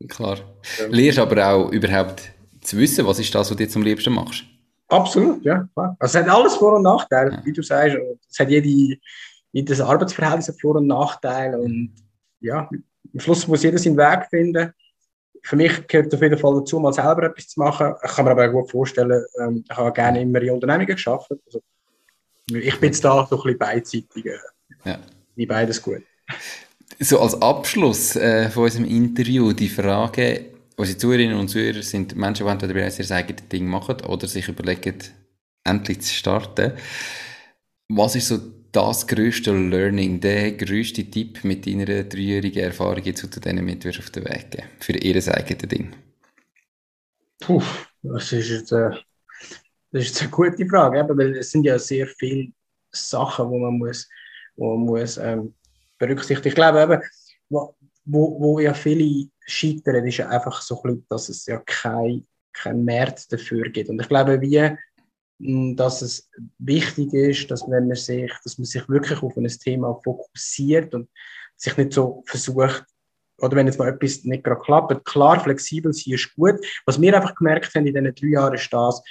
Klar. 0.09 0.39
Ja. 0.79 0.87
Lernst 0.89 1.19
aber 1.19 1.47
auch 1.47 1.71
überhaupt 1.71 2.23
zu 2.61 2.77
wissen, 2.79 3.07
was 3.07 3.19
ist 3.19 3.35
das, 3.35 3.51
was 3.51 3.57
du 3.57 3.63
jetzt 3.63 3.77
am 3.77 3.83
liebsten 3.83 4.13
machst. 4.13 4.45
Absolut, 4.89 5.45
ja. 5.45 5.69
Klar. 5.75 5.97
Also 5.99 6.19
es 6.19 6.25
hat 6.25 6.33
alles 6.33 6.57
Vor- 6.57 6.77
und 6.77 6.83
Nachteile, 6.83 7.33
ja. 7.33 7.43
wie 7.45 7.53
du 7.53 7.63
sagst. 7.63 7.97
Es 8.31 8.39
hat 8.39 8.51
jede, 8.51 8.99
jedes 9.53 9.81
Arbeitsverhältnis 9.81 10.49
hat 10.49 10.61
Vor- 10.61 10.77
und 10.77 10.87
Nachteile. 10.87 11.59
Und 11.59 11.95
ja, 12.41 12.69
am 12.71 13.21
Schluss 13.21 13.47
muss 13.47 13.63
jeder 13.63 13.79
seinen 13.79 13.97
Weg 13.97 14.27
finden. 14.29 14.73
Für 15.43 15.57
mich 15.57 15.87
gehört 15.87 16.15
auf 16.15 16.23
jeden 16.23 16.39
Fall 16.39 16.55
dazu, 16.55 16.81
mal 16.81 16.93
selber 16.93 17.25
etwas 17.25 17.49
zu 17.49 17.61
machen. 17.61 17.95
Ich 18.03 18.13
kann 18.13 18.25
mir 18.25 18.31
aber 18.31 18.49
auch 18.49 18.53
gut 18.53 18.71
vorstellen, 18.71 19.25
ähm, 19.41 19.65
ich 19.69 19.77
habe 19.77 19.93
gerne 19.93 20.23
immer 20.23 20.41
in 20.41 20.53
Unternehmungen 20.53 20.87
geschafft. 20.87 21.31
Also, 21.31 21.61
ich 22.49 22.81
bin 22.81 22.91
jetzt 22.91 23.05
da 23.05 23.27
so 23.27 23.37
ein 23.37 23.43
bisschen 23.43 23.59
beidseitig. 23.59 24.27
Äh, 24.27 24.39
ja. 24.85 24.99
Wie 25.35 25.47
beides 25.47 25.83
gut. 25.83 26.03
So 27.01 27.19
als 27.21 27.41
Abschluss 27.43 28.17
äh, 28.17 28.49
von 28.51 28.65
unserem 28.65 28.85
Interview 28.85 29.53
die 29.53 29.69
Frage, 29.69 30.47
unsere 30.77 30.99
Zuhörerinnen 30.99 31.37
und 31.37 31.49
Zuhörer 31.49 31.83
sind 31.83 32.15
Menschen, 32.17 32.47
die 32.47 32.53
entweder 32.53 32.75
bereits 32.75 32.99
ihr 32.99 33.11
eigenes 33.11 33.49
Ding 33.49 33.67
machen 33.67 34.01
oder 34.03 34.29
sich 34.29 34.49
überlegen, 34.49 34.99
endlich 35.65 36.01
zu 36.03 36.15
starten. 36.15 36.73
Was 37.89 38.15
ist 38.15 38.29
so 38.29 38.39
das 38.71 39.07
größte 39.07 39.53
Learning, 39.53 40.21
der 40.21 40.53
größte 40.53 41.05
Tipp 41.11 41.45
mit 41.45 41.67
deiner 41.67 42.05
dreijährigen 42.05 42.65
Erfahrung 42.65 43.03
jetzt 43.05 43.33
zu 43.33 43.41
denen 43.41 43.65
mit 43.65 43.87
auf 43.87 44.11
den 44.11 44.25
Weg 44.25 44.51
geben, 44.51 44.69
für 44.81 44.93
ihr 44.93 45.17
eigenes 45.35 45.69
Ding? 45.69 45.95
Puh, 47.41 47.63
das 48.03 48.33
ist 48.33 48.51
jetzt, 48.51 48.73
äh, 48.73 48.91
das 49.93 50.05
ist 50.07 50.21
eine 50.23 50.31
gute 50.31 50.67
Frage, 50.67 51.07
weil 51.09 51.37
es 51.37 51.51
sind 51.51 51.65
ja 51.65 51.79
sehr 51.79 52.07
viele 52.07 52.53
Sachen, 52.91 53.51
die 53.51 53.59
man 53.59 53.79
muss, 53.79 54.09
wo 54.57 54.77
man 54.77 54.87
muss 54.87 55.19
ähm, 55.19 55.55
berücksichtigen. 55.99 56.49
Ich 56.49 56.55
glaube 56.55 56.83
eben, 56.83 57.03
wo, 57.49 57.75
wo, 58.05 58.59
ja 58.59 58.75
viele 58.75 59.29
scheitern, 59.47 60.07
ist 60.07 60.19
ja 60.19 60.29
einfach 60.29 60.61
so 60.61 60.83
dass 61.09 61.29
es 61.29 61.47
ja 61.47 61.59
kein, 61.65 62.27
kein 62.53 62.85
Markt 62.85 63.33
dafür 63.33 63.69
gibt. 63.71 63.89
Und 63.89 64.01
ich 64.01 64.09
glaube, 64.09 64.41
wie, 64.41 64.77
dass 65.77 66.03
es 66.03 66.29
wichtig 66.59 67.13
ist, 67.13 67.51
dass 67.51 67.69
wenn 67.69 67.89
man 67.89 67.97
sich, 67.97 68.33
dass 68.45 68.59
man 68.59 68.67
sich 68.67 68.89
wirklich 68.89 69.23
auf 69.23 69.37
ein 69.37 69.47
Thema 69.47 69.99
fokussiert 70.03 70.95
und 70.95 71.09
sich 71.57 71.77
nicht 71.77 71.93
so 71.93 72.23
versucht, 72.27 72.85
oder 73.39 73.57
wenn 73.57 73.67
jetzt 73.67 73.79
mal 73.79 73.89
etwas 73.89 74.23
nicht 74.25 74.45
gerade 74.45 74.61
klappt, 74.61 75.05
klar, 75.05 75.41
flexibel 75.41 75.93
sein 75.93 76.15
ist 76.15 76.35
gut. 76.37 76.65
Was 76.87 77.01
wir 77.01 77.17
einfach 77.17 77.35
gemerkt 77.35 77.75
haben 77.75 77.87
in 77.87 77.95
diesen 77.95 78.15
drei 78.15 78.29
Jahren 78.29 78.55
ist 78.55 78.73
das, 78.73 79.03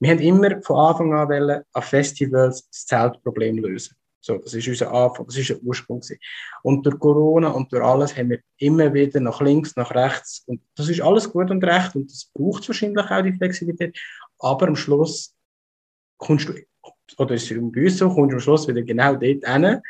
wir 0.00 0.10
haben 0.10 0.20
immer 0.20 0.60
von 0.62 0.76
Anfang 0.76 1.14
an 1.14 1.28
wollen, 1.28 1.62
an 1.72 1.82
Festivals 1.82 2.68
das 2.68 2.86
Zeltproblem 2.86 3.58
lösen. 3.58 3.96
So, 4.28 4.36
das 4.36 4.52
ist 4.52 4.68
unser 4.68 4.92
Anfang, 4.92 5.24
das 5.24 5.38
ist 5.38 5.48
der 5.48 5.62
Ursprung. 5.62 6.00
Gewesen. 6.00 6.18
Und 6.62 6.84
durch 6.84 6.98
Corona 6.98 7.48
und 7.48 7.72
durch 7.72 7.82
alles 7.82 8.14
haben 8.14 8.28
wir 8.28 8.40
immer 8.58 8.92
wieder 8.92 9.20
nach 9.20 9.40
links, 9.40 9.74
nach 9.74 9.90
rechts. 9.94 10.42
Und 10.46 10.60
das 10.76 10.90
ist 10.90 11.00
alles 11.00 11.30
gut 11.30 11.50
und 11.50 11.64
recht 11.64 11.96
und 11.96 12.10
das 12.10 12.30
braucht 12.34 12.68
wahrscheinlich 12.68 13.10
auch 13.10 13.22
die 13.22 13.32
Flexibilität. 13.32 13.98
Aber 14.38 14.68
am 14.68 14.76
Schluss 14.76 15.34
kommst 16.18 16.46
du, 16.46 16.54
oder 17.16 17.34
ist 17.36 17.50
es 17.50 17.56
bei 17.58 17.84
uns 17.84 17.96
so, 17.96 18.10
kommst 18.10 18.32
du 18.32 18.34
am 18.34 18.40
Schluss 18.40 18.68
wieder 18.68 18.82
genau 18.82 19.12
dort 19.12 19.22
hin, 19.22 19.80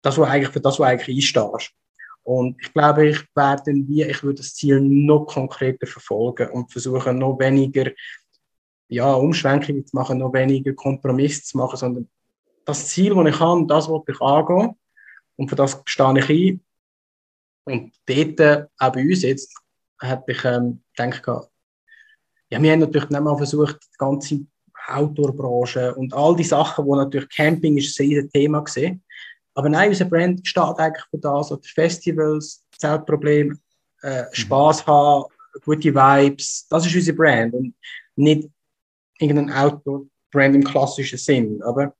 das, 0.00 0.16
was 0.16 0.30
eigentlich, 0.30 0.50
für 0.50 0.60
das, 0.60 0.78
was 0.78 0.88
eigentlich 0.88 1.16
einstehst. 1.16 1.74
Und 2.22 2.56
ich 2.62 2.72
glaube, 2.72 3.06
ich 3.06 3.22
werde 3.34 3.72
wie, 3.74 4.02
ich 4.02 4.22
würde 4.22 4.36
das 4.36 4.54
Ziel 4.54 4.80
noch 4.80 5.26
konkreter 5.26 5.86
verfolgen 5.86 6.48
und 6.52 6.72
versuchen, 6.72 7.18
noch 7.18 7.38
weniger 7.38 7.90
ja, 8.88 9.12
Umschwenkungen 9.12 9.84
zu 9.84 9.94
machen, 9.94 10.16
noch 10.16 10.32
weniger 10.32 10.72
Kompromisse 10.72 11.42
zu 11.42 11.58
machen, 11.58 11.76
sondern 11.76 12.08
das 12.68 12.88
Ziel, 12.88 13.14
das 13.14 13.34
ich 13.34 13.40
habe, 13.40 13.66
das 13.66 13.88
wollte 13.88 14.12
ich 14.12 14.20
angehen. 14.20 14.78
Und 15.36 15.48
für 15.48 15.56
das 15.56 15.80
stehe 15.86 16.18
ich 16.18 16.28
ein. 16.28 16.60
Und 17.64 17.92
dort, 18.06 18.40
äh, 18.40 18.66
auch 18.78 18.92
bei 18.92 19.02
uns 19.02 19.22
jetzt, 19.22 19.54
hätte 20.00 20.32
ich 20.32 20.44
ähm, 20.44 20.82
gedacht, 20.96 21.50
ja, 22.50 22.62
wir 22.62 22.72
haben 22.72 22.80
natürlich 22.80 23.10
nicht 23.10 23.22
mal 23.22 23.36
versucht, 23.36 23.78
die 23.82 23.98
ganze 23.98 24.40
Outdoor-Branche 24.86 25.94
und 25.94 26.14
all 26.14 26.34
die 26.36 26.44
Sachen, 26.44 26.86
wo 26.86 26.96
natürlich 26.96 27.28
Camping 27.30 27.76
ist 27.76 27.98
ein 27.98 28.06
riesiges 28.06 28.32
Thema 28.32 28.60
gesehen. 28.60 29.02
Aber 29.54 29.68
nein, 29.68 29.90
unser 29.90 30.04
Brand 30.04 30.46
steht 30.46 30.62
eigentlich 30.62 31.04
für 31.10 31.18
das, 31.18 31.52
oder 31.52 31.62
Festivals, 31.62 32.64
Zeltprobleme, 32.76 33.58
äh, 34.02 34.24
Spaß 34.32 34.86
haben, 34.86 35.24
gute 35.64 35.94
Vibes. 35.94 36.66
Das 36.68 36.86
ist 36.86 36.94
unsere 36.94 37.16
Brand 37.16 37.54
und 37.54 37.74
nicht 38.16 38.48
irgendein 39.18 39.52
Outdoor-Brand 39.52 40.54
im 40.54 40.64
klassischen 40.64 41.18
Sinn. 41.18 41.60
Aber 41.62 41.94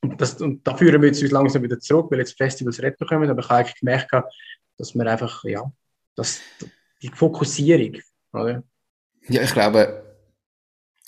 und, 0.00 0.20
das, 0.20 0.40
und 0.40 0.66
da 0.66 0.76
führen 0.76 1.00
wir 1.02 1.08
jetzt 1.08 1.22
uns 1.22 1.32
langsam 1.32 1.62
wieder 1.62 1.78
zurück, 1.80 2.10
weil 2.10 2.20
jetzt 2.20 2.36
Festivals 2.36 2.80
retten 2.82 3.06
kommen. 3.06 3.28
Aber 3.28 3.40
ich 3.40 3.48
habe 3.48 3.60
eigentlich 3.60 3.80
gemerkt, 3.80 4.12
dass 4.76 4.94
wir 4.94 5.06
einfach, 5.06 5.44
ja, 5.44 5.70
das, 6.14 6.40
die 7.02 7.08
Fokussierung, 7.08 8.00
oder? 8.32 8.62
Ja, 9.28 9.42
ich 9.42 9.52
glaube, 9.52 10.08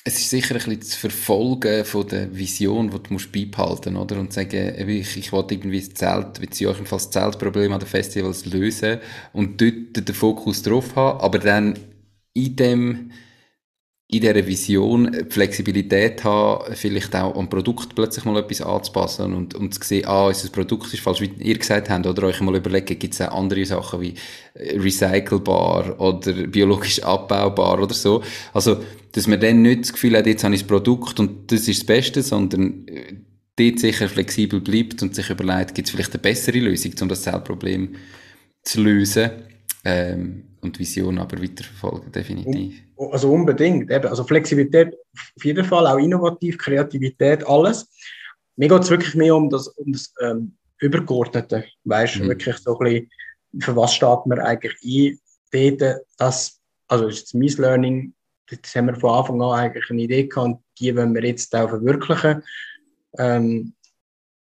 es 0.05 0.18
ist 0.18 0.30
sicher 0.30 0.55
ein 0.55 0.59
bisschen 0.59 0.80
das 0.80 0.95
Verfolgen 0.95 1.84
von 1.84 2.09
der 2.09 2.34
Vision, 2.34 2.91
die 2.91 3.03
du 3.03 3.12
musst 3.12 3.32
beibehalten 3.32 3.97
oder? 3.97 4.18
Und 4.18 4.32
sagen, 4.32 4.74
ich, 4.88 5.16
ich 5.16 5.32
will 5.32 5.45
irgendwie 5.51 5.80
das 5.80 5.95
Zelt, 5.95 6.41
euch 6.41 6.88
das 6.88 7.11
Zeltproblem 7.11 7.72
an 7.72 7.80
den 7.80 7.88
Festivals 7.88 8.47
lösen 8.47 9.01
und 9.32 9.61
dort 9.61 10.09
den 10.09 10.14
Fokus 10.14 10.62
drauf 10.62 10.97
haben, 10.97 11.20
aber 11.20 11.38
dann 11.38 11.78
in 12.32 12.57
dem 12.57 13.11
in 14.12 14.20
dieser 14.20 14.46
Vision 14.46 15.12
die 15.12 15.32
Flexibilität 15.32 16.24
haben, 16.24 16.74
vielleicht 16.74 17.14
auch 17.14 17.36
am 17.36 17.48
Produkt 17.48 17.94
plötzlich 17.94 18.24
mal 18.24 18.38
etwas 18.38 18.61
anzupassen 18.61 19.32
und, 19.34 19.54
und 19.54 19.72
zu 19.72 19.80
sehen, 19.84 20.06
ah, 20.06 20.26
unser 20.26 20.48
Produkt 20.48 20.92
ist 20.92 21.00
falsch, 21.00 21.20
wie 21.20 21.30
ihr 21.38 21.56
gesagt 21.56 21.90
habt, 21.90 22.06
oder 22.06 22.24
euch 22.24 22.40
mal 22.40 22.56
überlegen, 22.56 22.98
gibt 22.98 23.14
es 23.14 23.20
auch 23.20 23.32
andere 23.32 23.64
Sachen 23.64 24.00
wie 24.00 24.14
äh, 24.54 24.78
recycelbar 24.78 26.00
oder 26.00 26.32
biologisch 26.32 27.00
abbaubar 27.04 27.80
oder 27.80 27.94
so. 27.94 28.22
Also, 28.52 28.82
dass 29.12 29.28
man 29.28 29.40
dann 29.40 29.62
nicht 29.62 29.82
das 29.82 29.92
Gefühl 29.92 30.16
hat, 30.16 30.26
jetzt 30.26 30.42
habe 30.42 30.54
ich 30.54 30.62
das 30.62 30.68
Produkt 30.68 31.20
und 31.20 31.52
das 31.52 31.68
ist 31.68 31.80
das 31.80 31.86
Beste, 31.86 32.22
sondern 32.22 32.88
äh, 32.88 33.14
dort 33.54 33.78
sicher 33.78 34.08
flexibel 34.08 34.61
bleibt 34.61 35.02
und 35.02 35.14
sich 35.14 35.30
überlegt, 35.30 35.76
gibt 35.76 35.86
es 35.86 35.92
vielleicht 35.94 36.14
eine 36.14 36.22
bessere 36.22 36.58
Lösung, 36.58 36.94
um 37.00 37.08
das 37.08 37.22
Zellproblem 37.22 37.94
zu 38.64 38.82
lösen. 38.82 39.30
Ähm, 39.85 40.45
und 40.61 40.78
Vision 40.78 41.18
aber 41.18 41.43
weiterverfolgen, 41.43 42.12
definitiv. 42.12 42.83
Also 43.12 43.33
unbedingt. 43.33 43.91
Eben. 43.91 44.07
Also 44.07 44.24
Flexibilität 44.24 44.95
auf 45.37 45.45
jeden 45.45 45.64
Fall, 45.64 45.87
auch 45.87 45.99
innovativ, 45.99 46.59
Kreativität, 46.59 47.47
alles. 47.47 47.89
Mir 48.57 48.68
geht 48.68 48.83
es 48.83 48.91
wirklich 48.91 49.14
mehr 49.14 49.35
um 49.35 49.49
das, 49.49 49.68
um 49.68 49.93
das 49.93 50.12
ähm, 50.20 50.53
Übergeordnete. 50.78 51.64
Weißt 51.85 52.16
du, 52.16 52.24
mhm. 52.24 52.28
wirklich 52.28 52.57
so 52.59 52.78
ein 52.78 52.85
bisschen, 52.85 53.11
für 53.62 53.76
was 53.76 53.95
steht 53.95 54.26
man 54.26 54.39
eigentlich 54.39 54.74
ein? 54.85 55.18
Dort, 55.53 56.03
das, 56.18 56.61
also 56.89 57.07
das 57.07 57.16
ist 57.16 57.35
das 57.35 57.59
Learning, 57.59 58.14
das 58.47 58.74
haben 58.74 58.87
wir 58.87 58.97
von 58.97 59.11
Anfang 59.11 59.43
an 59.43 59.59
eigentlich 59.59 59.91
eine 59.91 60.03
Idee 60.03 60.24
gehabt, 60.24 60.62
die 60.78 60.95
wollen 60.95 61.14
wir 61.14 61.24
jetzt 61.24 61.55
auch 61.57 61.68
verwirklichen. 61.68 62.43
Ähm, 63.18 63.74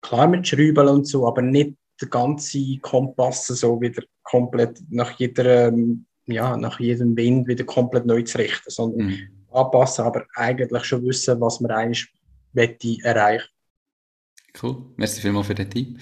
klar 0.01 0.27
mit 0.27 0.47
Schrauben 0.47 0.87
und 0.87 1.07
so, 1.07 1.27
aber 1.27 1.41
nicht 1.41 1.75
der 2.01 2.07
ganze 2.09 2.77
Kompass 2.81 3.47
so 3.47 3.79
wieder 3.79 4.03
komplett 4.23 4.81
nach 4.89 5.11
jeder, 5.19 5.67
ähm, 5.67 6.05
ja, 6.25 6.57
nach 6.57 6.79
jedem 6.79 7.15
Wind 7.15 7.47
wieder 7.47 7.63
komplett 7.63 8.05
neu 8.05 8.21
zu 8.23 8.37
richten, 8.37 8.69
sondern 8.69 9.07
mhm. 9.07 9.19
anpassen, 9.51 10.05
aber 10.05 10.25
eigentlich 10.35 10.83
schon 10.83 11.05
wissen, 11.05 11.39
was 11.39 11.61
man 11.61 11.71
eigentlich 11.71 12.07
möchte 12.53 12.97
erreichen. 13.03 13.49
Cool. 14.61 14.77
Merci 14.95 15.21
vielmals 15.21 15.47
für 15.47 15.55
den 15.55 15.69
Tipp. 15.69 15.99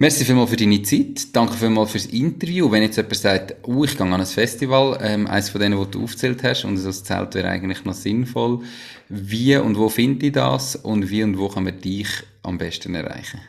Merci 0.00 0.24
vielmals 0.24 0.50
für 0.50 0.56
deine 0.56 0.82
Zeit. 0.82 1.34
Danke 1.34 1.54
vielmals 1.54 1.90
fürs 1.90 2.06
Interview. 2.06 2.70
Wenn 2.70 2.84
jetzt 2.84 2.96
jemand 2.96 3.16
sagt, 3.16 3.56
oh, 3.66 3.82
ich 3.82 3.96
gehe 3.96 4.06
an 4.06 4.12
ein 4.12 4.26
Festival, 4.26 4.96
ähm, 5.02 5.26
eines 5.26 5.50
von 5.50 5.60
denen, 5.60 5.80
die 5.80 5.90
du 5.90 6.04
aufgezählt 6.04 6.42
hast, 6.44 6.64
und 6.64 6.76
das 6.84 7.02
Zelt 7.02 7.34
wäre 7.34 7.48
eigentlich 7.48 7.84
noch 7.84 7.94
sinnvoll. 7.94 8.60
Wie 9.08 9.56
und 9.56 9.76
wo 9.76 9.88
finde 9.88 10.26
ich 10.26 10.32
das? 10.32 10.76
Und 10.76 11.10
wie 11.10 11.24
und 11.24 11.36
wo 11.36 11.48
kann 11.48 11.64
man 11.64 11.80
dich 11.80 12.08
am 12.42 12.58
besten 12.58 12.94
erreichen? 12.94 13.40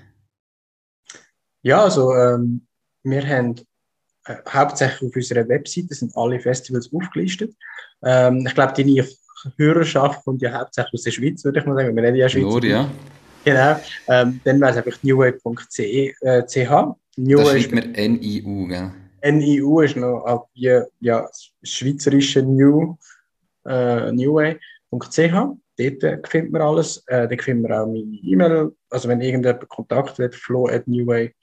Ja, 1.62 1.84
also 1.84 2.14
ähm, 2.14 2.66
wir 3.04 3.28
haben 3.28 3.56
äh, 4.26 4.36
hauptsächlich 4.48 5.10
auf 5.10 5.16
unserer 5.16 5.48
Webseite 5.48 5.94
sind 5.94 6.16
alle 6.16 6.40
Festivals 6.40 6.90
aufgelistet. 6.94 7.54
Ähm, 8.04 8.46
ich 8.48 8.54
glaube, 8.54 8.74
die 8.74 9.04
Hörerschaft 9.58 10.24
kommt 10.24 10.42
ja 10.42 10.58
hauptsächlich 10.58 10.94
aus 10.94 11.04
der 11.04 11.12
Schweiz, 11.12 11.44
würde 11.44 11.60
ich 11.60 11.66
mal 11.66 11.76
sagen. 11.76 11.96
Wir 11.96 12.04
reden 12.04 12.16
ja 12.16 12.30
Schweiz. 12.30 12.44
Nur, 12.44 12.64
ja. 12.64 12.90
Genau. 13.44 13.80
Ähm, 14.08 14.40
dann 14.44 14.62
wäre 14.62 14.72
es 14.72 14.78
einfach 14.78 15.04
newway.ch. 15.04 15.80
Äh, 15.80 16.14
das 16.22 16.54
schreibt 16.54 17.72
man 17.72 17.92
NIU, 17.92 18.68
gell? 18.68 18.92
NIU 19.24 19.82
ist 19.82 19.98
noch 19.98 20.48
wie, 20.54 20.82
ja, 21.00 21.22
das 21.22 21.52
schweizerische 21.64 22.42
New, 22.42 22.96
äh, 23.66 24.12
newway.ch. 24.12 25.34
Dort 25.78 26.28
findet 26.28 26.52
man 26.52 26.62
alles. 26.62 27.04
Äh, 27.08 27.28
dort 27.28 27.42
findet 27.42 27.70
man 27.70 27.80
auch 27.80 27.88
meine 27.88 28.00
E-Mail. 28.00 28.72
Also 28.90 29.08
wenn 29.10 29.22
irgendjemand 29.22 29.68
Kontakt 29.70 30.20
wird, 30.20 30.36
flo 30.36 30.68
at 30.68 30.88
newway.ch 30.88 31.39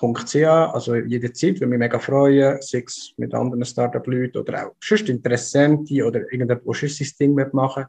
.ch, 0.00 0.44
also 0.44 0.96
jederzeit, 0.96 1.54
würde 1.54 1.66
mich 1.66 1.78
mega 1.78 1.98
freuen, 1.98 2.58
sei 2.60 2.84
es 2.86 3.12
mit 3.16 3.34
anderen 3.34 3.64
Startup-Leuten 3.64 4.38
oder 4.38 4.66
auch 4.66 4.72
sonst 4.80 5.08
Interessente 5.08 6.04
oder 6.04 6.20
irgendjemand, 6.20 6.50
der 6.50 6.74
sonst 6.74 6.98
sein 6.98 7.08
Ding 7.18 7.34
machen 7.52 7.86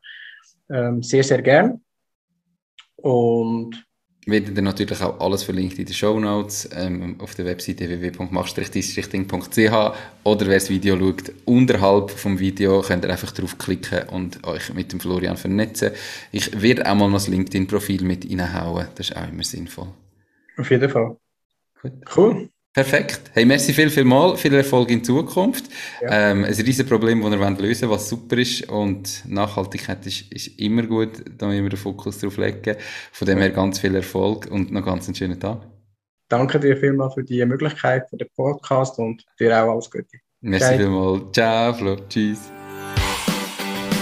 ähm, 0.70 1.04
sehr, 1.04 1.24
sehr 1.24 1.42
gern. 1.42 1.82
Und 2.98 3.88
werden 4.28 4.54
dann 4.56 4.66
natürlich 4.66 5.02
auch 5.02 5.20
alles 5.22 5.44
verlinkt 5.44 5.80
in 5.80 5.86
den 5.86 5.94
Show 5.94 6.20
Notes 6.20 6.70
ähm, 6.76 7.16
auf 7.20 7.34
der 7.36 7.46
Webseite 7.46 7.88
www.mach-ding.ch 7.88 9.96
oder 10.24 10.48
wer 10.48 10.56
das 10.56 10.70
Video 10.70 10.98
schaut, 10.98 11.32
unterhalb 11.46 12.12
vom 12.12 12.38
Video 12.38 12.82
könnt 12.82 13.06
ihr 13.06 13.12
einfach 13.12 13.32
draufklicken 13.32 14.10
und 14.10 14.46
euch 14.46 14.74
mit 14.74 14.92
dem 14.92 15.00
Florian 15.00 15.38
vernetzen. 15.38 15.92
Ich 16.34 16.62
werde 16.62 16.86
auch 16.90 16.96
mal 16.96 17.08
noch 17.08 17.18
das 17.18 17.30
LinkedIn-Profil 17.30 18.04
mit 18.04 18.30
reinhauen, 18.30 18.88
das 18.96 19.10
ist 19.10 19.16
auch 19.16 19.30
immer 19.30 19.44
sinnvoll. 19.44 19.88
Auf 20.58 20.72
jeden 20.72 20.90
Fall. 20.90 21.16
Gut. 21.82 21.94
Cool. 22.16 22.50
Perfekt. 22.78 23.32
Hey, 23.34 23.44
merci 23.44 23.74
viel, 23.74 23.90
viel 23.90 24.04
mal. 24.04 24.38
Viel 24.38 24.54
Erfolg 24.54 24.92
in 24.92 25.04
Zukunft. 25.04 25.66
Ja. 26.00 26.30
Ähm, 26.30 26.44
ein 26.44 26.54
riesiges 26.54 26.86
Problem, 26.86 27.24
das 27.24 27.32
ihr 27.32 27.58
lösen 27.60 27.90
wollt, 27.90 28.00
was 28.00 28.08
super 28.10 28.38
ist. 28.38 28.70
Und 28.70 29.24
Nachhaltigkeit 29.26 30.06
ist, 30.06 30.32
ist 30.32 30.60
immer 30.60 30.84
gut. 30.84 31.24
Da 31.40 31.48
müssen 31.48 31.64
wir 31.64 31.72
den 31.72 31.80
Fokus 31.80 32.20
drauf 32.20 32.38
legen. 32.38 32.76
Von 33.12 33.26
dem 33.26 33.40
her 33.40 33.50
ganz 33.50 33.80
viel 33.80 33.96
Erfolg 33.96 34.48
und 34.52 34.72
noch 34.72 34.86
ganz 34.86 35.08
einen 35.08 35.16
schönen 35.16 35.40
Tag. 35.40 35.68
Danke 36.30 36.60
dir 36.60 36.78
vielmals 36.78 37.16
für 37.16 37.24
die 37.24 37.44
Möglichkeit, 37.46 38.08
für 38.12 38.18
den 38.18 38.28
Podcast 38.36 39.00
und 39.00 39.26
dir 39.40 39.58
auch 39.58 39.72
alles 39.72 39.90
Gute. 39.90 40.20
Merci 40.42 40.78
vielmals. 40.78 41.24
Ciao, 41.34 41.74
Flo. 41.74 41.96
Tschüss. 42.08 42.52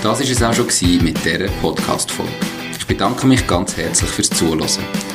Das 0.04 0.20
war 0.20 0.20
es 0.20 0.44
auch 0.44 0.54
schon 0.54 1.04
mit 1.04 1.24
dieser 1.24 1.48
Podcast-Folge. 1.62 2.32
Ich 2.78 2.86
bedanke 2.86 3.26
mich 3.26 3.48
ganz 3.48 3.78
herzlich 3.78 4.10
fürs 4.10 4.30
Zuhören. 4.32 5.15